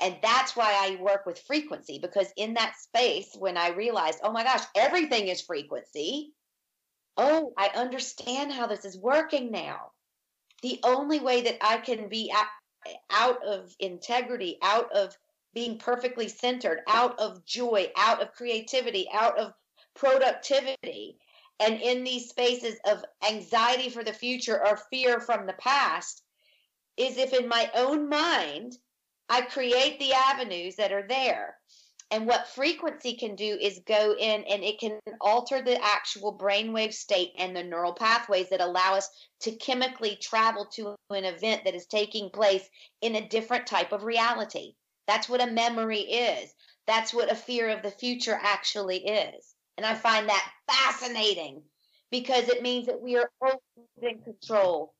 And 0.00 0.16
that's 0.22 0.56
why 0.56 0.72
I 0.72 1.00
work 1.02 1.26
with 1.26 1.40
frequency 1.40 1.98
because 1.98 2.28
in 2.36 2.54
that 2.54 2.74
space, 2.76 3.34
when 3.38 3.56
I 3.56 3.70
realized, 3.70 4.20
oh 4.22 4.32
my 4.32 4.44
gosh, 4.44 4.64
everything 4.74 5.28
is 5.28 5.40
frequency. 5.40 6.32
Oh, 7.16 7.52
I 7.58 7.68
understand 7.74 8.52
how 8.52 8.66
this 8.66 8.84
is 8.84 8.96
working 8.96 9.50
now. 9.50 9.92
The 10.62 10.80
only 10.84 11.20
way 11.20 11.42
that 11.42 11.58
I 11.60 11.78
can 11.78 12.08
be 12.08 12.32
out 13.10 13.46
of 13.46 13.74
integrity, 13.78 14.58
out 14.62 14.90
of 14.92 15.16
being 15.52 15.78
perfectly 15.78 16.28
centered, 16.28 16.80
out 16.88 17.18
of 17.18 17.44
joy, 17.44 17.90
out 17.96 18.22
of 18.22 18.32
creativity, 18.32 19.08
out 19.12 19.38
of 19.38 19.52
productivity 19.94 21.18
and 21.60 21.80
in 21.80 22.04
these 22.04 22.30
spaces 22.30 22.76
of 22.90 23.04
anxiety 23.28 23.90
for 23.90 24.02
the 24.02 24.12
future 24.12 24.66
or 24.66 24.78
fear 24.90 25.20
from 25.20 25.46
the 25.46 25.52
past 25.52 26.22
is 26.96 27.18
if 27.18 27.34
in 27.34 27.48
my 27.48 27.70
own 27.74 28.08
mind 28.08 28.72
I 29.30 29.42
create 29.42 30.00
the 30.00 30.12
avenues 30.12 30.74
that 30.76 30.92
are 30.92 31.06
there. 31.06 31.56
And 32.10 32.26
what 32.26 32.48
frequency 32.48 33.14
can 33.14 33.36
do 33.36 33.56
is 33.60 33.80
go 33.86 34.16
in 34.18 34.42
and 34.42 34.64
it 34.64 34.80
can 34.80 34.98
alter 35.20 35.62
the 35.62 35.80
actual 35.80 36.36
brainwave 36.36 36.92
state 36.92 37.30
and 37.38 37.54
the 37.54 37.62
neural 37.62 37.94
pathways 37.94 38.48
that 38.50 38.60
allow 38.60 38.94
us 38.94 39.08
to 39.42 39.52
chemically 39.52 40.18
travel 40.20 40.66
to 40.74 40.96
an 41.10 41.24
event 41.24 41.62
that 41.64 41.76
is 41.76 41.86
taking 41.86 42.30
place 42.30 42.68
in 43.00 43.14
a 43.14 43.28
different 43.28 43.68
type 43.68 43.92
of 43.92 44.02
reality. 44.02 44.72
That's 45.06 45.28
what 45.28 45.40
a 45.40 45.52
memory 45.52 46.00
is. 46.00 46.52
That's 46.88 47.14
what 47.14 47.30
a 47.30 47.36
fear 47.36 47.68
of 47.68 47.82
the 47.82 47.92
future 47.92 48.36
actually 48.42 49.06
is. 49.06 49.54
And 49.76 49.86
I 49.86 49.94
find 49.94 50.28
that 50.28 50.52
fascinating 50.68 51.62
because 52.10 52.48
it 52.48 52.62
means 52.62 52.86
that 52.86 53.00
we 53.00 53.16
are 53.16 53.30
always 53.40 53.60
in 54.02 54.20
control. 54.22 54.92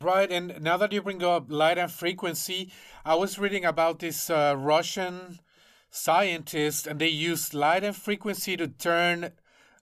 Right, 0.00 0.30
and 0.30 0.60
now 0.60 0.76
that 0.76 0.92
you 0.92 1.02
bring 1.02 1.22
up 1.22 1.46
light 1.48 1.78
and 1.78 1.90
frequency, 1.90 2.72
I 3.04 3.14
was 3.14 3.38
reading 3.38 3.64
about 3.64 3.98
this 3.98 4.30
uh, 4.30 4.54
Russian 4.56 5.40
scientist, 5.90 6.86
and 6.86 7.00
they 7.00 7.08
used 7.08 7.54
light 7.54 7.84
and 7.84 7.96
frequency 7.96 8.56
to 8.56 8.68
turn 8.68 9.32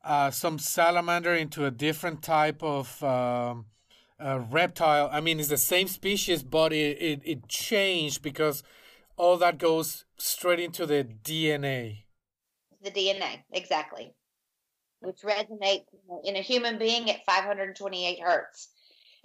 uh, 0.05 0.31
some 0.31 0.59
salamander 0.59 1.35
into 1.35 1.67
a 1.67 1.71
different 1.71 2.23
type 2.23 2.63
of 2.63 3.03
um, 3.03 3.67
reptile. 4.19 5.09
I 5.13 5.21
mean, 5.21 5.41
it's 5.41 5.49
the 5.49 5.57
same 5.57 5.89
species, 5.89 6.43
but 6.43 6.73
it, 6.73 6.97
it, 7.01 7.21
it 7.25 7.49
changed 7.49 8.23
because 8.23 8.63
all 9.17 9.37
that 9.39 9.59
goes 9.59 10.05
straight 10.17 10.61
into 10.61 10.87
the 10.87 11.05
DNA. 11.05 12.05
The 12.83 12.91
DNA, 12.91 13.43
exactly 13.53 14.15
which 15.01 15.21
resonates 15.23 15.85
in 16.25 16.37
a 16.37 16.43
human 16.43 16.79
being 16.79 17.11
at 17.11 17.25
528 17.25 18.21
hertz. 18.21 18.69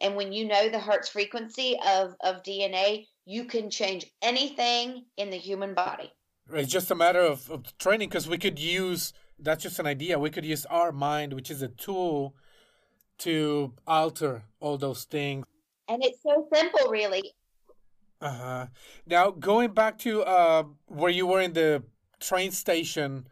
And 0.02 0.16
when 0.16 0.32
you 0.32 0.48
know 0.48 0.70
the 0.70 0.80
hertz 0.80 1.10
frequency 1.10 1.78
of, 1.86 2.16
of 2.22 2.44
DNA, 2.44 3.06
you 3.26 3.46
can 3.46 3.70
change 3.70 4.06
anything 4.22 5.06
in 5.18 5.30
the 5.30 5.38
human 5.38 5.74
body. 5.74 6.12
It's 6.54 6.72
just 6.72 6.92
a 6.92 6.96
matter 6.96 7.22
of, 7.22 7.50
of 7.50 7.78
training 7.78 8.10
because 8.10 8.28
we 8.28 8.38
could 8.38 8.60
use 8.60 9.14
that's 9.42 9.64
just 9.64 9.80
an 9.80 9.88
idea. 9.88 10.20
We 10.20 10.30
could 10.30 10.46
use 10.46 10.66
our 10.66 10.92
mind, 10.92 11.34
which 11.34 11.50
is 11.50 11.62
a 11.62 11.68
tool, 11.68 12.36
to 13.20 13.74
alter 13.88 14.44
all 14.60 14.78
those 14.78 15.04
things. 15.04 15.46
And 15.88 16.04
it's 16.04 16.22
so 16.24 16.48
simple, 16.54 16.90
really. 16.90 17.34
Uh 18.22 18.30
huh. 18.30 18.68
Now, 19.08 19.32
going 19.32 19.74
back 19.74 19.98
to 20.00 20.22
uh, 20.24 20.64
where 20.88 21.10
you 21.10 21.26
were 21.26 21.42
in 21.42 21.54
the 21.54 21.84
train 22.20 22.52
station, 22.52 23.28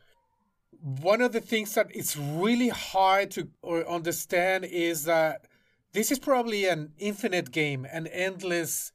one 0.81 1.21
of 1.21 1.31
the 1.31 1.41
things 1.41 1.75
that 1.75 1.87
it's 1.93 2.17
really 2.17 2.69
hard 2.69 3.31
to 3.31 3.49
understand 3.87 4.65
is 4.65 5.03
that 5.05 5.45
this 5.93 6.11
is 6.11 6.19
probably 6.19 6.65
an 6.65 6.91
infinite 6.97 7.51
game, 7.51 7.85
an 7.91 8.07
endless 8.07 8.91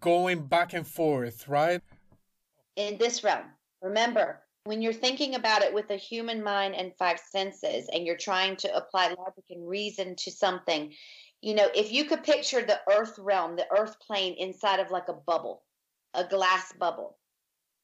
going 0.00 0.46
back 0.46 0.72
and 0.72 0.86
forth, 0.86 1.48
right? 1.48 1.80
In 2.76 2.98
this 2.98 3.22
realm, 3.22 3.44
remember, 3.80 4.40
when 4.64 4.80
you're 4.80 4.92
thinking 4.92 5.34
about 5.34 5.62
it 5.62 5.74
with 5.74 5.90
a 5.90 5.96
human 5.96 6.42
mind 6.42 6.74
and 6.74 6.92
five 6.96 7.18
senses, 7.18 7.88
and 7.92 8.06
you're 8.06 8.16
trying 8.16 8.56
to 8.56 8.74
apply 8.74 9.08
logic 9.08 9.44
and 9.50 9.68
reason 9.68 10.14
to 10.16 10.30
something, 10.30 10.92
you 11.40 11.54
know, 11.54 11.68
if 11.74 11.92
you 11.92 12.04
could 12.04 12.22
picture 12.22 12.62
the 12.62 12.80
earth 12.90 13.18
realm, 13.18 13.56
the 13.56 13.66
earth 13.76 13.96
plane 14.00 14.34
inside 14.38 14.78
of 14.78 14.90
like 14.90 15.08
a 15.08 15.14
bubble, 15.14 15.62
a 16.14 16.24
glass 16.24 16.72
bubble. 16.78 17.18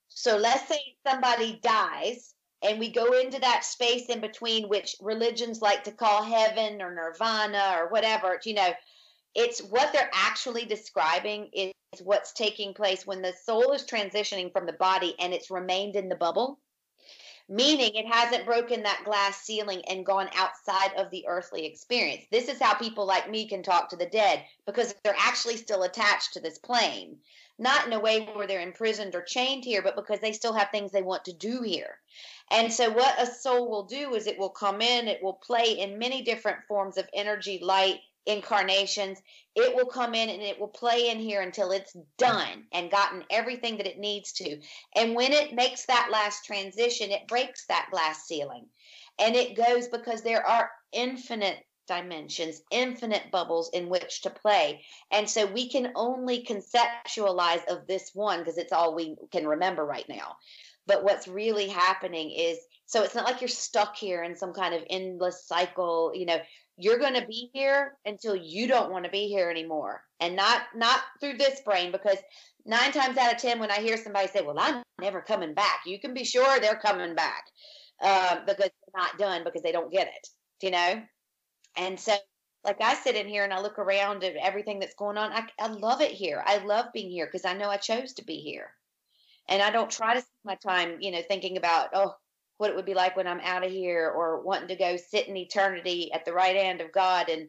So 0.08 0.36
let's 0.36 0.68
say 0.68 0.78
somebody 1.06 1.58
dies 1.62 2.34
and 2.62 2.78
we 2.78 2.90
go 2.90 3.12
into 3.18 3.38
that 3.40 3.64
space 3.64 4.06
in 4.06 4.20
between 4.20 4.68
which 4.68 4.96
religions 5.00 5.61
like 5.62 5.84
to 5.84 5.92
call 5.92 6.22
heaven 6.22 6.82
or 6.82 6.92
nirvana 6.94 7.76
or 7.78 7.88
whatever 7.88 8.40
you 8.44 8.54
know 8.54 8.70
it's 9.34 9.61
what 9.62 9.92
they're 9.92 10.11
actually 10.12 10.64
describing 10.64 11.48
is 11.52 11.72
what's 12.02 12.32
taking 12.32 12.74
place 12.74 13.06
when 13.06 13.22
the 13.22 13.32
soul 13.44 13.72
is 13.72 13.84
transitioning 13.84 14.52
from 14.52 14.66
the 14.66 14.72
body 14.72 15.14
and 15.18 15.32
it's 15.32 15.50
remained 15.50 15.96
in 15.96 16.09
the 16.09 16.16
bubble 16.16 16.59
meaning 17.49 17.94
it 17.94 18.07
hasn't 18.07 18.44
broken 18.44 18.82
that 18.82 19.03
glass 19.05 19.40
ceiling 19.42 19.82
and 19.88 20.05
gone 20.05 20.28
outside 20.36 20.92
of 20.96 21.11
the 21.11 21.26
earthly 21.26 21.64
experience. 21.64 22.24
This 22.30 22.49
is 22.49 22.61
how 22.61 22.74
people 22.74 23.07
like 23.07 23.30
me 23.30 23.49
can 23.49 23.62
talk 23.62 23.88
to 23.90 23.96
the 23.96 24.07
dead 24.07 24.44
because 24.66 24.94
they're 25.03 25.14
actually 25.18 25.57
still 25.57 25.84
attached 25.84 26.34
to 26.34 26.40
this 26.40 26.59
plane. 26.59 27.16
Not 27.59 27.86
in 27.86 27.92
a 27.92 27.99
way 27.99 28.20
where 28.20 28.46
they're 28.46 28.61
imprisoned 28.61 29.14
or 29.14 29.22
chained 29.22 29.64
here 29.64 29.82
but 29.82 29.96
because 29.96 30.20
they 30.20 30.32
still 30.32 30.53
have 30.53 30.70
things 30.70 30.92
they 30.92 31.03
want 31.03 31.24
to 31.24 31.32
do 31.32 31.62
here. 31.62 31.99
And 32.51 32.72
so, 32.72 32.90
what 32.90 33.20
a 33.20 33.26
soul 33.26 33.68
will 33.70 33.84
do 33.84 34.14
is 34.14 34.26
it 34.26 34.38
will 34.38 34.51
come 34.51 34.80
in, 34.80 35.09
it 35.09 35.22
will 35.22 35.34
play 35.34 35.78
in 35.78 35.99
many 35.99 36.22
different 36.22 36.64
forms 36.66 36.96
of 36.96 37.09
energy, 37.12 37.59
light, 37.62 38.01
incarnations. 38.29 39.18
It 39.57 39.74
will 39.74 39.87
come 39.87 40.14
in 40.14 40.29
and 40.29 40.43
it 40.43 40.61
will 40.61 40.68
play 40.68 41.11
in 41.11 41.18
here 41.18 41.41
until 41.41 41.72
it's 41.72 41.97
done 42.18 42.64
and 42.72 42.91
gotten 42.91 43.24
everything 43.31 43.79
that 43.79 43.89
it 43.89 43.99
needs 43.99 44.33
to. 44.35 44.61
And 44.95 45.16
when 45.16 45.33
it 45.33 45.55
makes 45.55 45.87
that 45.87 46.11
last 46.12 46.45
transition, 46.45 47.11
it 47.11 47.26
breaks 47.26 47.66
that 47.66 47.89
glass 47.91 48.26
ceiling. 48.26 48.66
And 49.18 49.35
it 49.35 49.57
goes 49.57 49.89
because 49.89 50.22
there 50.22 50.47
are 50.47 50.70
infinite 50.93 51.64
dimensions, 51.89 52.61
infinite 52.70 53.31
bubbles 53.33 53.70
in 53.70 53.89
which 53.89 54.20
to 54.22 54.31
play. 54.31 54.85
And 55.11 55.29
so 55.29 55.47
we 55.47 55.68
can 55.70 55.91
only 55.97 56.45
conceptualize 56.45 57.66
of 57.66 57.87
this 57.87 58.11
one 58.14 58.41
because 58.41 58.59
it's 58.59 58.72
all 58.72 58.95
we 58.95 59.16
can 59.33 59.49
remember 59.49 59.85
right 59.85 60.09
now. 60.09 60.37
But 60.89 61.05
what's 61.05 61.28
really 61.28 61.68
happening 61.68 62.32
is 62.32 62.59
so 62.86 63.05
it's 63.05 63.14
not 63.14 63.26
like 63.26 63.41
you're 63.41 63.49
stuck 63.49 63.97
here 63.97 64.24
in 64.24 64.34
some 64.34 64.53
kind 64.53 64.74
of 64.74 64.82
endless 64.91 65.47
cycle, 65.47 66.12
you 66.14 66.26
know, 66.26 66.39
you're 66.78 66.99
going 66.99 67.14
to 67.14 67.26
be 67.26 67.51
here 67.55 67.99
until 68.07 68.34
you 68.34 68.66
don't 68.66 68.91
want 68.91 69.05
to 69.05 69.11
be 69.11 69.28
here 69.28 69.51
anymore. 69.51 70.03
And 70.20 70.34
not 70.34 70.62
not 70.74 71.01
through 71.20 71.36
this 71.39 71.61
brain 71.61 71.93
because 71.93 72.18
nine 72.66 72.93
times 72.93 73.16
out 73.16 73.32
of 73.32 73.41
ten 73.41 73.61
when 73.61 73.70
i 73.70 73.78
hear 73.78 73.97
somebody 73.97 74.28
say 74.28 74.43
well 74.43 74.59
i'm 74.59 74.82
never 75.01 75.20
coming 75.20 75.55
back 75.55 75.80
you 75.86 75.99
can 76.01 76.12
be 76.14 76.24
sure 76.24 76.61
they're 76.61 76.76
coming 76.76 77.14
back 77.14 77.45
uh, 78.03 78.41
because 78.47 78.57
they're 78.68 78.97
not 79.03 79.18
done 79.18 79.43
because 79.45 79.62
they 79.62 79.72
don't 79.72 79.93
get 79.93 80.09
it 80.09 80.28
you 80.62 80.70
know? 80.70 81.03
And 81.76 81.99
so 81.99 82.14
like 82.64 82.80
i 82.80 82.95
sit 82.95 83.16
in 83.16 83.28
here 83.28 83.45
and 83.45 83.53
i 83.53 83.61
look 83.61 83.78
around 83.78 84.24
at 84.24 84.36
everything 84.36 84.80
that's 84.80 84.95
going 84.95 85.16
on. 85.16 85.32
I, 85.32 85.47
I 85.59 85.68
love 85.68 86.01
it 86.01 86.11
here. 86.11 86.43
I 86.47 86.59
love 86.59 86.86
being 86.93 87.11
here 87.11 87.26
because 87.26 87.45
i 87.45 87.55
know 87.55 87.70
i 87.70 87.76
chose 87.76 88.12
to 88.14 88.24
be 88.24 88.36
here 88.36 88.70
and 89.49 89.62
i 89.62 89.70
don't 89.70 89.90
try 89.90 90.14
to 90.14 90.20
spend 90.20 90.32
my 90.44 90.55
time 90.57 90.99
you 91.01 91.11
know 91.11 91.22
thinking 91.28 91.57
about 91.57 91.88
oh 91.94 92.14
what 92.59 92.70
it 92.70 92.76
would 92.76 92.84
be 92.84 92.94
like 92.94 93.16
when 93.16 93.26
I'm 93.26 93.40
out 93.40 93.64
of 93.64 93.70
here 93.70 94.09
or 94.11 94.42
wanting 94.42 94.68
to 94.68 94.76
go 94.76 94.96
sit 94.96 95.28
in 95.28 95.36
eternity 95.36 96.12
at 96.12 96.24
the 96.24 96.32
right 96.32 96.57
hand 96.57 96.80
of 96.80 96.92
God 96.92 97.28
and 97.28 97.49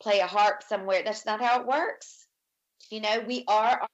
play 0.00 0.20
a 0.20 0.26
harp 0.26 0.62
somewhere. 0.62 1.02
That's 1.04 1.26
not 1.26 1.42
how 1.42 1.60
it 1.60 1.66
works. 1.66 2.26
You 2.90 3.00
know, 3.02 3.22
we 3.26 3.44
are 3.46 3.82
our 3.82 3.88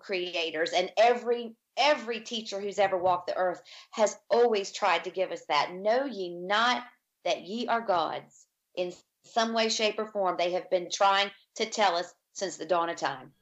creators 0.00 0.72
and 0.72 0.90
every 0.98 1.54
every 1.76 2.20
teacher 2.20 2.60
who's 2.60 2.80
ever 2.80 2.98
walked 2.98 3.28
the 3.28 3.36
earth 3.36 3.62
has 3.92 4.16
always 4.28 4.72
tried 4.72 5.04
to 5.04 5.10
give 5.10 5.30
us 5.30 5.44
that. 5.48 5.72
Know 5.72 6.04
ye 6.04 6.30
not 6.30 6.82
that 7.24 7.42
ye 7.42 7.68
are 7.68 7.80
gods 7.80 8.46
in 8.74 8.92
some 9.24 9.52
way, 9.52 9.68
shape, 9.68 9.98
or 9.98 10.06
form. 10.06 10.36
They 10.36 10.52
have 10.52 10.68
been 10.70 10.88
trying 10.92 11.30
to 11.56 11.66
tell 11.66 11.94
us 11.94 12.12
since 12.32 12.56
the 12.56 12.66
dawn 12.66 12.88
of 12.88 12.96
time. 12.96 13.32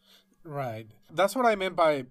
Right. 0.44 0.86
That's 1.10 1.34
what 1.34 1.46
I 1.46 1.54
meant 1.54 1.76
by 1.76 2.04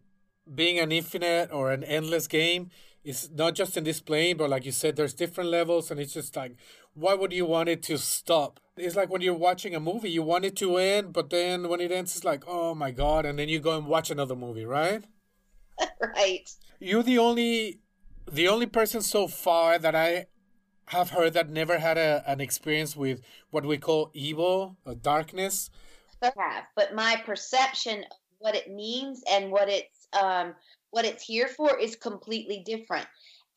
being 0.53 0.79
an 0.79 0.91
infinite 0.91 1.51
or 1.51 1.71
an 1.71 1.83
endless 1.83 2.27
game 2.27 2.69
is 3.03 3.29
not 3.31 3.53
just 3.53 3.77
in 3.77 3.83
this 3.83 4.01
plane, 4.01 4.35
but 4.37 4.49
like 4.49 4.65
you 4.65 4.71
said, 4.71 4.95
there's 4.95 5.13
different 5.13 5.49
levels, 5.49 5.91
and 5.91 5.99
it's 5.99 6.13
just 6.13 6.35
like, 6.35 6.55
why 6.93 7.13
would 7.13 7.31
you 7.31 7.45
want 7.45 7.69
it 7.69 7.83
to 7.83 7.97
stop? 7.97 8.59
It's 8.77 8.95
like 8.95 9.09
when 9.09 9.21
you're 9.21 9.33
watching 9.33 9.75
a 9.75 9.79
movie, 9.79 10.09
you 10.09 10.23
want 10.23 10.45
it 10.45 10.55
to 10.57 10.77
end, 10.77 11.13
but 11.13 11.29
then 11.29 11.69
when 11.69 11.79
it 11.79 11.91
ends, 11.91 12.15
it's 12.15 12.25
like, 12.25 12.43
oh 12.47 12.73
my 12.73 12.91
god, 12.91 13.25
and 13.25 13.37
then 13.37 13.47
you 13.47 13.59
go 13.59 13.77
and 13.77 13.85
watch 13.85 14.09
another 14.09 14.35
movie, 14.35 14.65
right? 14.65 15.03
right. 16.01 16.49
You're 16.79 17.03
the 17.03 17.19
only, 17.19 17.79
the 18.29 18.47
only 18.47 18.65
person 18.65 19.01
so 19.01 19.27
far 19.27 19.77
that 19.77 19.95
I 19.95 20.25
have 20.87 21.11
heard 21.11 21.33
that 21.33 21.49
never 21.49 21.79
had 21.79 21.97
a, 21.97 22.23
an 22.27 22.41
experience 22.41 22.95
with 22.95 23.21
what 23.51 23.65
we 23.65 23.77
call 23.77 24.09
evil 24.13 24.77
or 24.85 24.95
darkness. 24.95 25.69
I 26.21 26.31
have, 26.37 26.65
but 26.75 26.95
my 26.95 27.21
perception 27.23 27.99
of 27.99 28.17
what 28.39 28.55
it 28.55 28.69
means 28.71 29.23
and 29.29 29.51
what 29.51 29.69
it's 29.69 29.94
um 30.15 30.55
what 30.91 31.05
it's 31.05 31.23
here 31.23 31.47
for 31.47 31.77
is 31.77 31.95
completely 31.95 32.63
different. 32.65 33.07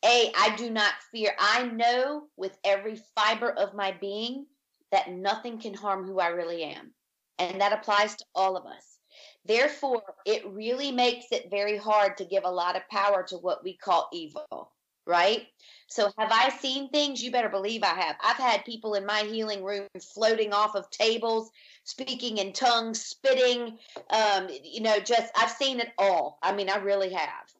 A, 0.03 0.31
I 0.37 0.55
do 0.55 0.69
not 0.69 0.93
fear. 1.11 1.33
I 1.39 1.67
know 1.67 2.23
with 2.37 2.57
every 2.63 3.01
fiber 3.15 3.51
of 3.51 3.73
my 3.73 3.93
being 3.99 4.45
that 4.91 5.11
nothing 5.11 5.59
can 5.59 5.73
harm 5.73 6.05
who 6.05 6.19
I 6.19 6.27
really 6.27 6.63
am. 6.63 6.93
And 7.37 7.61
that 7.61 7.73
applies 7.73 8.15
to 8.15 8.25
all 8.35 8.57
of 8.57 8.65
us. 8.65 8.99
Therefore, 9.45 10.03
it 10.25 10.45
really 10.47 10.91
makes 10.91 11.27
it 11.31 11.49
very 11.49 11.77
hard 11.77 12.17
to 12.17 12.25
give 12.25 12.43
a 12.43 12.51
lot 12.51 12.75
of 12.75 12.87
power 12.89 13.23
to 13.23 13.37
what 13.37 13.63
we 13.63 13.77
call 13.77 14.09
evil, 14.13 14.73
right? 15.09 15.47
So, 15.87 16.11
have 16.19 16.31
I 16.31 16.49
seen 16.49 16.89
things? 16.89 17.21
You 17.21 17.31
better 17.31 17.49
believe 17.49 17.81
I 17.83 17.99
have. 17.99 18.15
I've 18.23 18.37
had 18.37 18.63
people 18.63 18.93
in 18.93 19.05
my 19.05 19.21
healing 19.21 19.63
room 19.63 19.87
floating 20.13 20.53
off 20.53 20.75
of 20.75 20.89
tables, 20.91 21.49
speaking 21.83 22.37
in 22.37 22.53
tongues, 22.53 23.01
spitting, 23.01 23.79
um, 24.11 24.47
you 24.63 24.81
know, 24.81 24.99
just 24.99 25.31
I've 25.35 25.49
seen 25.49 25.79
it 25.79 25.89
all. 25.97 26.37
I 26.43 26.53
mean, 26.53 26.69
I 26.69 26.77
really 26.77 27.11
have. 27.11 27.51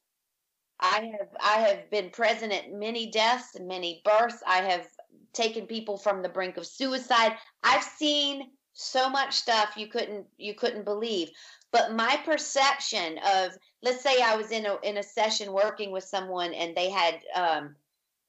I 0.80 1.12
have 1.20 1.30
I 1.42 1.58
have 1.68 1.90
been 1.90 2.12
present 2.12 2.54
at 2.54 2.72
many 2.72 3.10
deaths 3.12 3.56
and 3.56 3.68
many 3.68 4.02
births. 4.06 4.42
I 4.48 4.58
have 4.58 4.88
taken 5.34 5.66
people 5.66 5.98
from 5.98 6.22
the 6.22 6.30
brink 6.30 6.58
of 6.58 6.68
suicide. 6.68 7.34
I've 7.64 7.84
seen 7.84 8.52
so 8.74 9.10
much 9.10 9.36
stuff 9.36 9.76
you 9.76 9.88
couldn't 9.88 10.26
you 10.38 10.54
couldn't 10.54 10.86
believe. 10.86 11.32
But 11.72 11.94
my 11.94 12.20
perception 12.26 13.20
of 13.20 13.52
let's 13.82 14.02
say 14.02 14.22
I 14.22 14.36
was 14.36 14.52
in 14.52 14.66
a 14.66 14.78
in 14.84 14.98
a 14.98 15.04
session 15.04 15.54
working 15.54 15.92
with 15.92 16.04
someone 16.04 16.54
and 16.54 16.76
they 16.76 16.90
had 16.90 17.20
um, 17.36 17.76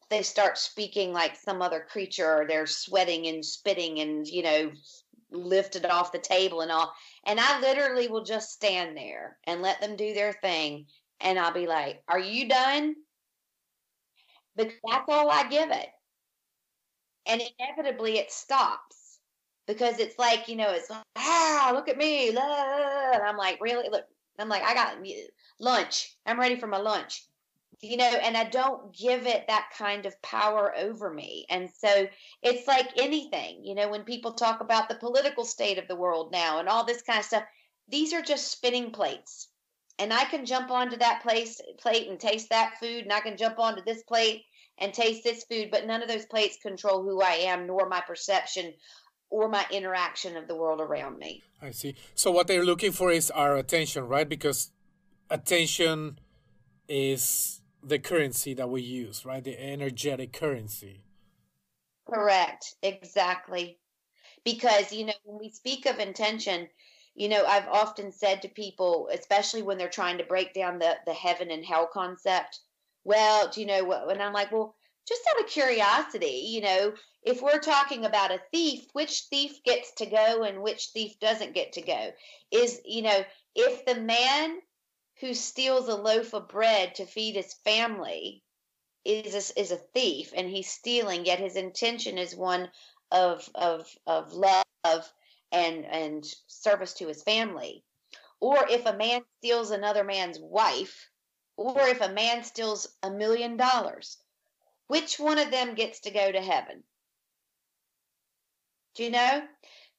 they 0.08 0.22
start 0.22 0.58
speaking 0.58 1.12
like 1.12 1.36
some 1.36 1.62
other 1.62 1.80
creature 1.80 2.42
or 2.42 2.46
they're 2.46 2.66
sweating 2.66 3.26
and 3.26 3.44
spitting 3.44 4.00
and 4.00 4.26
you 4.26 4.42
know 4.42 4.72
lifted 5.30 5.86
off 5.86 6.12
the 6.12 6.18
table 6.18 6.60
and 6.60 6.70
all. 6.72 6.92
And 7.24 7.38
I 7.40 7.60
literally 7.60 8.08
will 8.08 8.24
just 8.24 8.52
stand 8.52 8.96
there 8.96 9.38
and 9.44 9.62
let 9.62 9.80
them 9.80 9.96
do 9.96 10.14
their 10.14 10.32
thing. 10.32 10.86
And 11.20 11.38
I'll 11.38 11.52
be 11.52 11.66
like, 11.66 12.02
Are 12.08 12.18
you 12.18 12.48
done? 12.48 12.96
But 14.56 14.72
that's 14.88 15.04
all 15.08 15.30
I 15.30 15.48
give 15.48 15.70
it. 15.70 15.88
And 17.26 17.42
inevitably 17.58 18.18
it 18.18 18.32
stops 18.32 19.18
because 19.66 19.98
it's 20.00 20.18
like, 20.18 20.48
you 20.48 20.56
know, 20.56 20.70
it's 20.72 20.90
like, 20.90 21.04
ah, 21.16 21.70
look 21.74 21.88
at 21.88 21.98
me. 21.98 22.30
And 22.30 22.38
I'm 22.38 23.36
like, 23.36 23.58
Really? 23.60 23.88
Look, 23.88 24.04
I'm 24.38 24.48
like, 24.48 24.62
I 24.62 24.74
got 24.74 24.96
lunch. 25.58 26.16
I'm 26.24 26.40
ready 26.40 26.56
for 26.56 26.66
my 26.66 26.78
lunch 26.78 27.24
you 27.82 27.96
know, 27.96 28.04
and 28.04 28.36
I 28.36 28.44
don't 28.44 28.94
give 28.94 29.26
it 29.26 29.46
that 29.46 29.70
kind 29.76 30.04
of 30.04 30.20
power 30.22 30.74
over 30.76 31.12
me. 31.12 31.46
And 31.48 31.70
so 31.70 32.06
it's 32.42 32.66
like 32.66 32.90
anything, 32.98 33.64
you 33.64 33.74
know, 33.74 33.88
when 33.88 34.04
people 34.04 34.32
talk 34.32 34.60
about 34.60 34.88
the 34.88 34.96
political 34.96 35.44
state 35.44 35.78
of 35.78 35.88
the 35.88 35.96
world 35.96 36.30
now 36.30 36.58
and 36.58 36.68
all 36.68 36.84
this 36.84 37.02
kind 37.02 37.18
of 37.18 37.24
stuff, 37.24 37.44
these 37.88 38.12
are 38.12 38.22
just 38.22 38.52
spinning 38.52 38.90
plates. 38.90 39.48
And 39.98 40.12
I 40.12 40.24
can 40.24 40.46
jump 40.46 40.70
onto 40.70 40.96
that 40.98 41.22
place 41.22 41.60
plate 41.78 42.08
and 42.08 42.20
taste 42.20 42.50
that 42.50 42.78
food, 42.80 43.04
and 43.04 43.12
I 43.12 43.20
can 43.20 43.36
jump 43.36 43.58
onto 43.58 43.82
this 43.84 44.02
plate 44.02 44.44
and 44.78 44.94
taste 44.94 45.24
this 45.24 45.44
food, 45.44 45.70
but 45.70 45.86
none 45.86 46.02
of 46.02 46.08
those 46.08 46.24
plates 46.26 46.58
control 46.62 47.02
who 47.02 47.20
I 47.20 47.32
am, 47.32 47.66
nor 47.66 47.88
my 47.88 48.00
perception 48.00 48.72
or 49.30 49.48
my 49.48 49.64
interaction 49.70 50.36
of 50.36 50.48
the 50.48 50.56
world 50.56 50.80
around 50.80 51.18
me. 51.18 51.42
I 51.62 51.70
see. 51.70 51.94
So 52.14 52.30
what 52.30 52.46
they're 52.46 52.64
looking 52.64 52.92
for 52.92 53.10
is 53.12 53.30
our 53.30 53.56
attention, 53.56 54.06
right? 54.08 54.28
Because 54.28 54.72
attention 55.30 56.18
is 56.88 57.60
the 57.82 57.98
currency 57.98 58.54
that 58.54 58.68
we 58.68 58.82
use, 58.82 59.24
right? 59.24 59.42
The 59.42 59.58
energetic 59.58 60.32
currency. 60.32 61.04
Correct. 62.08 62.74
Exactly. 62.82 63.78
Because, 64.44 64.92
you 64.92 65.06
know, 65.06 65.12
when 65.24 65.38
we 65.38 65.50
speak 65.50 65.86
of 65.86 65.98
intention, 65.98 66.68
you 67.14 67.28
know, 67.28 67.44
I've 67.44 67.68
often 67.68 68.10
said 68.10 68.42
to 68.42 68.48
people, 68.48 69.08
especially 69.12 69.62
when 69.62 69.78
they're 69.78 69.88
trying 69.88 70.18
to 70.18 70.24
break 70.24 70.54
down 70.54 70.78
the, 70.78 70.96
the 71.06 71.12
heaven 71.12 71.50
and 71.50 71.64
hell 71.64 71.88
concept, 71.92 72.60
well, 73.04 73.48
do 73.48 73.60
you 73.60 73.66
know 73.66 73.84
what? 73.84 74.10
And 74.10 74.22
I'm 74.22 74.32
like, 74.32 74.50
well, 74.50 74.74
just 75.06 75.22
out 75.30 75.44
of 75.44 75.50
curiosity, 75.50 76.46
you 76.46 76.60
know, 76.62 76.92
if 77.22 77.42
we're 77.42 77.60
talking 77.60 78.04
about 78.04 78.30
a 78.30 78.42
thief, 78.50 78.86
which 78.92 79.22
thief 79.30 79.62
gets 79.62 79.92
to 79.92 80.06
go 80.06 80.42
and 80.42 80.62
which 80.62 80.88
thief 80.88 81.18
doesn't 81.20 81.54
get 81.54 81.72
to 81.74 81.82
go? 81.82 82.12
Is, 82.50 82.80
you 82.84 83.02
know, 83.02 83.24
if 83.54 83.84
the 83.84 84.00
man 84.00 84.60
who 85.20 85.34
steals 85.34 85.88
a 85.88 85.94
loaf 85.94 86.32
of 86.32 86.48
bread 86.48 86.94
to 86.94 87.04
feed 87.04 87.36
his 87.36 87.52
family 87.64 88.42
is 89.04 89.34
a, 89.34 89.60
is 89.60 89.70
a 89.70 89.76
thief 89.76 90.32
and 90.34 90.48
he's 90.48 90.70
stealing 90.70 91.24
yet 91.24 91.38
his 91.38 91.56
intention 91.56 92.18
is 92.18 92.34
one 92.34 92.70
of 93.10 93.48
of 93.54 93.86
of 94.06 94.32
love 94.32 95.12
and 95.52 95.84
and 95.86 96.24
service 96.46 96.94
to 96.94 97.06
his 97.08 97.22
family 97.22 97.84
or 98.40 98.66
if 98.68 98.86
a 98.86 98.96
man 98.96 99.22
steals 99.38 99.70
another 99.70 100.04
man's 100.04 100.38
wife 100.38 101.10
or 101.56 101.80
if 101.88 102.00
a 102.00 102.12
man 102.12 102.44
steals 102.44 102.88
a 103.02 103.10
million 103.10 103.56
dollars 103.56 104.18
which 104.86 105.18
one 105.18 105.38
of 105.38 105.50
them 105.50 105.74
gets 105.74 106.00
to 106.00 106.10
go 106.10 106.30
to 106.30 106.40
heaven 106.40 106.84
do 109.00 109.06
you 109.06 109.10
know 109.10 109.42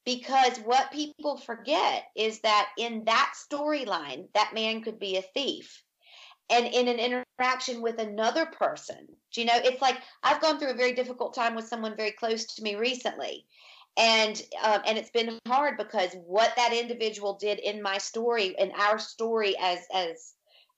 because 0.06 0.58
what 0.60 0.91
people 0.91 1.38
forget 1.38 2.06
is 2.16 2.39
that 2.41 2.70
in 2.78 3.04
that 3.06 3.34
storyline, 3.36 4.28
that 4.34 4.54
man 4.54 4.82
could 4.82 4.99
be 4.99 5.18
a 5.18 5.22
thief. 5.22 5.84
And 6.49 6.68
in 6.68 6.88
an 6.88 6.99
interaction 6.99 7.82
with 7.82 7.97
another 7.97 8.45
person, 8.45 9.08
do 9.34 9.41
you 9.41 9.47
know, 9.47 9.56
it's 9.56 9.82
like 9.82 9.97
I've 10.22 10.41
gone 10.41 10.60
through 10.60 10.72
a 10.72 10.76
very 10.76 10.93
difficult 10.93 11.34
time 11.34 11.56
with 11.56 11.68
someone 11.68 11.95
very 11.95 12.12
close 12.12 12.45
to 12.56 12.64
me 12.64 12.76
recently. 12.76 13.45
And 13.97 14.41
um, 14.64 14.82
and 14.86 14.97
it's 14.97 15.12
been 15.12 15.39
hard 15.47 15.78
because 15.78 16.16
what 16.26 16.54
that 16.58 16.74
individual 16.74 17.38
did 17.39 17.60
in 17.60 17.82
my 17.82 17.97
story, 17.97 18.56
in 18.58 18.72
our 18.72 18.99
story 18.99 19.56
as 19.60 19.80
as 19.93 20.34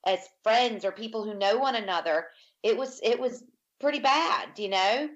as 0.06 0.18
friends 0.42 0.84
or 0.84 0.92
people 0.92 1.24
who 1.24 1.34
know 1.34 1.58
one 1.58 1.76
another, 1.76 2.26
it 2.62 2.76
was 2.76 3.00
it 3.02 3.18
was 3.18 3.44
pretty 3.80 4.00
bad, 4.00 4.58
you 4.58 4.68
know. 4.68 5.08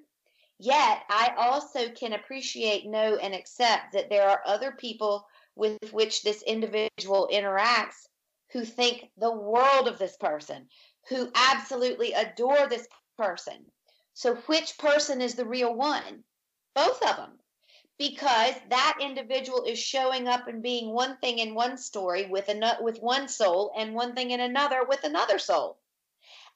Yet, 0.59 1.05
I 1.09 1.35
also 1.37 1.91
can 1.91 2.13
appreciate, 2.13 2.85
know, 2.85 3.17
and 3.17 3.33
accept 3.33 3.93
that 3.93 4.11
there 4.11 4.29
are 4.29 4.43
other 4.45 4.73
people 4.73 5.27
with 5.55 5.93
which 5.93 6.23
this 6.23 6.43
individual 6.43 7.29
interacts 7.33 8.09
who 8.53 8.65
think 8.65 9.11
the 9.17 9.31
world 9.31 9.87
of 9.87 9.99
this 9.99 10.17
person, 10.17 10.69
who 11.09 11.31
absolutely 11.35 12.13
adore 12.13 12.67
this 12.67 12.89
person. 13.17 13.71
So, 14.15 14.35
which 14.47 14.79
person 14.79 15.21
is 15.21 15.37
the 15.37 15.47
real 15.47 15.75
one? 15.75 16.25
Both 16.75 17.03
of 17.03 17.17
them. 17.17 17.39
Because 17.97 18.55
that 18.71 18.99
individual 19.01 19.65
is 19.65 19.79
showing 19.79 20.29
up 20.29 20.49
and 20.49 20.63
being 20.63 20.93
one 20.93 21.19
thing 21.19 21.39
in 21.39 21.55
one 21.55 21.77
story 21.77 22.27
with, 22.27 22.49
another, 22.49 22.83
with 22.83 22.99
one 23.01 23.29
soul 23.29 23.73
and 23.77 23.95
one 23.95 24.15
thing 24.15 24.31
in 24.31 24.41
another 24.41 24.85
with 24.85 25.05
another 25.05 25.39
soul. 25.39 25.79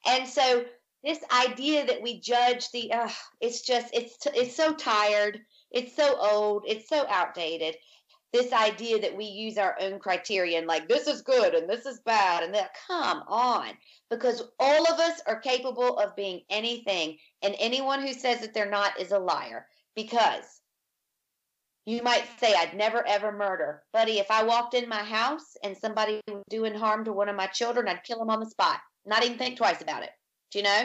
And 0.05 0.27
so 0.27 0.65
this 1.03 1.19
idea 1.31 1.85
that 1.85 2.01
we 2.01 2.19
judge 2.19 2.69
the 2.71 2.91
uh, 2.91 3.09
it's 3.41 3.61
just 3.61 3.93
it's 3.93 4.15
it's 4.33 4.55
so 4.55 4.73
tired 4.73 5.41
It's 5.73 5.95
so 5.95 6.15
old, 6.19 6.63
it's 6.67 6.87
so 6.87 7.05
outdated. 7.09 7.75
This 8.31 8.51
idea 8.53 8.99
that 9.01 9.15
we 9.15 9.25
use 9.25 9.57
our 9.57 9.75
own 9.79 9.99
criterion, 9.99 10.65
like 10.65 10.87
this 10.87 11.07
is 11.07 11.21
good 11.21 11.53
and 11.53 11.69
this 11.69 11.85
is 11.85 11.99
bad, 11.99 12.43
and 12.43 12.53
that, 12.53 12.75
come 12.87 13.23
on, 13.27 13.69
because 14.09 14.43
all 14.59 14.91
of 14.91 14.99
us 14.99 15.21
are 15.27 15.39
capable 15.39 15.97
of 15.99 16.15
being 16.15 16.41
anything, 16.49 17.17
and 17.43 17.55
anyone 17.59 18.01
who 18.01 18.13
says 18.13 18.39
that 18.41 18.53
they're 18.53 18.69
not 18.69 18.99
is 18.99 19.11
a 19.11 19.19
liar. 19.19 19.67
Because 19.95 20.61
you 21.85 22.01
might 22.01 22.25
say, 22.39 22.53
I'd 22.55 22.75
never 22.75 23.05
ever 23.07 23.31
murder. 23.31 23.83
Buddy, 23.93 24.19
if 24.19 24.31
I 24.31 24.43
walked 24.43 24.73
in 24.73 24.87
my 24.89 25.03
house 25.03 25.57
and 25.63 25.77
somebody 25.77 26.21
was 26.27 26.43
doing 26.49 26.73
harm 26.73 27.05
to 27.05 27.13
one 27.13 27.29
of 27.29 27.35
my 27.35 27.47
children, 27.47 27.87
I'd 27.87 28.03
kill 28.03 28.19
them 28.19 28.29
on 28.29 28.39
the 28.39 28.49
spot. 28.49 28.79
Not 29.05 29.23
even 29.23 29.37
think 29.37 29.57
twice 29.57 29.81
about 29.81 30.03
it. 30.03 30.09
Do 30.53 30.59
you 30.59 30.63
know? 30.63 30.83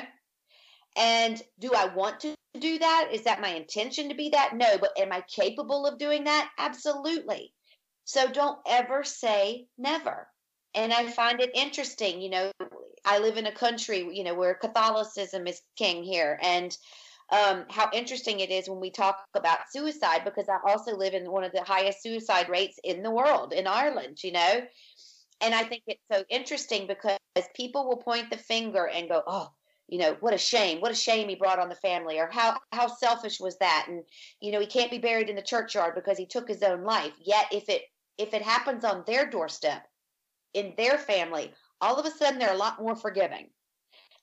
And 0.97 1.41
do 1.59 1.73
I 1.75 1.87
want 1.95 2.21
to 2.21 2.35
do 2.59 2.79
that? 2.79 3.11
Is 3.13 3.23
that 3.25 3.41
my 3.41 3.51
intention 3.51 4.09
to 4.09 4.15
be 4.15 4.31
that? 4.31 4.57
No, 4.57 4.79
but 4.79 4.99
am 4.99 5.13
I 5.13 5.23
capable 5.29 5.87
of 5.87 5.99
doing 5.99 6.25
that? 6.25 6.51
Absolutely. 6.59 7.53
So 8.05 8.29
don't 8.31 8.59
ever 8.67 9.05
say 9.05 9.67
never. 9.77 10.29
And 10.75 10.93
I 10.93 11.07
find 11.09 11.41
it 11.41 11.51
interesting, 11.55 12.21
you 12.21 12.31
know, 12.31 12.53
I 13.05 13.19
live 13.19 13.37
in 13.37 13.47
a 13.47 13.53
country, 13.53 14.09
you 14.13 14.25
know, 14.25 14.35
where 14.35 14.55
Catholicism 14.55 15.47
is 15.47 15.61
king 15.77 16.03
here. 16.03 16.39
And 16.43 16.77
um, 17.31 17.67
how 17.71 17.91
interesting 17.93 18.41
it 18.41 18.51
is 18.51 18.69
when 18.69 18.81
we 18.81 18.91
talk 18.91 19.23
about 19.35 19.71
suicide 19.71 20.23
because 20.25 20.49
I 20.49 20.59
also 20.67 20.97
live 20.97 21.15
in 21.15 21.31
one 21.31 21.45
of 21.45 21.53
the 21.53 21.63
highest 21.63 22.03
suicide 22.03 22.49
rates 22.49 22.79
in 22.83 23.03
the 23.03 23.11
world 23.11 23.53
in 23.53 23.67
Ireland, 23.67 24.19
you 24.25 24.33
know. 24.33 24.63
And 25.41 25.55
I 25.55 25.63
think 25.65 25.83
it's 25.87 26.03
so 26.11 26.25
interesting 26.31 26.87
because 26.87 27.19
people 27.55 27.89
will 27.89 27.99
point 27.99 28.31
the 28.31 28.39
finger 28.39 28.89
and 28.89 29.09
go, 29.09 29.23
"Oh, 29.27 29.51
you 29.89 29.99
know, 29.99 30.17
what 30.21 30.35
a 30.35 30.39
shame! 30.39 30.81
What 30.81 30.93
a 30.93 30.95
shame 30.95 31.29
he 31.29 31.35
brought 31.35 31.59
on 31.59 31.69
the 31.69 31.75
family, 31.75 32.19
or 32.19 32.29
how 32.31 32.59
how 32.73 32.87
selfish 32.87 33.41
was 33.41 33.57
that?" 33.59 33.87
And 33.89 34.05
you 34.41 34.53
know, 34.53 34.61
he 34.61 34.67
can't 34.67 34.91
be 34.91 34.99
buried 34.99 35.31
in 35.31 35.37
the 35.37 35.43
churchyard 35.43 35.95
because 35.95 36.19
he 36.19 36.27
took 36.27 36.49
his 36.49 36.63
own 36.63 36.85
life. 36.85 37.15
Yet, 37.21 37.47
if 37.53 37.69
it 37.69 37.83
if 38.19 38.35
it 38.35 38.43
happens 38.43 38.85
on 38.85 39.05
their 39.07 39.29
doorstep, 39.29 39.87
in 40.55 40.75
their 40.77 40.99
family, 40.99 41.53
all 41.81 41.97
of 41.97 42.07
a 42.07 42.11
sudden 42.11 42.39
they're 42.39 42.53
a 42.53 42.57
lot 42.57 42.81
more 42.81 42.97
forgiving. 42.97 43.51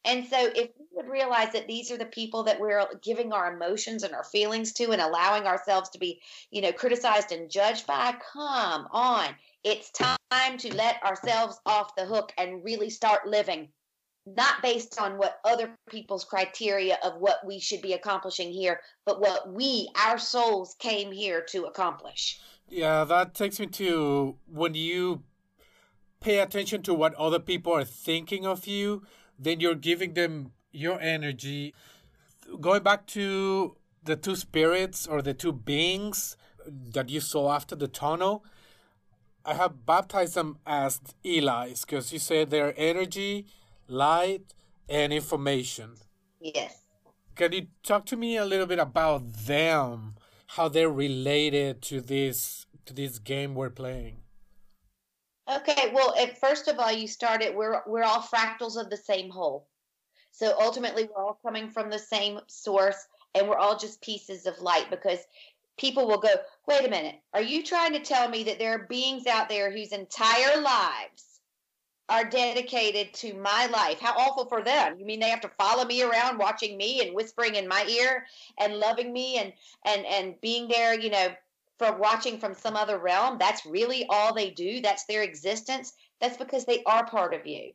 And 0.04 0.28
so, 0.28 0.38
if 0.38 0.70
we 0.78 0.86
would 0.92 1.08
realize 1.08 1.52
that 1.54 1.68
these 1.68 1.90
are 1.90 1.98
the 1.98 2.06
people 2.06 2.44
that 2.44 2.60
we're 2.60 2.86
giving 3.02 3.34
our 3.34 3.52
emotions 3.52 4.04
and 4.04 4.14
our 4.14 4.24
feelings 4.24 4.72
to 4.74 4.92
and 4.92 5.02
allowing 5.02 5.48
ourselves 5.48 5.90
to 5.90 6.00
be, 6.00 6.22
you 6.52 6.62
know, 6.62 6.72
criticized 6.72 7.32
and 7.32 7.50
judged 7.50 7.88
by, 7.88 8.14
come 8.34 8.88
on. 8.92 9.36
It's 9.64 9.90
time 9.92 10.58
to 10.60 10.76
let 10.76 11.02
ourselves 11.02 11.60
off 11.66 11.96
the 11.96 12.06
hook 12.06 12.32
and 12.38 12.64
really 12.64 12.92
start 12.92 13.28
living, 13.28 13.70
not 14.26 14.62
based 14.62 15.00
on 15.00 15.18
what 15.18 15.40
other 15.44 15.70
people's 15.90 16.24
criteria 16.24 16.98
of 17.04 17.20
what 17.20 17.46
we 17.46 17.60
should 17.60 17.82
be 17.82 17.94
accomplishing 17.94 18.52
here, 18.52 18.80
but 19.06 19.22
what 19.22 19.52
we, 19.54 19.90
our 20.04 20.18
souls, 20.18 20.76
came 20.80 21.12
here 21.12 21.46
to 21.50 21.66
accomplish. 21.66 22.40
Yeah, 22.68 23.04
that 23.04 23.36
takes 23.36 23.60
me 23.60 23.68
to 23.68 24.38
when 24.48 24.74
you 24.74 25.24
pay 26.20 26.40
attention 26.40 26.82
to 26.84 26.94
what 26.94 27.14
other 27.16 27.40
people 27.40 27.74
are 27.74 27.84
thinking 27.86 28.46
of 28.46 28.66
you 28.66 29.04
then 29.38 29.60
you're 29.60 29.76
giving 29.76 30.14
them 30.14 30.52
your 30.72 31.00
energy. 31.00 31.74
Going 32.60 32.84
back 32.84 33.06
to 33.08 33.76
the 34.04 34.16
two 34.16 34.36
spirits 34.36 35.08
or 35.08 35.22
the 35.22 35.34
two 35.34 35.52
beings 35.52 36.38
that 36.68 37.10
you 37.10 37.20
saw 37.20 37.54
after 37.54 37.76
the 37.76 37.88
tunnel, 37.88 38.44
I 39.44 39.54
have 39.54 39.86
baptized 39.86 40.36
them 40.36 40.58
as 40.66 41.00
Eli's 41.24 41.86
because 41.86 42.12
you 42.12 42.20
said 42.20 42.50
they're 42.50 42.74
energy, 42.78 43.46
light, 43.88 44.54
and 44.90 45.14
information. 45.14 45.96
Yes. 46.40 46.82
Can 47.36 47.52
you 47.52 47.68
talk 47.84 48.06
to 48.08 48.18
me 48.18 48.38
a 48.38 48.46
little 48.46 48.66
bit 48.66 48.80
about 48.80 49.34
them, 49.34 50.16
how 50.48 50.70
they're 50.70 50.90
related 50.90 51.82
to 51.84 52.02
this 52.02 52.66
to 52.86 52.94
this 52.94 53.20
game 53.20 53.56
we're 53.56 53.70
playing? 53.70 54.18
Okay, 55.50 55.92
well, 55.94 56.16
at 56.20 56.40
first 56.40 56.68
of 56.68 56.80
all, 56.80 56.92
you 56.92 57.08
started. 57.08 57.56
We're 57.56 57.82
we're 57.86 58.04
all 58.04 58.22
fractals 58.22 58.78
of 58.78 58.90
the 58.90 58.98
same 58.98 59.30
whole. 59.30 59.68
So 60.32 60.56
ultimately, 60.60 61.06
we're 61.06 61.24
all 61.24 61.40
coming 61.46 61.70
from 61.70 61.90
the 61.90 62.00
same 62.00 62.40
source, 62.48 63.08
and 63.34 63.48
we're 63.48 63.58
all 63.58 63.78
just 63.78 64.02
pieces 64.02 64.46
of 64.46 64.60
light. 64.60 64.90
Because 64.90 65.20
people 65.78 66.08
will 66.08 66.20
go, 66.20 66.34
"Wait 66.68 66.86
a 66.86 66.90
minute, 66.90 67.16
are 67.34 67.42
you 67.42 67.64
trying 67.64 67.94
to 67.94 68.00
tell 68.00 68.30
me 68.30 68.44
that 68.46 68.60
there 68.60 68.72
are 68.72 68.88
beings 68.88 69.28
out 69.28 69.50
there 69.50 69.72
whose 69.72 69.92
entire 69.92 70.62
lives 70.62 71.35
are 72.10 72.30
dedicated 72.30 73.14
to 73.16 73.34
my 73.34 73.66
life? 73.68 74.00
How 74.00 74.14
awful 74.14 74.46
for 74.46 74.64
them! 74.64 75.00
You 75.00 75.06
mean 75.06 75.20
they 75.20 75.30
have 75.30 75.42
to 75.42 75.50
follow 75.58 75.86
me 75.86 76.04
around, 76.04 76.38
watching 76.38 76.78
me 76.78 77.02
and 77.02 77.16
whispering 77.16 77.56
in 77.56 77.68
my 77.68 77.86
ear 77.86 78.26
and 78.60 78.78
loving 78.78 79.12
me 79.12 79.38
and 79.38 79.54
and 79.86 80.06
and 80.06 80.42
being 80.42 80.68
there, 80.68 81.00
you 81.00 81.10
know, 81.10 81.36
from 81.78 82.00
watching 82.00 82.40
from 82.40 82.54
some 82.54 82.76
other 82.76 82.98
realm, 82.98 83.38
that's 83.38 83.66
really 83.66 84.06
all 84.10 84.34
they 84.34 84.50
do, 84.52 84.82
that's 84.82 85.06
their 85.06 85.24
existence, 85.24 85.94
that's 86.22 86.38
because 86.38 86.66
they 86.66 86.84
are 86.84 87.06
part 87.06 87.34
of 87.34 87.46
you. 87.46 87.74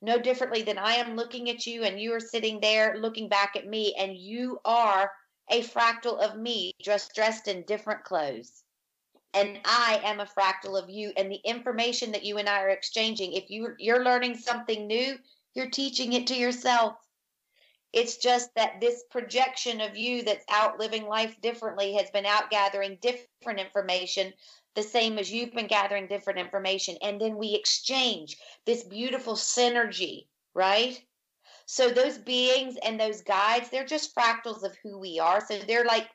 No 0.00 0.18
differently 0.18 0.62
than 0.62 0.78
I 0.78 0.94
am 0.94 1.16
looking 1.16 1.50
at 1.50 1.66
you 1.66 1.84
and 1.84 2.00
you 2.00 2.12
are 2.14 2.20
sitting 2.20 2.60
there 2.60 2.96
looking 2.98 3.28
back 3.28 3.54
at 3.56 3.66
me, 3.66 3.94
and 3.98 4.16
you 4.16 4.60
are 4.64 5.10
a 5.50 5.62
fractal 5.62 6.18
of 6.18 6.36
me, 6.36 6.72
just 6.80 7.14
dressed 7.14 7.48
in 7.48 7.62
different 7.62 8.04
clothes. 8.04 8.64
And 9.34 9.58
I 9.64 10.00
am 10.04 10.20
a 10.20 10.26
fractal 10.26 10.82
of 10.82 10.88
you, 10.88 11.12
and 11.16 11.30
the 11.30 11.40
information 11.44 12.12
that 12.12 12.24
you 12.24 12.38
and 12.38 12.48
I 12.48 12.62
are 12.62 12.70
exchanging, 12.70 13.34
if 13.34 13.50
you, 13.50 13.74
you're 13.78 14.04
learning 14.04 14.36
something 14.36 14.86
new, 14.86 15.16
you're 15.54 15.70
teaching 15.70 16.14
it 16.14 16.26
to 16.28 16.34
yourself. 16.34 16.96
It's 17.92 18.16
just 18.18 18.54
that 18.54 18.80
this 18.80 19.04
projection 19.10 19.80
of 19.80 19.96
you 19.96 20.22
that's 20.22 20.44
out 20.50 20.78
living 20.78 21.06
life 21.06 21.34
differently 21.40 21.94
has 21.94 22.10
been 22.10 22.26
out 22.26 22.50
gathering 22.50 22.98
different 23.00 23.60
information, 23.60 24.32
the 24.74 24.82
same 24.82 25.18
as 25.18 25.30
you've 25.30 25.54
been 25.54 25.66
gathering 25.66 26.06
different 26.06 26.38
information. 26.38 26.96
And 27.02 27.20
then 27.20 27.36
we 27.36 27.54
exchange 27.54 28.36
this 28.66 28.84
beautiful 28.84 29.34
synergy, 29.34 30.26
right? 30.54 31.00
So 31.66 31.90
those 31.90 32.18
beings 32.18 32.76
and 32.82 32.98
those 32.98 33.22
guides, 33.22 33.68
they're 33.68 33.84
just 33.84 34.14
fractals 34.14 34.62
of 34.64 34.76
who 34.82 34.98
we 34.98 35.18
are. 35.18 35.44
So 35.46 35.58
they're 35.58 35.84
like, 35.84 36.08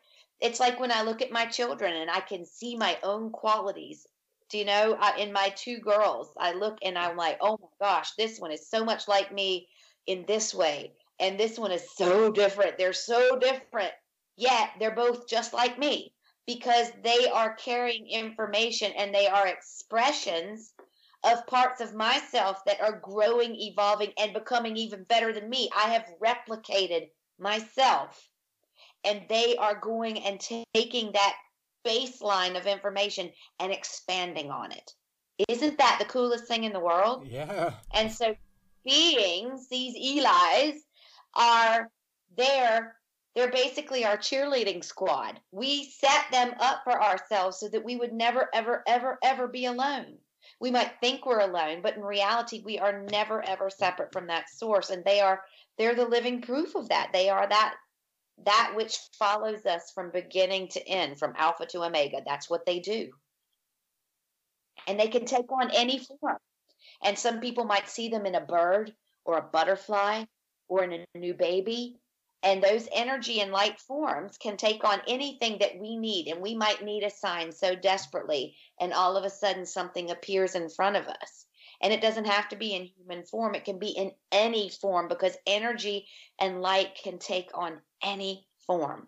it's 0.44 0.60
like 0.60 0.80
when 0.80 0.91
I 0.91 1.04
look 1.04 1.22
at 1.22 1.32
my 1.32 1.46
children 1.46 1.94
and 1.94 2.12
I 2.12 2.20
can 2.20 2.46
see 2.46 2.76
my 2.76 2.98
own 3.02 3.32
qualities. 3.32 4.06
Do 4.50 4.58
you 4.58 4.66
know, 4.66 4.98
I, 5.00 5.18
in 5.18 5.32
my 5.32 5.54
two 5.56 5.80
girls, 5.80 6.32
I 6.38 6.52
look 6.52 6.78
and 6.84 6.98
I'm 6.98 7.16
like, 7.16 7.38
oh 7.41 7.58
my 7.62 7.88
gosh, 7.88 8.12
this 8.18 8.39
one 8.39 8.52
is 8.52 8.70
so 8.70 8.84
much 8.84 9.08
like 9.08 9.34
me 9.34 9.68
in 10.06 10.26
this 10.28 10.54
way 10.54 10.91
and 11.20 11.39
this 11.39 11.58
one 11.58 11.72
is 11.72 11.89
so 11.96 12.30
different. 12.30 12.78
They're 12.78 12.94
so 12.94 13.39
different, 13.39 13.94
yet 14.36 14.72
they're 14.80 14.94
both 14.94 15.28
just 15.28 15.54
like 15.54 15.80
me 15.80 16.14
because 16.46 16.91
they 17.04 17.30
are 17.30 17.56
carrying 17.56 18.10
information 18.10 18.91
and 18.98 19.16
they 19.16 19.28
are 19.28 19.48
expressions 19.48 20.74
of 21.24 21.48
parts 21.48 21.80
of 21.80 21.96
myself 21.96 22.62
that 22.66 22.82
are 22.82 23.00
growing, 23.00 23.56
evolving, 23.56 24.12
and 24.18 24.34
becoming 24.34 24.76
even 24.76 25.06
better 25.06 25.32
than 25.32 25.50
me. 25.50 25.70
I 25.74 25.89
have 25.91 26.06
replicated 26.22 27.08
myself, 27.39 28.30
and 29.06 29.22
they 29.30 29.56
are 29.58 29.76
going 29.76 30.20
and 30.20 30.39
taking 30.74 31.12
that 31.14 31.36
baseline 31.86 32.58
of 32.58 32.66
information 32.66 33.30
and 33.60 33.72
expanding 33.72 34.49
on 34.49 34.72
it. 34.72 34.93
Isn't 35.49 35.78
that 35.78 35.97
the 35.99 36.06
coolest 36.06 36.47
thing 36.47 36.64
in 36.64 36.74
the 36.74 36.80
world? 36.80 37.28
Yeah. 37.28 37.74
And 37.93 38.12
so, 38.12 38.36
beings, 38.86 39.68
these 39.70 39.95
Eli's, 39.95 40.84
are 41.36 41.89
there 42.38 42.95
they're 43.36 43.51
basically 43.51 44.06
our 44.06 44.18
cheerleading 44.18 44.84
squad. 44.84 45.39
We 45.51 45.86
set 45.86 46.26
them 46.32 46.54
up 46.60 46.82
for 46.84 47.01
ourselves 47.01 47.60
so 47.60 47.68
that 47.70 47.84
we 47.84 47.95
would 47.95 48.14
never, 48.14 48.49
ever, 48.54 48.84
ever, 48.88 49.18
ever 49.24 49.47
be 49.47 49.66
alone. 49.66 50.18
We 50.60 50.70
might 50.72 50.99
think 50.99 51.26
we're 51.26 51.39
alone, 51.39 51.82
but 51.82 51.95
in 51.95 52.04
reality, 52.04 52.62
we 52.64 52.78
are 52.78 53.04
never, 53.10 53.41
ever 53.41 53.70
separate 53.70 54.14
from 54.14 54.28
that 54.28 54.49
source. 54.49 54.91
And 54.91 55.04
they 55.04 55.20
are, 55.20 55.41
they're 55.78 55.95
the 55.95 56.06
living 56.06 56.41
proof 56.41 56.76
of 56.76 56.89
that. 56.89 57.10
They 57.12 57.30
are 57.30 57.47
that, 57.47 57.76
that 58.46 58.74
which 58.76 58.98
follows 59.18 59.66
us 59.66 59.92
from 59.94 60.12
beginning 60.12 60.68
to 60.70 60.88
end, 60.88 61.20
from 61.20 61.34
alpha 61.38 61.66
to 61.68 61.84
omega. 61.84 62.22
That's 62.26 62.50
what 62.50 62.66
they 62.66 62.80
do. 62.80 63.12
And 64.88 65.00
they 65.00 65.08
can 65.08 65.26
take 65.26 65.52
on 65.52 65.72
any 65.72 66.00
form. 66.00 66.38
And 67.04 67.18
some 67.18 67.40
people 67.40 67.66
might 67.66 67.90
see 67.90 68.10
them 68.10 68.26
in 68.26 68.36
a 68.36 68.42
bird 68.42 68.94
or 69.26 69.38
a 69.38 69.42
butterfly 69.42 70.26
or 70.68 70.84
in 70.84 70.94
a 70.94 71.18
new 71.18 71.34
baby. 71.34 71.98
And 72.42 72.62
those 72.62 72.90
energy 72.92 73.40
and 73.40 73.52
light 73.52 73.80
forms 73.80 74.38
can 74.38 74.58
take 74.58 74.84
on 74.84 75.02
anything 75.08 75.60
that 75.60 75.80
we 75.80 75.96
need. 75.96 76.28
And 76.28 76.42
we 76.42 76.56
might 76.56 76.84
need 76.84 77.04
a 77.04 77.10
sign 77.10 77.54
so 77.54 77.74
desperately, 77.74 78.58
and 78.82 78.94
all 78.94 79.16
of 79.16 79.24
a 79.24 79.30
sudden 79.30 79.66
something 79.66 80.12
appears 80.12 80.56
in 80.56 80.68
front 80.70 80.98
of 80.98 81.08
us. 81.08 81.46
And 81.82 81.94
it 81.94 82.02
doesn't 82.02 82.26
have 82.26 82.50
to 82.50 82.58
be 82.58 82.74
in 82.74 82.86
human 82.86 83.24
form, 83.26 83.56
it 83.56 83.66
can 83.66 83.80
be 83.80 83.90
in 83.90 84.12
any 84.32 84.70
form 84.70 85.08
because 85.08 85.38
energy 85.46 86.08
and 86.40 86.62
light 86.62 86.96
can 87.02 87.18
take 87.18 87.50
on 87.54 87.82
any 88.04 88.45
form. 88.66 89.08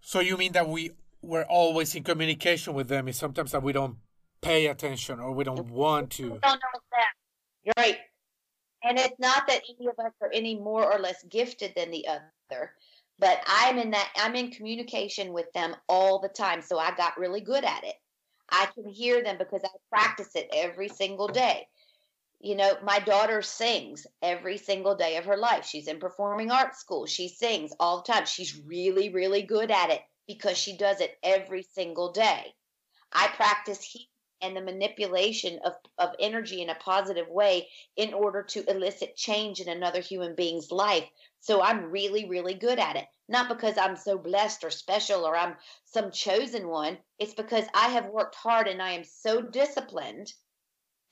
So 0.00 0.20
you 0.20 0.36
mean 0.36 0.52
that 0.52 0.68
we 0.68 0.92
we're 1.22 1.44
always 1.44 1.94
in 1.94 2.02
communication 2.02 2.74
with 2.74 2.88
them? 2.88 3.08
Is 3.08 3.16
sometimes 3.16 3.52
that 3.52 3.62
we 3.62 3.72
don't 3.72 3.96
pay 4.40 4.66
attention 4.66 5.20
or 5.20 5.32
we 5.32 5.44
don't 5.44 5.70
want 5.70 6.10
to. 6.10 6.28
don't 6.28 6.42
know 6.42 6.80
that. 6.90 7.76
Right. 7.78 7.98
And 8.84 8.98
it's 8.98 9.18
not 9.20 9.46
that 9.46 9.62
any 9.78 9.86
of 9.86 10.04
us 10.04 10.12
are 10.20 10.30
any 10.32 10.58
more 10.58 10.92
or 10.92 10.98
less 10.98 11.22
gifted 11.30 11.72
than 11.76 11.90
the 11.90 12.06
other. 12.08 12.74
but 13.18 13.40
I'm 13.46 13.78
in 13.78 13.92
that 13.92 14.10
I'm 14.16 14.34
in 14.34 14.50
communication 14.50 15.32
with 15.32 15.50
them 15.52 15.76
all 15.88 16.18
the 16.18 16.28
time. 16.28 16.60
So 16.60 16.78
I 16.78 16.92
got 16.96 17.18
really 17.18 17.40
good 17.40 17.64
at 17.64 17.84
it. 17.84 17.94
I 18.50 18.66
can 18.74 18.88
hear 18.88 19.22
them 19.22 19.38
because 19.38 19.62
I 19.64 19.68
practice 19.90 20.34
it 20.34 20.48
every 20.52 20.88
single 20.88 21.28
day. 21.28 21.66
You 22.42 22.56
know, 22.56 22.76
my 22.82 22.98
daughter 22.98 23.40
sings 23.40 24.04
every 24.20 24.58
single 24.58 24.96
day 24.96 25.16
of 25.16 25.24
her 25.26 25.36
life. 25.36 25.64
She's 25.64 25.86
in 25.86 26.00
performing 26.00 26.50
arts 26.50 26.80
school. 26.80 27.06
She 27.06 27.28
sings 27.28 27.72
all 27.78 27.98
the 27.98 28.12
time. 28.12 28.26
She's 28.26 28.60
really, 28.66 29.10
really 29.10 29.42
good 29.42 29.70
at 29.70 29.90
it 29.90 30.02
because 30.26 30.58
she 30.58 30.76
does 30.76 31.00
it 31.00 31.16
every 31.22 31.62
single 31.62 32.10
day. 32.10 32.52
I 33.12 33.28
practice 33.28 33.84
heat 33.84 34.08
and 34.40 34.56
the 34.56 34.60
manipulation 34.60 35.60
of, 35.64 35.74
of 35.98 36.16
energy 36.18 36.62
in 36.62 36.68
a 36.68 36.74
positive 36.74 37.28
way 37.28 37.68
in 37.96 38.12
order 38.12 38.42
to 38.42 38.68
elicit 38.68 39.14
change 39.14 39.60
in 39.60 39.68
another 39.68 40.00
human 40.00 40.34
being's 40.34 40.72
life. 40.72 41.08
So 41.38 41.62
I'm 41.62 41.92
really, 41.92 42.28
really 42.28 42.54
good 42.54 42.80
at 42.80 42.96
it. 42.96 43.06
Not 43.28 43.48
because 43.48 43.78
I'm 43.78 43.96
so 43.96 44.18
blessed 44.18 44.64
or 44.64 44.70
special 44.70 45.24
or 45.24 45.36
I'm 45.36 45.54
some 45.84 46.10
chosen 46.10 46.66
one. 46.66 46.98
It's 47.20 47.34
because 47.34 47.66
I 47.72 47.90
have 47.90 48.06
worked 48.06 48.34
hard 48.34 48.66
and 48.66 48.82
I 48.82 48.92
am 48.92 49.04
so 49.04 49.42
disciplined. 49.42 50.32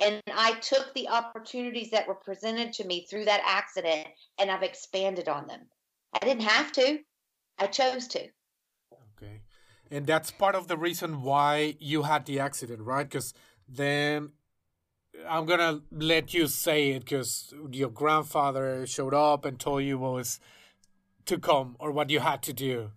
And 0.01 0.23
I 0.35 0.53
took 0.61 0.95
the 0.95 1.09
opportunities 1.09 1.91
that 1.91 2.09
were 2.09 2.15
presented 2.15 2.73
to 2.75 2.85
me 2.85 3.07
through 3.09 3.27
that 3.27 3.43
accident 3.45 4.09
and 4.39 4.51
I've 4.51 4.63
expanded 4.63 5.29
on 5.29 5.47
them. 5.47 5.61
I 6.15 6.25
didn't 6.25 6.45
have 6.45 6.73
to, 6.73 6.99
I 7.59 7.67
chose 7.67 8.09
to. 8.09 8.21
Okay. 9.17 9.43
And 9.91 10.07
that's 10.07 10.31
part 10.31 10.55
of 10.55 10.69
the 10.69 10.79
reason 10.79 11.23
why 11.23 11.77
you 11.79 12.03
had 12.03 12.25
the 12.25 12.41
accident, 12.41 12.81
right? 12.81 13.09
Because 13.09 13.35
then 13.69 14.31
I'm 15.29 15.45
gonna 15.47 15.83
let 15.91 16.33
you 16.33 16.47
say 16.47 16.91
it 16.91 17.01
because 17.01 17.53
your 17.71 17.91
grandfather 17.91 18.87
showed 18.87 19.15
up 19.15 19.45
and 19.45 19.59
told 19.59 19.85
you 19.85 19.99
what 19.99 20.13
was 20.13 20.41
to 21.27 21.39
come 21.39 21.77
or 21.79 21.91
what 21.91 22.11
you 22.11 22.21
had 22.21 22.43
to 22.45 22.53
do. 22.53 22.93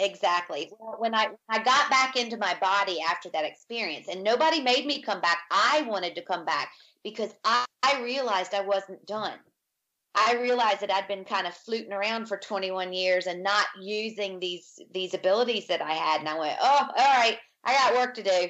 Exactly. 0.00 0.70
When 0.98 1.14
I 1.14 1.28
I 1.48 1.62
got 1.62 1.90
back 1.90 2.16
into 2.16 2.38
my 2.38 2.56
body 2.58 3.00
after 3.08 3.28
that 3.30 3.44
experience, 3.44 4.08
and 4.08 4.24
nobody 4.24 4.60
made 4.60 4.86
me 4.86 5.02
come 5.02 5.20
back. 5.20 5.38
I 5.50 5.82
wanted 5.82 6.14
to 6.14 6.22
come 6.22 6.46
back 6.46 6.70
because 7.04 7.34
I, 7.44 7.66
I 7.82 8.02
realized 8.02 8.54
I 8.54 8.62
wasn't 8.62 9.06
done. 9.06 9.38
I 10.14 10.38
realized 10.40 10.80
that 10.80 10.92
I'd 10.92 11.06
been 11.06 11.24
kind 11.24 11.46
of 11.46 11.54
fluting 11.54 11.92
around 11.92 12.26
for 12.26 12.38
21 12.38 12.92
years 12.94 13.26
and 13.26 13.42
not 13.42 13.66
using 13.80 14.40
these 14.40 14.78
these 14.92 15.12
abilities 15.12 15.66
that 15.66 15.82
I 15.82 15.92
had. 15.92 16.20
And 16.20 16.28
I 16.28 16.38
went, 16.38 16.58
oh, 16.60 16.88
all 16.96 17.18
right, 17.18 17.38
I 17.64 17.74
got 17.74 17.94
work 17.94 18.14
to 18.14 18.22
do. 18.22 18.48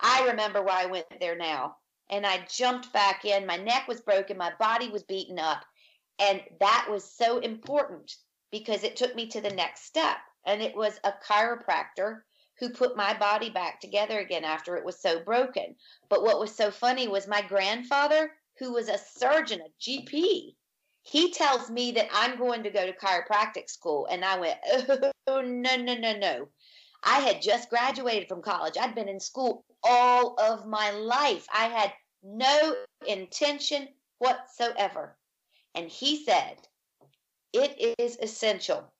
I 0.00 0.26
remember 0.26 0.60
why 0.62 0.82
I 0.82 0.86
went 0.86 1.06
there 1.20 1.36
now. 1.36 1.76
And 2.10 2.26
I 2.26 2.44
jumped 2.50 2.92
back 2.92 3.24
in. 3.24 3.46
My 3.46 3.56
neck 3.58 3.86
was 3.86 4.00
broken. 4.00 4.36
My 4.36 4.52
body 4.58 4.88
was 4.88 5.04
beaten 5.04 5.38
up. 5.38 5.62
And 6.18 6.42
that 6.58 6.88
was 6.90 7.04
so 7.04 7.38
important 7.38 8.12
because 8.50 8.82
it 8.82 8.96
took 8.96 9.14
me 9.14 9.28
to 9.28 9.40
the 9.40 9.50
next 9.50 9.84
step. 9.84 10.16
And 10.46 10.62
it 10.62 10.74
was 10.74 10.98
a 11.04 11.12
chiropractor 11.28 12.22
who 12.58 12.70
put 12.70 12.96
my 12.96 13.14
body 13.14 13.50
back 13.50 13.80
together 13.80 14.18
again 14.18 14.44
after 14.44 14.76
it 14.76 14.84
was 14.84 15.00
so 15.00 15.20
broken. 15.20 15.74
But 16.08 16.22
what 16.22 16.38
was 16.38 16.54
so 16.54 16.70
funny 16.70 17.08
was 17.08 17.26
my 17.26 17.42
grandfather, 17.42 18.32
who 18.58 18.72
was 18.72 18.88
a 18.88 18.98
surgeon, 18.98 19.60
a 19.60 19.70
GP, 19.82 20.54
he 21.02 21.32
tells 21.32 21.70
me 21.70 21.92
that 21.92 22.08
I'm 22.12 22.38
going 22.38 22.62
to 22.62 22.70
go 22.70 22.84
to 22.84 22.92
chiropractic 22.92 23.70
school. 23.70 24.06
And 24.10 24.24
I 24.24 24.38
went, 24.38 24.58
oh, 25.26 25.40
no, 25.40 25.76
no, 25.76 25.94
no, 25.94 26.16
no. 26.16 26.48
I 27.02 27.20
had 27.20 27.40
just 27.40 27.70
graduated 27.70 28.28
from 28.28 28.42
college. 28.42 28.74
I'd 28.78 28.94
been 28.94 29.08
in 29.08 29.20
school 29.20 29.64
all 29.82 30.38
of 30.38 30.66
my 30.66 30.90
life. 30.90 31.46
I 31.52 31.64
had 31.64 31.92
no 32.22 32.74
intention 33.06 33.88
whatsoever. 34.18 35.16
And 35.74 35.88
he 35.88 36.24
said, 36.24 36.56
it 37.54 37.94
is 37.98 38.18
essential 38.20 38.92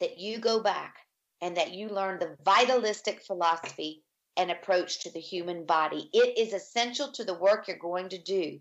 that 0.00 0.18
you 0.18 0.38
go 0.38 0.60
back 0.62 0.96
and 1.40 1.56
that 1.56 1.72
you 1.72 1.88
learn 1.88 2.18
the 2.18 2.36
vitalistic 2.44 3.22
philosophy 3.22 4.02
and 4.36 4.50
approach 4.50 5.00
to 5.00 5.12
the 5.12 5.20
human 5.20 5.64
body. 5.64 6.08
It 6.12 6.38
is 6.38 6.52
essential 6.52 7.12
to 7.12 7.24
the 7.24 7.34
work 7.34 7.66
you're 7.66 7.76
going 7.76 8.08
to 8.10 8.22
do 8.22 8.60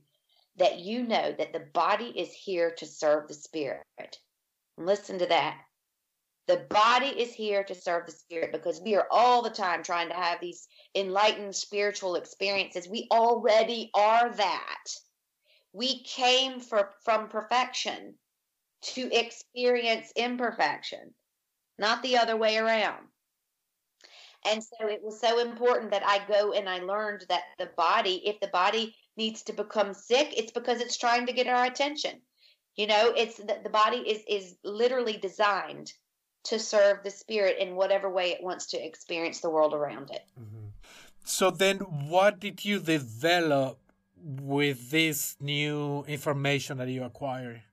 that 0.57 0.79
you 0.79 1.03
know 1.03 1.33
that 1.38 1.53
the 1.53 1.67
body 1.73 2.11
is 2.15 2.33
here 2.33 2.71
to 2.77 2.85
serve 2.85 3.27
the 3.27 3.33
spirit. 3.33 3.83
Listen 4.77 5.19
to 5.19 5.27
that. 5.27 5.59
The 6.47 6.65
body 6.69 7.07
is 7.07 7.33
here 7.33 7.63
to 7.65 7.75
serve 7.75 8.05
the 8.05 8.11
spirit 8.11 8.53
because 8.53 8.81
we 8.81 8.95
are 8.95 9.07
all 9.11 9.41
the 9.41 9.49
time 9.49 9.83
trying 9.83 10.07
to 10.09 10.15
have 10.15 10.39
these 10.39 10.67
enlightened 10.95 11.55
spiritual 11.55 12.15
experiences. 12.15 12.88
We 12.88 13.07
already 13.11 13.91
are 13.93 14.29
that. 14.29 14.85
We 15.73 16.03
came 16.03 16.59
for, 16.59 16.93
from 17.03 17.27
perfection 17.27 18.15
to 18.81 19.11
experience 19.11 20.11
imperfection, 20.15 21.13
not 21.78 22.01
the 22.01 22.17
other 22.17 22.38
way 22.38 22.57
around. 22.57 23.05
And 24.45 24.63
so 24.63 24.88
it 24.88 25.01
was 25.03 25.19
so 25.19 25.39
important 25.39 25.91
that 25.91 26.05
I 26.05 26.21
go 26.28 26.53
and 26.53 26.69
I 26.69 26.80
learned 26.80 27.25
that 27.30 27.43
the 27.59 27.69
body, 27.75 28.21
if 28.25 28.39
the 28.39 28.47
body 28.47 28.95
needs 29.17 29.43
to 29.43 29.53
become 29.53 29.93
sick, 29.93 30.34
it's 30.38 30.51
because 30.51 30.80
it's 30.80 30.97
trying 30.97 31.25
to 31.25 31.34
get 31.34 31.47
our 31.47 31.65
attention. 31.65 32.21
You 32.75 32.88
know, 32.88 33.13
it's 33.15 33.38
the, 33.38 33.59
the 33.63 33.69
body 33.69 33.97
is 33.97 34.23
is 34.28 34.55
literally 34.63 35.17
designed 35.17 35.91
to 36.45 36.59
serve 36.59 37.03
the 37.03 37.09
spirit 37.09 37.57
in 37.59 37.75
whatever 37.75 38.09
way 38.09 38.32
it 38.32 38.43
wants 38.43 38.67
to 38.67 38.78
experience 38.78 39.41
the 39.41 39.49
world 39.49 39.73
around 39.73 40.11
it. 40.11 40.23
Mm-hmm. 40.39 40.67
So 41.25 41.51
then 41.51 41.80
what 41.80 42.39
did 42.39 42.63
you 42.63 42.80
develop 42.80 43.80
with 44.23 44.91
this 44.91 45.36
new 45.41 46.05
information 46.07 46.78
that 46.78 46.88
you 46.88 47.03
acquired? 47.03 47.63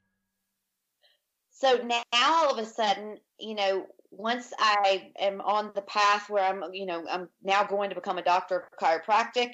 So 1.55 1.81
now 1.85 2.03
all 2.21 2.51
of 2.51 2.59
a 2.59 2.67
sudden, 2.67 3.19
you 3.39 3.55
know, 3.55 3.87
once 4.11 4.53
I 4.59 5.13
am 5.19 5.41
on 5.41 5.71
the 5.75 5.83
path 5.83 6.29
where 6.29 6.45
I'm, 6.45 6.63
you 6.73 6.85
know, 6.85 7.05
I'm 7.09 7.29
now 7.43 7.65
going 7.65 7.91
to 7.91 7.95
become 7.95 8.19
a 8.19 8.23
doctor 8.23 8.57
of 8.59 8.79
chiropractic, 8.79 9.53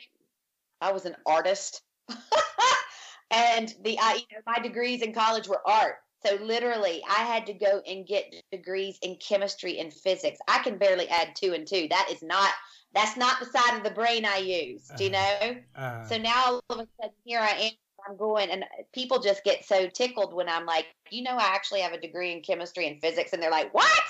I 0.80 0.92
was 0.92 1.04
an 1.04 1.14
artist. 1.26 1.82
and 3.30 3.72
the 3.82 3.98
I, 4.00 4.14
you 4.14 4.36
know, 4.36 4.42
my 4.46 4.58
degrees 4.60 5.02
in 5.02 5.12
college 5.12 5.46
were 5.46 5.60
art. 5.66 5.96
So 6.24 6.36
literally, 6.42 7.02
I 7.08 7.22
had 7.22 7.46
to 7.46 7.54
go 7.54 7.80
and 7.86 8.06
get 8.06 8.34
degrees 8.50 8.98
in 9.02 9.16
chemistry 9.16 9.78
and 9.78 9.92
physics. 9.92 10.38
I 10.48 10.58
can 10.58 10.78
barely 10.78 11.08
add 11.08 11.34
two 11.34 11.52
and 11.54 11.66
two. 11.66 11.86
That 11.88 12.08
is 12.10 12.22
not 12.22 12.50
that's 12.92 13.16
not 13.16 13.38
the 13.40 13.46
side 13.46 13.76
of 13.76 13.84
the 13.84 13.90
brain 13.90 14.24
I 14.24 14.38
use. 14.38 14.90
Do 14.96 15.04
you 15.04 15.10
uh-huh. 15.10 15.46
know? 15.46 15.56
Uh, 15.76 16.04
so 16.04 16.18
now 16.18 16.44
all 16.46 16.62
of 16.70 16.78
a 16.80 16.88
sudden 17.00 17.16
here 17.24 17.40
I 17.40 17.50
am. 17.50 17.72
I'm 18.08 18.16
going, 18.16 18.50
and 18.50 18.64
uh, 18.64 18.82
people 18.92 19.20
just 19.20 19.44
get 19.44 19.64
so 19.64 19.88
tickled 19.88 20.34
when 20.34 20.48
I'm 20.48 20.66
like, 20.66 20.86
you 21.10 21.22
know, 21.22 21.36
I 21.36 21.54
actually 21.54 21.80
have 21.80 21.92
a 21.92 22.00
degree 22.00 22.32
in 22.32 22.42
chemistry 22.42 22.86
and 22.86 23.00
physics, 23.00 23.32
and 23.32 23.42
they're 23.42 23.50
like, 23.50 23.72
what? 23.74 24.02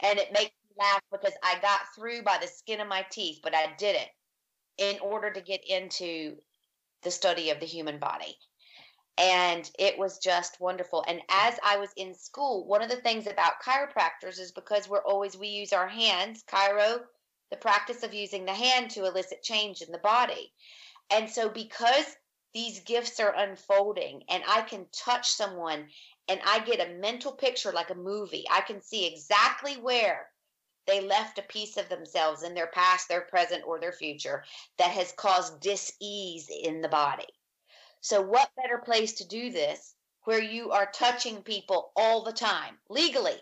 And 0.00 0.18
it 0.18 0.32
makes 0.32 0.50
me 0.50 0.76
laugh 0.78 1.02
because 1.12 1.34
I 1.42 1.58
got 1.60 1.80
through 1.94 2.22
by 2.22 2.38
the 2.40 2.48
skin 2.48 2.80
of 2.80 2.88
my 2.88 3.04
teeth, 3.10 3.40
but 3.42 3.54
I 3.54 3.72
did 3.78 3.96
it 3.96 4.08
in 4.78 4.98
order 5.00 5.30
to 5.30 5.40
get 5.40 5.60
into 5.68 6.36
the 7.02 7.10
study 7.10 7.50
of 7.50 7.60
the 7.60 7.66
human 7.66 7.98
body. 7.98 8.36
And 9.18 9.70
it 9.78 9.98
was 9.98 10.18
just 10.18 10.60
wonderful. 10.60 11.04
And 11.06 11.20
as 11.28 11.58
I 11.62 11.76
was 11.76 11.90
in 11.96 12.14
school, 12.14 12.66
one 12.66 12.82
of 12.82 12.88
the 12.88 12.96
things 12.96 13.26
about 13.26 13.62
chiropractors 13.62 14.40
is 14.40 14.52
because 14.52 14.88
we're 14.88 15.04
always, 15.04 15.36
we 15.36 15.48
use 15.48 15.74
our 15.74 15.88
hands, 15.88 16.42
chiro, 16.50 17.00
the 17.50 17.56
practice 17.56 18.02
of 18.02 18.14
using 18.14 18.46
the 18.46 18.54
hand 18.54 18.90
to 18.92 19.04
elicit 19.04 19.42
change 19.42 19.82
in 19.82 19.92
the 19.92 19.98
body. 19.98 20.52
And 21.10 21.28
so, 21.28 21.50
because 21.50 22.06
these 22.52 22.80
gifts 22.80 23.20
are 23.20 23.34
unfolding 23.34 24.24
and 24.28 24.42
I 24.46 24.62
can 24.62 24.86
touch 24.92 25.30
someone 25.30 25.88
and 26.28 26.40
I 26.44 26.60
get 26.60 26.80
a 26.80 26.94
mental 26.94 27.32
picture 27.32 27.72
like 27.72 27.90
a 27.90 27.94
movie, 27.94 28.46
I 28.50 28.60
can 28.60 28.80
see 28.80 29.06
exactly 29.06 29.74
where 29.74 30.30
they 30.86 31.00
left 31.00 31.38
a 31.38 31.42
piece 31.42 31.76
of 31.76 31.88
themselves 31.88 32.42
in 32.42 32.54
their 32.54 32.68
past, 32.68 33.08
their 33.08 33.20
present, 33.20 33.64
or 33.66 33.78
their 33.78 33.92
future 33.92 34.44
that 34.78 34.90
has 34.90 35.12
caused 35.12 35.60
dis-ease 35.60 36.48
in 36.48 36.80
the 36.80 36.88
body. 36.88 37.28
So, 38.00 38.22
what 38.22 38.54
better 38.56 38.78
place 38.78 39.14
to 39.14 39.28
do 39.28 39.50
this 39.50 39.94
where 40.24 40.42
you 40.42 40.72
are 40.72 40.90
touching 40.90 41.42
people 41.42 41.92
all 41.96 42.24
the 42.24 42.32
time 42.32 42.78
legally? 42.88 43.40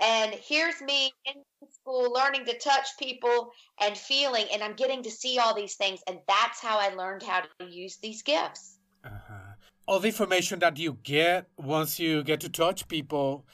And 0.00 0.34
here's 0.34 0.80
me 0.80 1.12
in 1.26 1.34
school 1.70 2.12
learning 2.12 2.44
to 2.46 2.58
touch 2.58 2.88
people 2.98 3.52
and 3.80 3.96
feeling, 3.96 4.46
and 4.52 4.62
I'm 4.62 4.74
getting 4.74 5.02
to 5.02 5.10
see 5.10 5.38
all 5.38 5.54
these 5.54 5.74
things. 5.74 6.00
And 6.06 6.18
that's 6.26 6.60
how 6.60 6.78
I 6.78 6.94
learned 6.94 7.22
how 7.22 7.42
to 7.60 7.66
use 7.66 7.96
these 7.96 8.22
gifts. 8.22 8.78
Uh-huh. 9.04 9.54
All 9.86 10.00
the 10.00 10.08
information 10.08 10.60
that 10.60 10.78
you 10.78 10.98
get 11.02 11.48
once 11.56 11.98
you 11.98 12.22
get 12.22 12.40
to 12.40 12.48
touch 12.48 12.88
people 12.88 13.44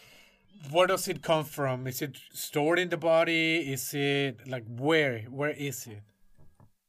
where 0.71 0.87
does 0.87 1.09
it 1.09 1.23
come 1.23 1.45
from? 1.45 1.87
Is 1.87 2.03
it 2.03 2.19
stored 2.33 2.79
in 2.79 2.89
the 2.89 2.97
body? 2.97 3.59
Is 3.73 3.95
it 3.95 4.47
like 4.47 4.65
where? 4.67 5.21
Where 5.23 5.51
is 5.51 5.87
it? 5.87 6.03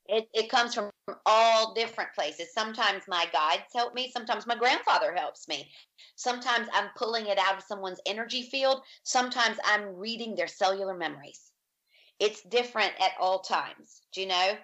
It, 0.07 0.27
it 0.33 0.49
comes 0.49 0.73
from 0.73 0.89
all 1.25 1.73
different 1.73 2.13
places. 2.15 2.53
Sometimes 2.53 3.03
my 3.07 3.25
guides 3.33 3.63
help 3.73 3.93
me. 3.93 4.11
Sometimes 4.11 4.47
my 4.47 4.55
grandfather 4.55 5.13
helps 5.15 5.47
me. 5.47 5.69
Sometimes 6.15 6.67
I'm 6.73 6.89
pulling 6.97 7.27
it 7.27 7.37
out 7.39 7.57
of 7.57 7.63
someone's 7.63 8.01
energy 8.05 8.43
field. 8.43 8.81
Sometimes 9.03 9.57
I'm 9.65 9.95
reading 9.95 10.35
their 10.35 10.47
cellular 10.47 10.95
memories. 10.95 11.51
It's 12.19 12.41
different 12.43 12.93
at 13.01 13.11
all 13.19 13.39
times. 13.39 14.01
Do 14.13 14.21
you 14.21 14.27
know? 14.27 14.57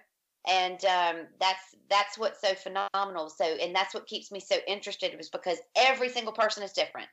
And 0.47 0.83
um, 0.85 1.27
that's 1.39 1.75
that's 1.89 2.17
what's 2.17 2.41
so 2.41 2.53
phenomenal. 2.55 3.29
So, 3.29 3.45
and 3.45 3.75
that's 3.75 3.93
what 3.93 4.07
keeps 4.07 4.31
me 4.31 4.39
so 4.39 4.57
interested, 4.67 5.19
is 5.19 5.29
because 5.29 5.57
every 5.75 6.09
single 6.09 6.33
person 6.33 6.63
is 6.63 6.73
different 6.73 7.09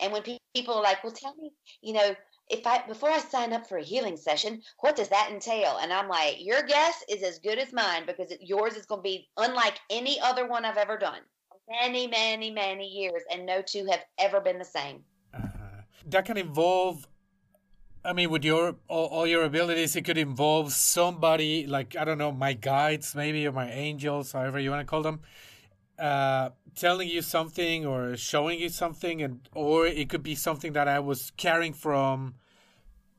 And 0.00 0.12
when 0.12 0.22
pe- 0.22 0.38
people 0.54 0.74
are 0.74 0.82
like, 0.82 1.02
"Well, 1.04 1.12
tell 1.12 1.34
me, 1.36 1.52
you 1.82 1.92
know, 1.94 2.14
if 2.50 2.66
I 2.66 2.86
before 2.86 3.10
I 3.10 3.18
sign 3.18 3.52
up 3.52 3.66
for 3.66 3.78
a 3.78 3.82
healing 3.82 4.16
session, 4.16 4.62
what 4.80 4.96
does 4.96 5.08
that 5.08 5.30
entail?" 5.30 5.78
And 5.78 5.92
I'm 5.92 6.08
like, 6.08 6.36
"Your 6.38 6.62
guess 6.62 7.04
is 7.08 7.22
as 7.22 7.38
good 7.38 7.58
as 7.58 7.72
mine 7.72 8.04
because 8.06 8.32
yours 8.40 8.74
is 8.74 8.86
going 8.86 9.00
to 9.00 9.02
be 9.02 9.28
unlike 9.36 9.78
any 9.90 10.20
other 10.20 10.46
one 10.46 10.64
I've 10.64 10.76
ever 10.76 10.96
done. 10.96 11.20
Many, 11.68 12.06
many, 12.06 12.50
many 12.50 12.86
years, 12.86 13.22
and 13.30 13.44
no 13.44 13.62
two 13.62 13.86
have 13.86 14.04
ever 14.18 14.40
been 14.40 14.58
the 14.58 14.64
same." 14.64 15.04
Uh-huh. 15.34 15.82
That 16.06 16.24
can 16.24 16.36
involve 16.36 17.06
I 18.04 18.12
mean, 18.12 18.30
with 18.30 18.44
your 18.44 18.76
all, 18.88 19.06
all, 19.06 19.26
your 19.26 19.42
abilities, 19.44 19.94
it 19.96 20.02
could 20.02 20.16
involve 20.16 20.72
somebody 20.72 21.66
like 21.66 21.96
I 21.96 22.04
don't 22.04 22.18
know, 22.18 22.32
my 22.32 22.52
guides 22.52 23.14
maybe 23.14 23.46
or 23.46 23.52
my 23.52 23.70
angels, 23.70 24.32
however 24.32 24.58
you 24.58 24.70
want 24.70 24.80
to 24.80 24.90
call 24.90 25.02
them, 25.02 25.20
uh, 25.98 26.50
telling 26.74 27.08
you 27.08 27.22
something 27.22 27.86
or 27.86 28.16
showing 28.16 28.60
you 28.60 28.68
something, 28.68 29.22
and 29.22 29.48
or 29.54 29.86
it 29.86 30.08
could 30.08 30.22
be 30.22 30.34
something 30.34 30.72
that 30.72 30.88
I 30.88 31.00
was 31.00 31.32
carrying 31.36 31.72
from 31.72 32.34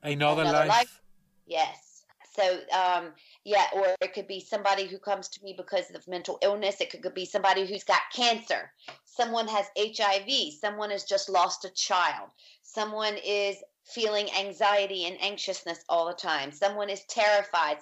another, 0.03 0.41
another 0.41 0.57
life. 0.59 0.69
life. 0.69 1.01
Yes. 1.45 2.03
So, 2.35 2.59
um, 2.71 3.11
yeah, 3.43 3.65
or 3.73 3.95
it 3.99 4.13
could 4.13 4.27
be 4.27 4.39
somebody 4.39 4.85
who 4.85 4.97
comes 4.97 5.27
to 5.29 5.43
me 5.43 5.53
because 5.57 5.89
of 5.93 6.07
mental 6.07 6.37
illness. 6.41 6.79
It 6.79 6.89
could, 6.89 7.01
could 7.01 7.13
be 7.13 7.25
somebody 7.25 7.65
who's 7.65 7.83
got 7.83 7.99
cancer. 8.13 8.71
Someone 9.03 9.47
has 9.47 9.65
HIV. 9.77 10.53
Someone 10.61 10.91
has 10.91 11.03
just 11.03 11.27
lost 11.27 11.65
a 11.65 11.69
child. 11.71 12.29
Someone 12.63 13.15
is 13.25 13.57
feeling 13.83 14.29
anxiety 14.39 15.05
and 15.05 15.21
anxiousness 15.21 15.83
all 15.89 16.07
the 16.07 16.13
time. 16.13 16.51
Someone 16.51 16.89
is 16.89 17.03
terrified. 17.09 17.77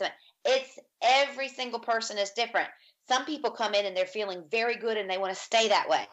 It's 0.45 0.79
every 1.01 1.49
single 1.49 1.79
person 1.79 2.17
is 2.17 2.31
different. 2.31 2.69
Some 3.09 3.25
people 3.25 3.51
come 3.51 3.73
in 3.73 3.85
and 3.85 3.95
they're 3.95 4.05
feeling 4.05 4.43
very 4.49 4.75
good 4.75 4.97
and 4.97 5.09
they 5.09 5.17
want 5.17 5.33
to 5.33 5.39
stay 5.39 5.69
that 5.69 5.89
way. 5.89 6.07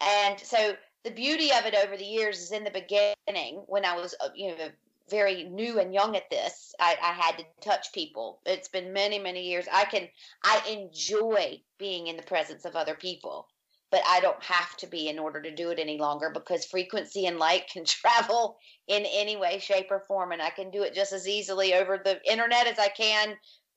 And 0.00 0.38
so 0.40 0.74
the 1.04 1.10
beauty 1.10 1.50
of 1.52 1.66
it 1.66 1.74
over 1.74 1.96
the 1.96 2.04
years 2.04 2.40
is 2.40 2.52
in 2.52 2.64
the 2.64 2.70
beginning 2.70 3.64
when 3.66 3.84
I 3.84 3.96
was 3.96 4.14
uh, 4.20 4.28
you 4.34 4.56
know 4.56 4.68
very 5.08 5.44
new 5.44 5.78
and 5.78 5.94
young 5.94 6.16
at 6.16 6.28
this, 6.30 6.74
I, 6.80 6.96
I 7.00 7.12
had 7.12 7.38
to 7.38 7.44
touch 7.60 7.92
people. 7.92 8.40
It's 8.44 8.68
been 8.68 8.92
many 8.92 9.18
many 9.18 9.48
years. 9.48 9.66
I 9.72 9.84
can 9.84 10.08
I 10.42 10.62
enjoy 10.68 11.60
being 11.78 12.08
in 12.08 12.16
the 12.16 12.22
presence 12.22 12.64
of 12.64 12.74
other 12.74 12.94
people 12.94 13.48
but 13.90 14.02
I 14.06 14.20
don't 14.20 14.42
have 14.42 14.76
to 14.78 14.86
be 14.86 15.08
in 15.08 15.18
order 15.18 15.40
to 15.40 15.54
do 15.54 15.70
it 15.70 15.78
any 15.78 15.98
longer 15.98 16.30
because 16.30 16.64
frequency 16.64 17.26
and 17.26 17.38
light 17.38 17.70
can 17.72 17.84
travel 17.86 18.58
in 18.88 19.04
any 19.06 19.36
way, 19.36 19.58
shape, 19.58 19.90
or 19.90 20.00
form. 20.00 20.32
And 20.32 20.42
I 20.42 20.50
can 20.50 20.70
do 20.70 20.82
it 20.82 20.94
just 20.94 21.12
as 21.12 21.28
easily 21.28 21.74
over 21.74 21.98
the 21.98 22.20
internet 22.30 22.66
as 22.66 22.78
I 22.78 22.88
can 22.88 23.36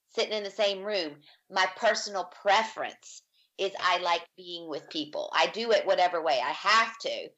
sitting 0.09 0.33
in 0.33 0.43
the 0.43 0.51
same 0.51 0.83
room. 0.83 1.15
My 1.51 1.67
personal 1.77 2.25
preference 2.41 3.23
is 3.57 3.71
I 3.79 3.99
like 3.99 4.25
being 4.37 4.69
with 4.69 4.89
people. 4.89 5.29
I 5.33 5.47
do 5.47 5.71
it 5.71 5.85
whatever 5.85 6.23
way 6.23 6.39
I 6.43 6.51
have 6.51 6.97
to, 6.99 7.29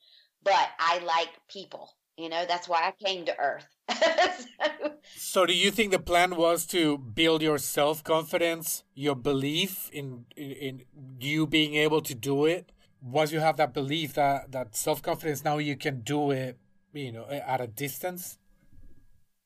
but 0.43 0.69
I 0.79 0.99
like 0.99 1.29
people. 1.49 1.89
You 2.17 2.29
know, 2.29 2.45
that's 2.47 2.69
why 2.69 2.81
I 2.83 3.03
came 3.03 3.25
to 3.25 3.39
Earth. 3.39 3.65
so, 3.89 4.91
so, 5.15 5.45
do 5.45 5.53
you 5.53 5.71
think 5.71 5.91
the 5.91 5.99
plan 5.99 6.35
was 6.35 6.65
to 6.67 6.97
build 6.97 7.41
your 7.41 7.57
self 7.57 8.03
confidence, 8.03 8.83
your 8.93 9.15
belief 9.15 9.89
in, 9.91 10.25
in, 10.35 10.51
in 10.51 10.81
you 11.19 11.47
being 11.47 11.75
able 11.75 12.01
to 12.01 12.13
do 12.13 12.45
it? 12.45 12.71
Once 13.01 13.31
you 13.31 13.39
have 13.39 13.57
that 13.57 13.73
belief 13.73 14.13
that 14.13 14.51
that 14.51 14.75
self 14.75 15.01
confidence, 15.01 15.43
now 15.43 15.57
you 15.57 15.75
can 15.75 16.01
do 16.01 16.29
it, 16.29 16.57
you 16.93 17.11
know, 17.11 17.25
at 17.25 17.59
a 17.59 17.67
distance. 17.67 18.37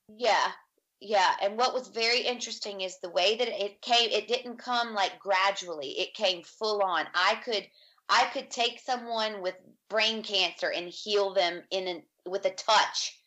Yeah, 0.10 0.52
yeah. 1.00 1.36
And 1.42 1.58
what 1.58 1.74
was 1.74 1.88
very 1.88 2.22
interesting 2.22 2.82
is 2.82 3.00
the 3.00 3.10
way 3.10 3.38
that 3.38 3.48
it 3.48 3.82
came. 3.82 4.10
It 4.10 4.28
didn't 4.28 4.58
come 4.58 4.94
like 4.94 5.20
gradually. 5.20 6.00
It 6.00 6.14
came 6.14 6.44
full 6.44 6.82
on. 6.82 7.06
I 7.14 7.36
could, 7.44 7.68
I 8.10 8.26
could 8.34 8.50
take 8.50 8.80
someone 8.80 9.42
with 9.42 9.56
brain 9.90 10.24
cancer 10.24 10.72
and 10.72 10.90
heal 10.90 11.34
them 11.34 11.62
in 11.72 11.88
an 11.88 12.04
with 12.26 12.46
a 12.46 12.52
touch 12.52 13.20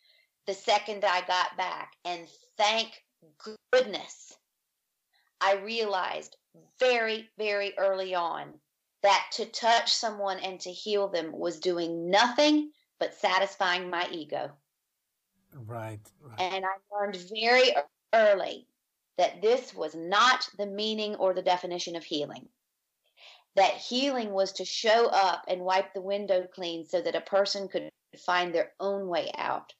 the 0.49 0.53
second 0.55 1.05
I 1.05 1.21
got 1.21 1.55
back. 1.57 1.93
And 2.05 2.27
thank 2.57 3.03
goodness 3.71 4.35
I 5.39 5.57
realized 5.57 6.35
very, 6.79 7.29
very 7.37 7.77
early 7.77 8.15
on 8.15 8.53
that 9.03 9.27
to 9.33 9.45
touch 9.45 9.93
someone 9.93 10.39
and 10.39 10.59
to 10.61 10.71
heal 10.71 11.07
them 11.07 11.31
was 11.31 11.59
doing 11.59 12.09
nothing 12.09 12.71
but 12.99 13.13
satisfying 13.13 13.89
my 13.89 14.07
ego. 14.11 14.51
Right, 15.53 15.99
right. 16.21 16.39
And 16.39 16.65
I 16.65 16.75
learned 16.91 17.17
very 17.33 17.71
early 18.13 18.67
that 19.17 19.41
this 19.41 19.73
was 19.73 19.95
not 19.95 20.47
the 20.57 20.65
meaning 20.65 21.15
or 21.15 21.33
the 21.33 21.41
definition 21.41 21.95
of 21.95 22.03
healing. 22.03 22.47
That 23.55 23.73
healing 23.73 24.31
was 24.31 24.53
to 24.53 24.65
show 24.65 25.07
up 25.07 25.43
and 25.47 25.61
wipe 25.61 25.93
the 25.93 26.01
window 26.01 26.47
clean 26.53 26.85
so 26.85 27.01
that 27.01 27.15
a 27.15 27.21
person 27.21 27.67
could 27.67 27.89
find 28.25 28.53
their 28.53 28.71
own 28.79 29.07
way 29.07 29.31
out. 29.37 29.73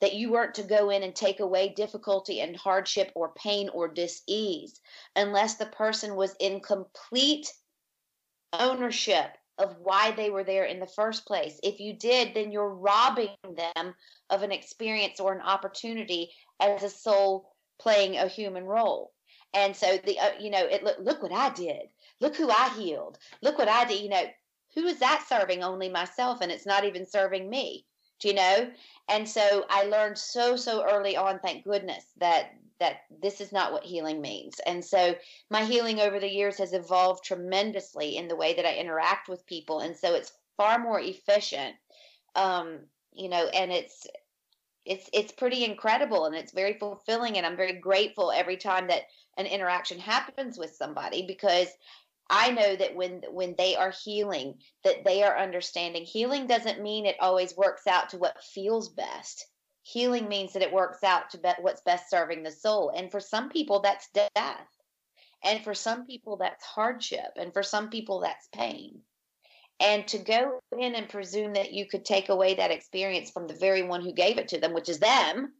That 0.00 0.14
you 0.14 0.30
weren't 0.30 0.54
to 0.56 0.62
go 0.62 0.90
in 0.90 1.02
and 1.02 1.14
take 1.14 1.40
away 1.40 1.70
difficulty 1.70 2.40
and 2.40 2.56
hardship 2.56 3.10
or 3.14 3.32
pain 3.34 3.68
or 3.70 3.88
dis-ease 3.88 4.80
unless 5.16 5.56
the 5.56 5.66
person 5.66 6.16
was 6.16 6.36
in 6.38 6.60
complete 6.60 7.52
ownership 8.52 9.36
of 9.58 9.76
why 9.80 10.10
they 10.12 10.30
were 10.30 10.44
there 10.44 10.64
in 10.64 10.80
the 10.80 10.86
first 10.86 11.26
place. 11.26 11.58
If 11.62 11.80
you 11.80 11.92
did, 11.92 12.34
then 12.34 12.50
you're 12.50 12.74
robbing 12.74 13.30
them 13.44 13.94
of 14.30 14.42
an 14.42 14.52
experience 14.52 15.20
or 15.20 15.32
an 15.32 15.42
opportunity 15.42 16.30
as 16.60 16.82
a 16.82 16.90
soul 16.90 17.52
playing 17.80 18.16
a 18.16 18.26
human 18.28 18.64
role. 18.64 19.12
And 19.52 19.76
so 19.76 19.98
the 20.04 20.18
uh, 20.18 20.32
you 20.40 20.50
know, 20.50 20.66
it 20.66 20.82
look 20.82 20.96
look 20.98 21.22
what 21.22 21.32
I 21.32 21.50
did. 21.50 21.88
Look 22.20 22.36
who 22.36 22.50
I 22.50 22.70
healed. 22.76 23.18
Look 23.42 23.58
what 23.58 23.68
I 23.68 23.84
did, 23.84 24.00
you 24.00 24.08
know 24.08 24.24
who 24.74 24.84
is 24.86 24.98
that 24.98 25.24
serving 25.28 25.62
only 25.62 25.88
myself 25.88 26.38
and 26.40 26.50
it's 26.50 26.66
not 26.66 26.84
even 26.84 27.06
serving 27.06 27.48
me 27.48 27.86
do 28.20 28.28
you 28.28 28.34
know 28.34 28.70
and 29.08 29.28
so 29.28 29.64
i 29.70 29.84
learned 29.84 30.18
so 30.18 30.56
so 30.56 30.84
early 30.88 31.16
on 31.16 31.38
thank 31.38 31.64
goodness 31.64 32.04
that 32.18 32.54
that 32.80 32.98
this 33.22 33.40
is 33.40 33.52
not 33.52 33.72
what 33.72 33.84
healing 33.84 34.20
means 34.20 34.60
and 34.66 34.84
so 34.84 35.14
my 35.50 35.64
healing 35.64 36.00
over 36.00 36.18
the 36.18 36.30
years 36.30 36.58
has 36.58 36.72
evolved 36.72 37.24
tremendously 37.24 38.16
in 38.16 38.28
the 38.28 38.36
way 38.36 38.54
that 38.54 38.66
i 38.66 38.74
interact 38.76 39.28
with 39.28 39.46
people 39.46 39.80
and 39.80 39.96
so 39.96 40.14
it's 40.14 40.32
far 40.56 40.78
more 40.78 41.00
efficient 41.00 41.74
um 42.34 42.80
you 43.12 43.28
know 43.28 43.46
and 43.54 43.72
it's 43.72 44.06
it's 44.84 45.08
it's 45.12 45.32
pretty 45.32 45.64
incredible 45.64 46.26
and 46.26 46.34
it's 46.34 46.52
very 46.52 46.74
fulfilling 46.78 47.36
and 47.36 47.46
i'm 47.46 47.56
very 47.56 47.74
grateful 47.74 48.30
every 48.30 48.56
time 48.56 48.88
that 48.88 49.02
an 49.36 49.46
interaction 49.46 49.98
happens 49.98 50.58
with 50.58 50.74
somebody 50.74 51.26
because 51.26 51.68
I 52.30 52.50
know 52.52 52.74
that 52.76 52.94
when 52.94 53.22
when 53.30 53.54
they 53.58 53.76
are 53.76 53.90
healing, 53.90 54.58
that 54.82 55.04
they 55.04 55.22
are 55.22 55.36
understanding. 55.36 56.04
Healing 56.04 56.46
doesn't 56.46 56.82
mean 56.82 57.04
it 57.04 57.16
always 57.20 57.56
works 57.56 57.86
out 57.86 58.08
to 58.10 58.18
what 58.18 58.42
feels 58.42 58.88
best. 58.88 59.46
Healing 59.84 60.28
means 60.28 60.54
that 60.54 60.62
it 60.62 60.72
works 60.72 61.04
out 61.04 61.30
to 61.30 61.56
what's 61.60 61.82
best 61.82 62.08
serving 62.08 62.42
the 62.42 62.50
soul. 62.50 62.90
And 62.96 63.10
for 63.10 63.20
some 63.20 63.50
people, 63.50 63.80
that's 63.80 64.08
death. 64.08 64.66
And 65.44 65.62
for 65.62 65.74
some 65.74 66.06
people, 66.06 66.38
that's 66.38 66.64
hardship. 66.64 67.32
And 67.36 67.52
for 67.52 67.62
some 67.62 67.90
people, 67.90 68.20
that's 68.20 68.48
pain. 68.48 69.00
And 69.78 70.08
to 70.08 70.18
go 70.18 70.60
in 70.78 70.94
and 70.94 71.08
presume 71.08 71.52
that 71.52 71.74
you 71.74 71.86
could 71.86 72.04
take 72.04 72.30
away 72.30 72.54
that 72.54 72.70
experience 72.70 73.30
from 73.30 73.46
the 73.46 73.54
very 73.54 73.82
one 73.82 74.02
who 74.02 74.14
gave 74.14 74.38
it 74.38 74.48
to 74.48 74.60
them, 74.60 74.72
which 74.72 74.88
is 74.88 75.00
them, 75.00 75.52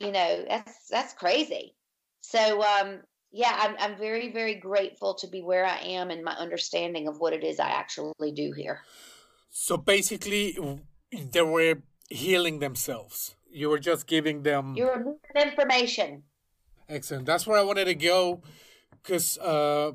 you 0.00 0.12
know, 0.12 0.44
that's 0.48 0.88
that's 0.88 1.12
crazy. 1.12 1.74
So 2.22 2.62
um, 2.62 3.00
yeah, 3.32 3.54
I'm 3.54 3.76
I'm 3.78 3.98
very 3.98 4.32
very 4.32 4.54
grateful 4.54 5.14
to 5.16 5.26
be 5.26 5.42
where 5.42 5.66
I 5.66 5.78
am 5.78 6.10
and 6.10 6.24
my 6.24 6.34
understanding 6.34 7.08
of 7.08 7.18
what 7.18 7.34
it 7.34 7.44
is 7.44 7.60
I 7.60 7.68
actually 7.68 8.32
do 8.32 8.52
here. 8.52 8.80
So 9.50 9.76
basically, 9.76 10.56
they 11.12 11.42
were 11.42 11.82
healing 12.08 12.60
themselves. 12.60 13.34
You 13.50 13.70
were 13.70 13.78
just 13.78 14.06
giving 14.06 14.42
them. 14.42 14.74
You 14.76 14.84
were 14.84 15.16
information. 15.34 16.22
Excellent. 16.88 17.26
That's 17.26 17.46
where 17.46 17.58
I 17.58 17.62
wanted 17.62 17.86
to 17.86 17.94
go, 17.94 18.42
because 19.02 19.38
uh, 19.38 19.92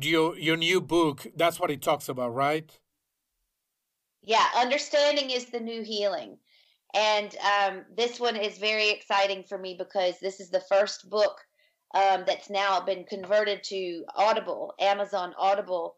your 0.00 0.36
your 0.38 0.56
new 0.56 0.80
book. 0.80 1.26
That's 1.36 1.60
what 1.60 1.70
it 1.70 1.82
talks 1.82 2.08
about, 2.08 2.34
right? 2.34 2.70
Yeah, 4.22 4.46
understanding 4.56 5.30
is 5.30 5.46
the 5.46 5.60
new 5.60 5.82
healing, 5.82 6.38
and 6.94 7.36
um, 7.36 7.84
this 7.96 8.18
one 8.18 8.36
is 8.36 8.58
very 8.58 8.90
exciting 8.90 9.44
for 9.44 9.58
me 9.58 9.76
because 9.78 10.18
this 10.20 10.40
is 10.40 10.50
the 10.50 10.60
first 10.68 11.10
book 11.10 11.40
um, 11.94 12.24
that's 12.26 12.50
now 12.50 12.80
been 12.80 13.04
converted 13.04 13.62
to 13.64 14.04
Audible, 14.16 14.74
Amazon 14.80 15.34
Audible, 15.38 15.96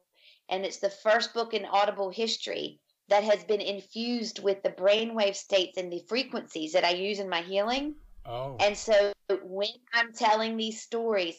and 0.49 0.64
it's 0.64 0.78
the 0.78 0.90
first 0.90 1.32
book 1.32 1.55
in 1.55 1.64
Audible 1.64 2.11
history 2.11 2.80
that 3.09 3.24
has 3.24 3.44
been 3.44 3.61
infused 3.61 4.42
with 4.42 4.62
the 4.62 4.70
brainwave 4.70 5.36
states 5.36 5.78
and 5.78 5.92
the 5.92 6.02
frequencies 6.09 6.72
that 6.72 6.84
I 6.84 6.90
use 6.90 7.18
in 7.18 7.28
my 7.28 7.42
healing. 7.42 7.94
Oh. 8.24 8.57
And 8.59 8.76
so 8.76 9.12
when 9.42 9.68
I'm 9.92 10.12
telling 10.12 10.57
these 10.57 10.82
stories, 10.82 11.36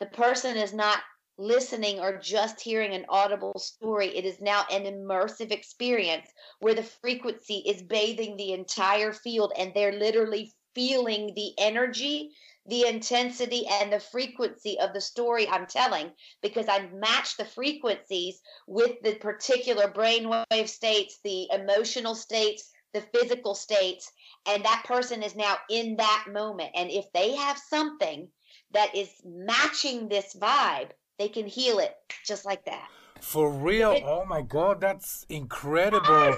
the 0.00 0.06
person 0.06 0.56
is 0.56 0.72
not 0.72 0.98
listening 1.38 2.00
or 2.00 2.18
just 2.18 2.60
hearing 2.60 2.92
an 2.92 3.06
audible 3.08 3.58
story. 3.58 4.16
It 4.16 4.24
is 4.24 4.40
now 4.40 4.64
an 4.70 4.84
immersive 4.84 5.50
experience 5.50 6.26
where 6.60 6.74
the 6.74 6.82
frequency 6.82 7.62
is 7.66 7.82
bathing 7.82 8.36
the 8.36 8.52
entire 8.52 9.12
field 9.12 9.52
and 9.58 9.72
they're 9.74 9.92
literally 9.92 10.52
feeling 10.74 11.32
the 11.34 11.52
energy 11.58 12.30
the 12.66 12.86
intensity 12.86 13.66
and 13.70 13.92
the 13.92 14.00
frequency 14.00 14.78
of 14.80 14.92
the 14.94 15.00
story 15.00 15.48
I'm 15.48 15.66
telling 15.66 16.10
because 16.42 16.66
I 16.68 16.88
match 16.94 17.36
the 17.36 17.44
frequencies 17.44 18.40
with 18.66 18.92
the 19.02 19.14
particular 19.16 19.88
brainwave 19.88 20.68
states, 20.68 21.18
the 21.22 21.48
emotional 21.52 22.14
states, 22.14 22.70
the 22.94 23.02
physical 23.12 23.54
states, 23.54 24.10
and 24.46 24.64
that 24.64 24.84
person 24.86 25.22
is 25.22 25.36
now 25.36 25.56
in 25.68 25.96
that 25.96 26.26
moment. 26.32 26.70
And 26.74 26.90
if 26.90 27.04
they 27.12 27.34
have 27.34 27.58
something 27.58 28.28
that 28.72 28.94
is 28.94 29.10
matching 29.24 30.08
this 30.08 30.34
vibe, 30.34 30.90
they 31.18 31.28
can 31.28 31.46
heal 31.46 31.78
it 31.78 31.94
just 32.24 32.44
like 32.44 32.64
that. 32.64 32.88
For 33.20 33.50
real? 33.50 33.92
It, 33.92 34.02
oh 34.04 34.24
my 34.24 34.42
God, 34.42 34.80
that's 34.80 35.26
incredible. 35.28 36.34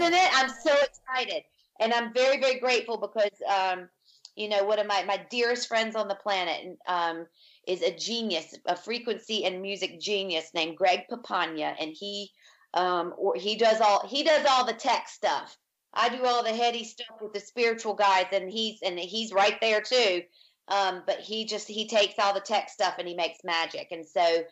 Isn't 0.00 0.14
it? 0.14 0.30
I'm 0.34 0.48
so 0.48 0.74
excited. 0.82 1.42
And 1.80 1.92
I'm 1.92 2.12
very, 2.14 2.40
very 2.40 2.58
grateful 2.58 2.96
because, 2.96 3.30
um, 3.46 3.88
you 4.36 4.48
know, 4.48 4.64
one 4.64 4.78
of 4.78 4.86
my, 4.86 5.02
my 5.04 5.24
dearest 5.30 5.66
friends 5.66 5.96
on 5.96 6.08
the 6.08 6.14
planet 6.14 6.76
um, 6.86 7.26
is 7.66 7.82
a 7.82 7.96
genius, 7.96 8.54
a 8.66 8.76
frequency 8.76 9.44
and 9.44 9.62
music 9.62 9.98
genius 9.98 10.50
named 10.54 10.76
Greg 10.76 11.04
Papania. 11.10 11.74
And 11.80 11.92
he, 11.92 12.30
um, 12.74 13.14
or 13.16 13.34
he 13.34 13.56
does 13.56 13.80
all, 13.80 14.06
he 14.06 14.22
does 14.22 14.46
all 14.48 14.66
the 14.66 14.74
tech 14.74 15.08
stuff. 15.08 15.56
I 15.94 16.10
do 16.10 16.24
all 16.24 16.44
the 16.44 16.52
heady 16.52 16.84
stuff 16.84 17.16
with 17.20 17.32
the 17.32 17.40
spiritual 17.40 17.94
guys 17.94 18.26
and 18.30 18.50
he's, 18.50 18.80
and 18.82 18.98
he's 18.98 19.32
right 19.32 19.58
there 19.62 19.80
too. 19.80 20.22
Um, 20.68 21.02
but 21.06 21.20
he 21.20 21.46
just, 21.46 21.66
he 21.66 21.88
takes 21.88 22.18
all 22.18 22.34
the 22.34 22.40
tech 22.40 22.68
stuff 22.68 22.96
and 22.98 23.08
he 23.08 23.14
makes 23.14 23.38
magic. 23.42 23.88
And 23.90 24.04
so 24.04 24.44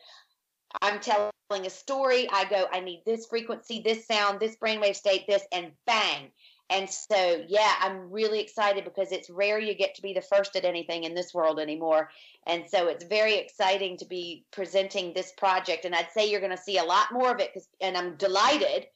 I'm 0.81 0.99
telling 1.01 1.31
a 1.53 1.71
story. 1.71 2.27
I 2.33 2.47
go, 2.47 2.67
I 2.73 2.81
need 2.81 3.03
this 3.05 3.27
frequency, 3.27 3.83
this 3.85 4.07
sound, 4.07 4.41
this 4.41 4.57
brainwave 4.57 4.97
state, 4.97 5.27
this, 5.29 5.45
and 5.53 5.73
bang. 5.87 6.31
And 6.71 6.89
so, 6.89 7.45
yeah, 7.47 7.73
I'm 7.81 8.11
really 8.11 8.41
excited 8.41 8.85
because 8.85 9.13
it's 9.13 9.29
rare 9.29 9.59
you 9.59 9.75
get 9.75 9.95
to 9.97 10.03
be 10.03 10.15
the 10.15 10.23
first 10.23 10.57
at 10.57 10.65
anything 10.65 11.05
in 11.05 11.15
this 11.15 11.35
world 11.35 11.61
anymore. 11.61 12.11
And 12.47 12.65
so 12.69 12.89
it's 12.89 13.05
very 13.05 13.35
exciting 13.35 13.99
to 13.99 14.07
be 14.07 14.45
presenting 14.51 15.13
this 15.13 15.33
project. 15.33 15.85
And 15.85 15.95
I'd 15.95 16.11
say 16.13 16.31
you're 16.31 16.41
going 16.41 16.57
to 16.57 16.63
see 16.63 16.79
a 16.79 16.85
lot 16.85 17.13
more 17.13 17.31
of 17.31 17.41
it. 17.41 17.57
And 17.81 17.97
I'm 17.97 18.17
delighted 18.17 18.87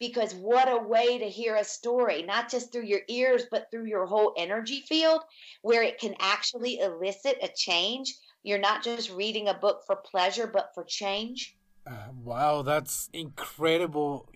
because 0.00 0.34
what 0.34 0.68
a 0.68 0.82
way 0.82 1.16
to 1.16 1.28
hear 1.28 1.54
a 1.54 1.64
story, 1.64 2.24
not 2.24 2.50
just 2.50 2.72
through 2.72 2.86
your 2.86 3.02
ears, 3.06 3.44
but 3.52 3.70
through 3.70 3.86
your 3.86 4.04
whole 4.04 4.34
energy 4.36 4.80
field, 4.88 5.20
where 5.62 5.84
it 5.84 6.00
can 6.00 6.16
actually 6.18 6.80
elicit 6.80 7.38
a 7.40 7.48
change. 7.54 8.12
You're 8.42 8.58
not 8.58 8.82
just 8.82 9.12
reading 9.12 9.46
a 9.46 9.54
book 9.54 9.84
for 9.86 9.94
pleasure, 9.94 10.48
but 10.48 10.72
for 10.74 10.82
change. 10.82 11.56
Uh, 11.86 12.08
wow, 12.24 12.62
that's 12.62 13.10
incredible. 13.12 14.28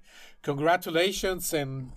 Congratulations. 0.43 1.53
And 1.53 1.91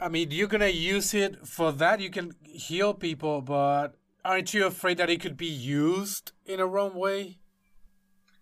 I 0.00 0.08
mean, 0.08 0.30
you're 0.30 0.48
going 0.48 0.62
to 0.62 0.72
use 0.72 1.12
it 1.12 1.46
for 1.46 1.72
that. 1.72 2.00
You 2.00 2.10
can 2.10 2.34
heal 2.42 2.94
people, 2.94 3.42
but 3.42 3.96
aren't 4.24 4.54
you 4.54 4.66
afraid 4.66 4.96
that 4.96 5.10
it 5.10 5.20
could 5.20 5.36
be 5.36 5.46
used 5.46 6.32
in 6.46 6.58
a 6.58 6.66
wrong 6.66 6.94
way? 6.94 7.38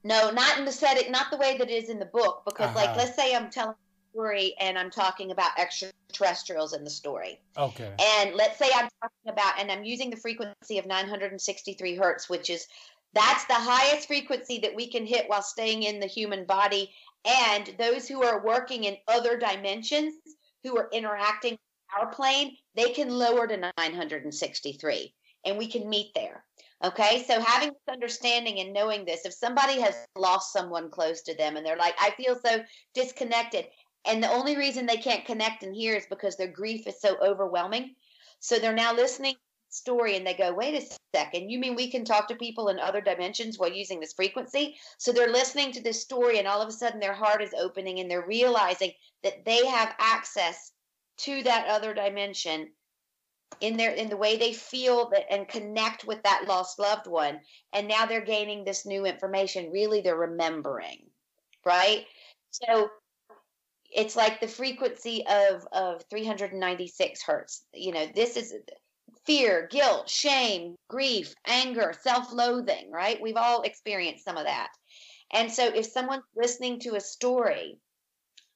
No, 0.05 0.31
not 0.31 0.59
in 0.59 0.65
the 0.65 0.73
setting, 0.73 1.11
not 1.11 1.31
the 1.33 1.37
way 1.37 1.59
that 1.59 1.69
it 1.69 1.73
is 1.73 1.91
in 1.91 1.99
the 1.99 2.07
book. 2.07 2.43
Because, 2.45 2.69
uh-huh. 2.69 2.87
like, 2.87 2.97
let's 2.97 3.17
say 3.17 3.35
I'm 3.35 3.51
telling 3.51 3.75
a 3.75 4.17
story 4.17 4.55
and 4.61 4.79
I'm 4.79 4.91
talking 4.91 5.33
about 5.33 5.51
extraterrestrials 5.59 6.75
in 6.75 6.85
the 6.85 6.91
story. 6.91 7.41
Okay. 7.57 7.93
And 8.17 8.35
let's 8.37 8.57
say 8.57 8.71
I'm 8.75 8.89
talking 9.03 9.29
about, 9.29 9.59
and 9.59 9.73
I'm 9.73 9.85
using 9.85 10.11
the 10.11 10.17
frequency 10.17 10.79
of 10.79 10.87
963 10.87 11.97
hertz, 11.97 12.31
which 12.31 12.51
is 12.51 12.69
that's 13.15 13.45
the 13.47 13.55
highest 13.55 14.07
frequency 14.07 14.59
that 14.61 14.75
we 14.75 14.89
can 14.89 15.07
hit 15.07 15.29
while 15.29 15.43
staying 15.43 15.83
in 15.83 15.99
the 15.99 16.07
human 16.07 16.45
body. 16.45 16.93
And 17.25 17.75
those 17.79 18.07
who 18.07 18.23
are 18.23 18.45
working 18.45 18.85
in 18.85 18.97
other 19.09 19.37
dimensions, 19.37 20.15
who 20.65 20.77
are 20.77 20.89
interacting 20.93 21.53
with 21.53 22.01
our 22.01 22.13
plane, 22.13 22.57
they 22.75 22.91
can 22.91 23.11
lower 23.11 23.47
to 23.47 23.57
963 23.57 25.15
and 25.45 25.59
we 25.59 25.67
can 25.67 25.89
meet 25.89 26.13
there. 26.15 26.45
Okay, 26.85 27.25
so 27.27 27.41
having 27.41 27.71
this 27.71 27.93
understanding 27.93 28.61
and 28.61 28.73
knowing 28.73 29.05
this, 29.05 29.25
if 29.25 29.33
somebody 29.33 29.81
has 29.81 29.97
lost 30.17 30.53
someone 30.53 30.91
close 30.91 31.23
to 31.23 31.35
them 31.35 31.57
and 31.57 31.67
they're 31.67 31.77
like, 31.77 31.95
I 32.01 32.11
feel 32.11 32.39
so 32.45 32.63
disconnected, 32.95 33.67
and 34.05 34.23
the 34.23 34.31
only 34.31 34.57
reason 34.57 34.87
they 34.87 34.97
can't 34.97 35.25
connect 35.25 35.65
and 35.65 35.75
hear 35.75 35.97
is 35.97 36.07
because 36.09 36.37
their 36.37 36.53
grief 36.53 36.87
is 36.87 37.01
so 37.01 37.17
overwhelming. 37.21 37.95
So 38.41 38.59
they're 38.59 38.73
now 38.73 38.95
listening 38.95 39.35
story 39.71 40.16
and 40.16 40.27
they 40.27 40.35
go, 40.35 40.53
wait 40.53 40.75
a 40.75 40.97
second, 41.14 41.51
you 41.51 41.59
mean 41.59 41.75
we 41.75 41.91
can 41.91 42.05
talk 42.05 42.29
to 42.29 42.35
people 42.35 42.69
in 42.69 42.79
other 42.79 43.01
dimensions 43.01 43.59
while 43.59 43.73
using 43.73 44.01
this 44.01 44.12
frequency? 44.12 44.77
So 44.99 45.12
they're 45.12 45.33
listening 45.33 45.73
to 45.73 45.83
this 45.83 46.01
story 46.01 46.39
and 46.39 46.49
all 46.49 46.62
of 46.62 46.69
a 46.69 46.73
sudden 46.73 47.01
their 47.01 47.14
heart 47.14 47.43
is 47.43 47.55
opening 47.59 48.01
and 48.01 48.11
they're 48.11 48.27
realizing 48.27 48.93
that 49.23 49.45
they 49.45 49.66
have 49.66 49.95
access 49.99 50.73
to 51.19 51.43
that 51.43 51.66
other 51.69 51.95
dimension 51.95 52.69
in 53.61 53.77
their 53.77 53.93
in 53.93 54.09
the 54.09 54.16
way 54.16 54.37
they 54.37 54.53
feel 54.53 55.09
that 55.11 55.33
and 55.33 55.49
connect 55.49 56.05
with 56.05 56.23
that 56.23 56.45
lost 56.47 56.79
loved 56.79 57.07
one 57.07 57.41
and 57.73 57.89
now 57.89 58.07
they're 58.07 58.25
gaining 58.25 58.64
this 58.64 58.87
new 58.87 59.05
information 59.05 59.73
really 59.73 60.01
they're 60.01 60.16
remembering 60.16 60.99
right 61.64 62.05
so 62.51 62.89
it's 63.91 64.14
like 64.14 64.41
the 64.41 64.47
frequency 64.47 65.25
of 65.27 65.66
of 65.73 66.05
396 66.11 67.23
hertz 67.23 67.64
you 67.73 67.91
know 67.91 68.07
this 68.14 68.37
is 68.37 68.55
fear 69.29 69.68
guilt 69.70 70.09
shame 70.09 70.74
grief 70.89 71.35
anger 71.47 71.93
self-loathing 72.01 72.91
right 72.91 73.20
we've 73.20 73.37
all 73.37 73.61
experienced 73.61 74.24
some 74.24 74.39
of 74.39 74.47
that 74.47 74.70
and 75.35 75.53
so 75.53 75.66
if 75.66 75.85
someone's 75.85 76.24
listening 76.35 76.81
to 76.81 76.95
a 76.95 77.01
story 77.01 77.79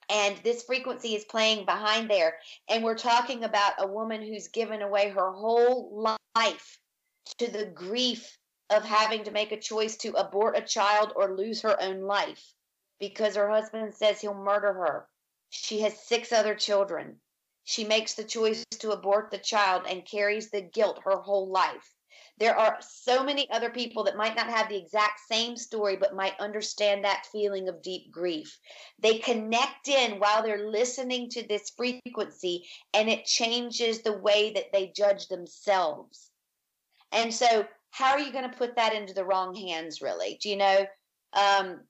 and 0.09 0.39
this 0.39 0.63
frequency 0.63 1.15
is 1.15 1.27
playing 1.27 1.67
behind 1.67 2.09
there 2.09 2.37
and 2.71 2.83
we're 2.83 2.97
talking 2.97 3.45
about 3.45 3.75
a 3.81 3.87
woman 3.87 4.23
who's 4.23 4.49
given 4.49 4.81
away 4.81 5.11
her 5.11 5.31
whole 5.31 6.17
life 6.35 6.79
to 7.37 7.51
the 7.51 7.67
grief 7.67 8.39
of 8.71 8.83
having 8.83 9.25
to 9.25 9.31
make 9.31 9.53
a 9.53 9.61
choice 9.61 9.99
to 9.99 10.13
abort 10.13 10.57
a 10.57 10.63
child 10.63 11.13
or 11.17 11.37
lose 11.37 11.61
her 11.61 11.79
own 11.83 12.01
life 12.01 12.55
because 12.99 13.37
her 13.37 13.51
husband 13.51 13.95
says 13.95 14.23
he'll 14.23 14.33
murder 14.33 14.73
her 14.73 15.07
she 15.55 15.83
has 15.83 15.99
six 15.99 16.33
other 16.33 16.55
children. 16.55 17.21
She 17.65 17.85
makes 17.85 18.15
the 18.15 18.25
choice 18.25 18.65
to 18.81 18.91
abort 18.91 19.31
the 19.31 19.39
child 19.39 19.85
and 19.89 20.05
carries 20.05 20.51
the 20.51 20.63
guilt 20.63 21.01
her 21.05 21.21
whole 21.21 21.49
life. 21.49 21.95
There 22.39 22.57
are 22.59 22.79
so 22.81 23.23
many 23.23 23.49
other 23.51 23.71
people 23.71 24.05
that 24.05 24.17
might 24.17 24.35
not 24.35 24.49
have 24.49 24.69
the 24.69 24.77
exact 24.77 25.21
same 25.31 25.57
story, 25.57 25.97
but 25.97 26.15
might 26.15 26.39
understand 26.41 27.05
that 27.05 27.27
feeling 27.31 27.69
of 27.69 27.83
deep 27.83 28.11
grief. 28.11 28.59
They 28.99 29.19
connect 29.19 29.89
in 29.89 30.19
while 30.19 30.43
they're 30.43 30.71
listening 30.71 31.31
to 31.31 31.47
this 31.47 31.71
frequency, 31.71 32.69
and 32.95 33.09
it 33.09 33.27
changes 33.27 34.03
the 34.03 34.19
way 34.19 34.53
that 34.55 34.73
they 34.73 34.89
judge 34.89 35.29
themselves. 35.29 36.31
And 37.13 37.33
so, 37.33 37.67
how 37.91 38.13
are 38.13 38.21
you 38.21 38.33
going 38.33 38.51
to 38.51 38.57
put 38.57 38.77
that 38.77 38.95
into 38.95 39.13
the 39.13 39.25
wrong 39.25 39.55
hands, 39.55 40.01
really? 40.01 40.39
Do 40.43 40.49
you 40.49 40.57
know? 40.57 40.87
Um, 41.35 41.81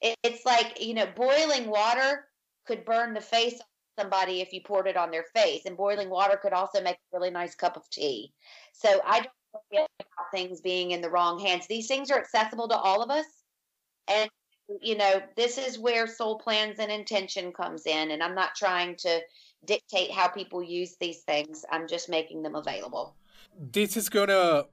it's 0.00 0.46
like, 0.46 0.80
you 0.80 0.94
know, 0.94 1.06
boiling 1.14 1.68
water 1.68 2.28
could 2.66 2.84
burn 2.84 3.14
the 3.14 3.20
face 3.20 3.60
somebody 3.98 4.40
if 4.40 4.52
you 4.52 4.60
poured 4.60 4.86
it 4.86 4.96
on 4.96 5.10
their 5.10 5.24
face, 5.34 5.62
and 5.66 5.76
boiling 5.76 6.10
water 6.10 6.38
could 6.40 6.52
also 6.52 6.82
make 6.82 6.96
a 6.96 7.16
really 7.16 7.30
nice 7.30 7.54
cup 7.54 7.76
of 7.76 7.88
tea. 7.90 8.32
So 8.72 9.00
I 9.04 9.20
don't 9.20 9.30
worry 9.72 9.86
about 10.00 10.30
things 10.32 10.60
being 10.60 10.92
in 10.92 11.00
the 11.00 11.10
wrong 11.10 11.38
hands. 11.38 11.66
These 11.66 11.88
things 11.88 12.10
are 12.10 12.18
accessible 12.18 12.68
to 12.68 12.76
all 12.76 13.02
of 13.02 13.10
us, 13.10 13.26
and 14.08 14.30
you 14.80 14.96
know 14.96 15.20
this 15.36 15.58
is 15.58 15.78
where 15.78 16.06
soul 16.06 16.38
plans 16.38 16.78
and 16.78 16.90
intention 16.92 17.52
comes 17.52 17.86
in. 17.86 18.10
And 18.10 18.22
I'm 18.22 18.34
not 18.34 18.54
trying 18.54 18.96
to 18.96 19.20
dictate 19.64 20.10
how 20.10 20.28
people 20.28 20.62
use 20.62 20.96
these 21.00 21.20
things. 21.22 21.64
I'm 21.70 21.88
just 21.88 22.08
making 22.08 22.42
them 22.42 22.54
available. 22.54 23.16
This 23.58 23.96
is 23.96 24.08
gonna 24.08 24.64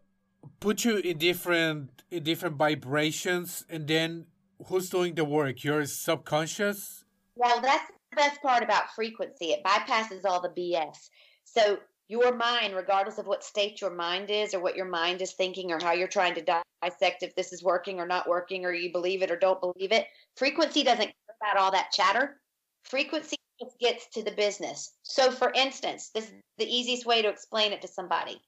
put 0.60 0.86
you 0.86 0.98
in 0.98 1.18
different 1.18 2.04
in 2.12 2.24
different 2.24 2.58
vibrations, 2.58 3.66
and 3.70 3.88
then 3.88 4.28
who's 4.68 4.90
doing 4.90 5.16
the 5.16 5.26
work? 5.26 5.64
Your 5.64 5.86
subconscious 5.86 7.06
well, 7.36 7.60
that's 7.62 7.92
the 8.16 8.22
best 8.22 8.42
part 8.42 8.64
about 8.64 8.94
frequency. 8.96 9.52
It 9.52 9.64
bypasses 9.64 10.26
all 10.26 10.42
the 10.42 10.50
BS. 10.50 11.10
So 11.44 11.80
your 12.08 12.36
mind, 12.36 12.76
regardless 12.76 13.18
of 13.18 13.28
what 13.28 13.44
state 13.44 13.82
your 13.82 13.92
mind 13.92 14.30
is 14.30 14.54
or 14.54 14.60
what 14.60 14.76
your 14.76 14.86
mind 14.86 15.22
is 15.22 15.34
thinking 15.34 15.72
or 15.72 15.80
how 15.82 15.94
you're 15.94 16.08
trying 16.08 16.36
to 16.36 16.62
dissect 16.82 17.24
if 17.24 17.36
this 17.36 17.52
is 17.52 17.64
working 17.64 18.00
or 18.00 18.08
not 18.08 18.30
working 18.30 18.66
or 18.66 18.74
you 18.74 18.92
believe 18.92 19.22
it 19.22 19.32
or 19.32 19.38
don't 19.38 19.60
believe 19.60 19.92
it, 19.92 20.08
frequency 20.36 20.84
doesn't 20.84 21.08
care 21.08 21.36
about 21.42 21.62
all 21.62 21.72
that 21.72 21.92
chatter. 21.92 22.40
Frequency 22.84 23.38
just 23.60 23.80
gets 23.80 24.08
to 24.10 24.24
the 24.24 24.32
business. 24.32 24.92
So, 25.04 25.32
for 25.32 25.52
instance, 25.56 26.12
this 26.14 26.26
is 26.26 26.34
the 26.58 26.68
easiest 26.68 27.06
way 27.06 27.22
to 27.22 27.30
explain 27.30 27.74
it 27.74 27.82
to 27.82 27.88
somebody. 27.88 28.40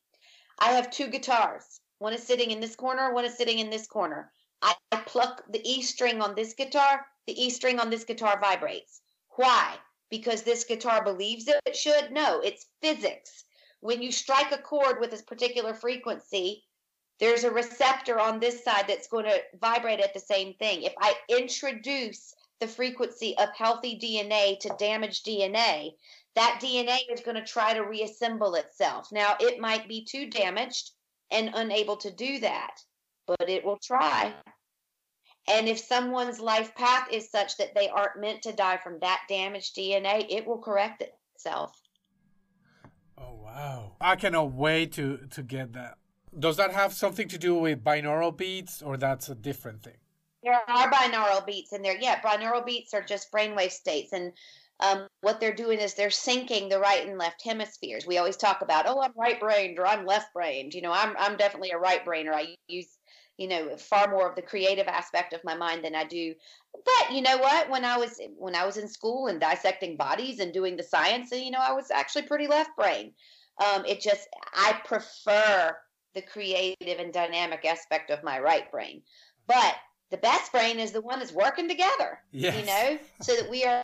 I 0.59 0.71
have 0.71 0.91
two 0.91 1.07
guitars. 1.07 1.79
One 1.99 2.13
is 2.13 2.23
sitting 2.23 2.51
in 2.51 2.59
this 2.59 2.75
corner, 2.75 3.13
one 3.13 3.25
is 3.25 3.35
sitting 3.35 3.59
in 3.59 3.69
this 3.69 3.87
corner. 3.87 4.31
I 4.61 4.75
pluck 4.91 5.43
the 5.49 5.61
E 5.63 5.81
string 5.81 6.21
on 6.21 6.35
this 6.35 6.53
guitar, 6.53 7.05
the 7.25 7.43
E 7.43 7.49
string 7.49 7.79
on 7.79 7.89
this 7.89 8.03
guitar 8.03 8.39
vibrates. 8.39 9.01
Why? 9.37 9.75
Because 10.09 10.43
this 10.43 10.65
guitar 10.65 11.03
believes 11.03 11.47
it 11.47 11.75
should? 11.75 12.11
No, 12.11 12.41
it's 12.41 12.67
physics. 12.81 13.45
When 13.79 14.01
you 14.01 14.11
strike 14.11 14.51
a 14.51 14.57
chord 14.57 14.99
with 14.99 15.13
a 15.13 15.23
particular 15.23 15.73
frequency, 15.73 16.65
there's 17.19 17.45
a 17.45 17.51
receptor 17.51 18.19
on 18.19 18.39
this 18.39 18.63
side 18.63 18.85
that's 18.87 19.07
going 19.07 19.25
to 19.25 19.41
vibrate 19.59 20.01
at 20.01 20.13
the 20.13 20.19
same 20.19 20.53
thing. 20.55 20.83
If 20.83 20.93
I 20.99 21.15
introduce 21.29 22.33
the 22.59 22.67
frequency 22.67 23.37
of 23.37 23.49
healthy 23.55 23.97
DNA 23.97 24.59
to 24.59 24.75
damaged 24.77 25.25
DNA, 25.25 25.93
that 26.35 26.59
DNA 26.61 26.99
is 27.11 27.21
going 27.21 27.37
to 27.37 27.45
try 27.45 27.73
to 27.73 27.81
reassemble 27.81 28.55
itself. 28.55 29.09
Now, 29.11 29.35
it 29.39 29.59
might 29.59 29.87
be 29.87 30.05
too 30.05 30.29
damaged 30.29 30.91
and 31.31 31.51
unable 31.53 31.97
to 31.97 32.11
do 32.11 32.39
that 32.39 32.81
but 33.27 33.49
it 33.49 33.63
will 33.63 33.77
try. 33.77 34.33
And 35.47 35.67
if 35.67 35.79
someone's 35.79 36.39
life 36.39 36.75
path 36.75 37.07
is 37.11 37.29
such 37.31 37.57
that 37.57 37.73
they 37.73 37.87
aren't 37.87 38.19
meant 38.19 38.41
to 38.43 38.51
die 38.51 38.77
from 38.77 38.99
that 38.99 39.21
damaged 39.29 39.75
DNA, 39.75 40.25
it 40.29 40.45
will 40.45 40.57
correct 40.57 41.03
itself. 41.33 41.79
Oh 43.17 43.33
wow! 43.33 43.93
I 44.01 44.15
cannot 44.15 44.51
wait 44.51 44.91
to 44.93 45.19
to 45.31 45.43
get 45.43 45.73
that. 45.73 45.97
Does 46.37 46.57
that 46.57 46.71
have 46.71 46.93
something 46.93 47.27
to 47.29 47.37
do 47.37 47.55
with 47.55 47.83
binaural 47.83 48.35
beats, 48.35 48.81
or 48.81 48.97
that's 48.97 49.29
a 49.29 49.35
different 49.35 49.83
thing? 49.83 49.97
There 50.43 50.53
are 50.53 50.91
binaural 50.91 51.45
beats 51.45 51.73
in 51.73 51.81
there. 51.81 51.97
Yeah, 51.99 52.21
binaural 52.21 52.65
beats 52.65 52.93
are 52.93 53.01
just 53.01 53.31
brainwave 53.31 53.71
states, 53.71 54.13
and 54.13 54.33
um, 54.79 55.07
what 55.21 55.39
they're 55.39 55.55
doing 55.55 55.79
is 55.79 55.93
they're 55.93 56.09
syncing 56.09 56.69
the 56.69 56.79
right 56.79 57.07
and 57.07 57.17
left 57.17 57.43
hemispheres. 57.43 58.05
We 58.05 58.19
always 58.19 58.37
talk 58.37 58.61
about, 58.61 58.85
oh, 58.87 59.01
I'm 59.01 59.13
right 59.15 59.39
brained 59.39 59.79
or 59.79 59.87
I'm 59.87 60.05
left 60.05 60.33
brained. 60.33 60.73
You 60.73 60.81
know, 60.81 60.91
I'm 60.91 61.15
I'm 61.17 61.37
definitely 61.37 61.71
a 61.71 61.77
right 61.77 62.05
brainer. 62.05 62.33
I 62.33 62.55
use 62.67 62.96
you 63.37 63.47
know 63.47 63.77
far 63.77 64.09
more 64.09 64.27
of 64.27 64.35
the 64.35 64.41
creative 64.41 64.87
aspect 64.87 65.33
of 65.33 65.43
my 65.43 65.55
mind 65.55 65.83
than 65.83 65.95
I 65.95 66.03
do. 66.03 66.33
But 66.73 67.15
you 67.15 67.21
know 67.21 67.37
what? 67.37 67.69
When 67.69 67.85
I 67.85 67.97
was 67.97 68.19
when 68.37 68.55
I 68.55 68.65
was 68.65 68.77
in 68.77 68.87
school 68.87 69.27
and 69.27 69.39
dissecting 69.39 69.95
bodies 69.95 70.39
and 70.39 70.53
doing 70.53 70.75
the 70.75 70.83
science, 70.83 71.31
you 71.31 71.51
know, 71.51 71.61
I 71.61 71.73
was 71.73 71.91
actually 71.91 72.23
pretty 72.23 72.47
left 72.47 72.75
brain. 72.75 73.13
Um, 73.63 73.85
it 73.85 74.01
just 74.01 74.27
I 74.53 74.79
prefer 74.85 75.75
the 76.13 76.21
creative 76.21 76.99
and 76.99 77.13
dynamic 77.13 77.65
aspect 77.65 78.09
of 78.09 78.23
my 78.23 78.39
right 78.39 78.69
brain. 78.71 79.01
But 79.47 79.75
the 80.09 80.17
best 80.17 80.51
brain 80.51 80.79
is 80.79 80.91
the 80.91 81.01
one 81.01 81.19
that's 81.19 81.31
working 81.31 81.67
together. 81.67 82.19
Yes. 82.31 82.55
You 82.57 82.65
know, 82.65 82.99
so 83.21 83.35
that 83.35 83.49
we 83.49 83.65
are 83.65 83.83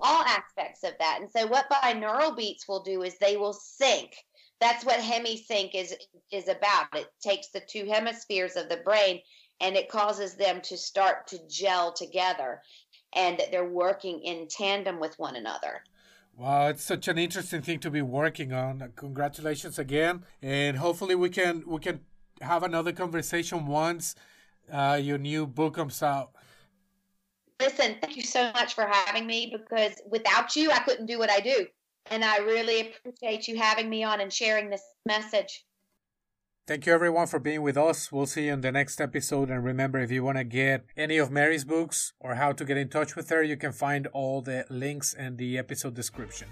all 0.00 0.22
aspects 0.22 0.82
of 0.84 0.92
that. 0.98 1.18
And 1.20 1.30
so 1.30 1.46
what 1.46 1.68
binaural 1.70 2.36
beats 2.36 2.66
will 2.66 2.82
do 2.82 3.02
is 3.02 3.16
they 3.18 3.36
will 3.36 3.52
sync. 3.52 4.16
That's 4.64 4.82
what 4.82 4.98
hemisync 4.98 5.74
is 5.74 5.94
is 6.32 6.48
about. 6.48 6.86
It 6.94 7.08
takes 7.20 7.48
the 7.48 7.60
two 7.60 7.84
hemispheres 7.84 8.56
of 8.56 8.70
the 8.70 8.78
brain 8.78 9.20
and 9.60 9.76
it 9.76 9.90
causes 9.90 10.36
them 10.36 10.62
to 10.62 10.78
start 10.78 11.26
to 11.26 11.38
gel 11.50 11.92
together 11.92 12.62
and 13.14 13.38
that 13.38 13.50
they're 13.50 13.68
working 13.68 14.20
in 14.20 14.48
tandem 14.48 15.00
with 15.00 15.18
one 15.18 15.36
another. 15.36 15.82
Wow, 16.34 16.68
it's 16.68 16.82
such 16.82 17.08
an 17.08 17.18
interesting 17.18 17.60
thing 17.60 17.78
to 17.80 17.90
be 17.90 18.00
working 18.00 18.54
on. 18.54 18.90
Congratulations 18.96 19.78
again, 19.78 20.24
and 20.40 20.78
hopefully 20.78 21.14
we 21.14 21.28
can 21.28 21.62
we 21.66 21.78
can 21.78 22.00
have 22.40 22.62
another 22.62 22.92
conversation 22.92 23.66
once 23.66 24.14
uh, 24.72 24.98
your 24.98 25.18
new 25.18 25.46
book 25.46 25.74
comes 25.74 26.02
out. 26.02 26.30
Listen, 27.60 27.96
thank 28.00 28.16
you 28.16 28.22
so 28.22 28.50
much 28.52 28.72
for 28.72 28.86
having 28.86 29.26
me 29.26 29.54
because 29.54 30.00
without 30.10 30.56
you, 30.56 30.70
I 30.70 30.78
couldn't 30.78 31.04
do 31.04 31.18
what 31.18 31.30
I 31.30 31.40
do. 31.40 31.66
And 32.10 32.24
I 32.24 32.38
really 32.38 32.80
appreciate 32.80 33.48
you 33.48 33.56
having 33.56 33.88
me 33.88 34.04
on 34.04 34.20
and 34.20 34.32
sharing 34.32 34.70
this 34.70 34.82
message. 35.06 35.64
Thank 36.66 36.86
you 36.86 36.94
everyone 36.94 37.26
for 37.26 37.38
being 37.38 37.60
with 37.60 37.76
us. 37.76 38.10
We'll 38.10 38.24
see 38.24 38.46
you 38.46 38.54
in 38.54 38.62
the 38.62 38.72
next 38.72 38.98
episode. 39.00 39.50
And 39.50 39.62
remember, 39.62 39.98
if 39.98 40.10
you 40.10 40.24
want 40.24 40.38
to 40.38 40.44
get 40.44 40.86
any 40.96 41.18
of 41.18 41.30
Mary's 41.30 41.64
books 41.64 42.14
or 42.18 42.36
how 42.36 42.52
to 42.52 42.64
get 42.64 42.78
in 42.78 42.88
touch 42.88 43.16
with 43.16 43.28
her, 43.28 43.42
you 43.42 43.58
can 43.58 43.72
find 43.72 44.06
all 44.08 44.40
the 44.40 44.64
links 44.70 45.12
in 45.12 45.36
the 45.36 45.58
episode 45.58 45.94
description. 45.94 46.48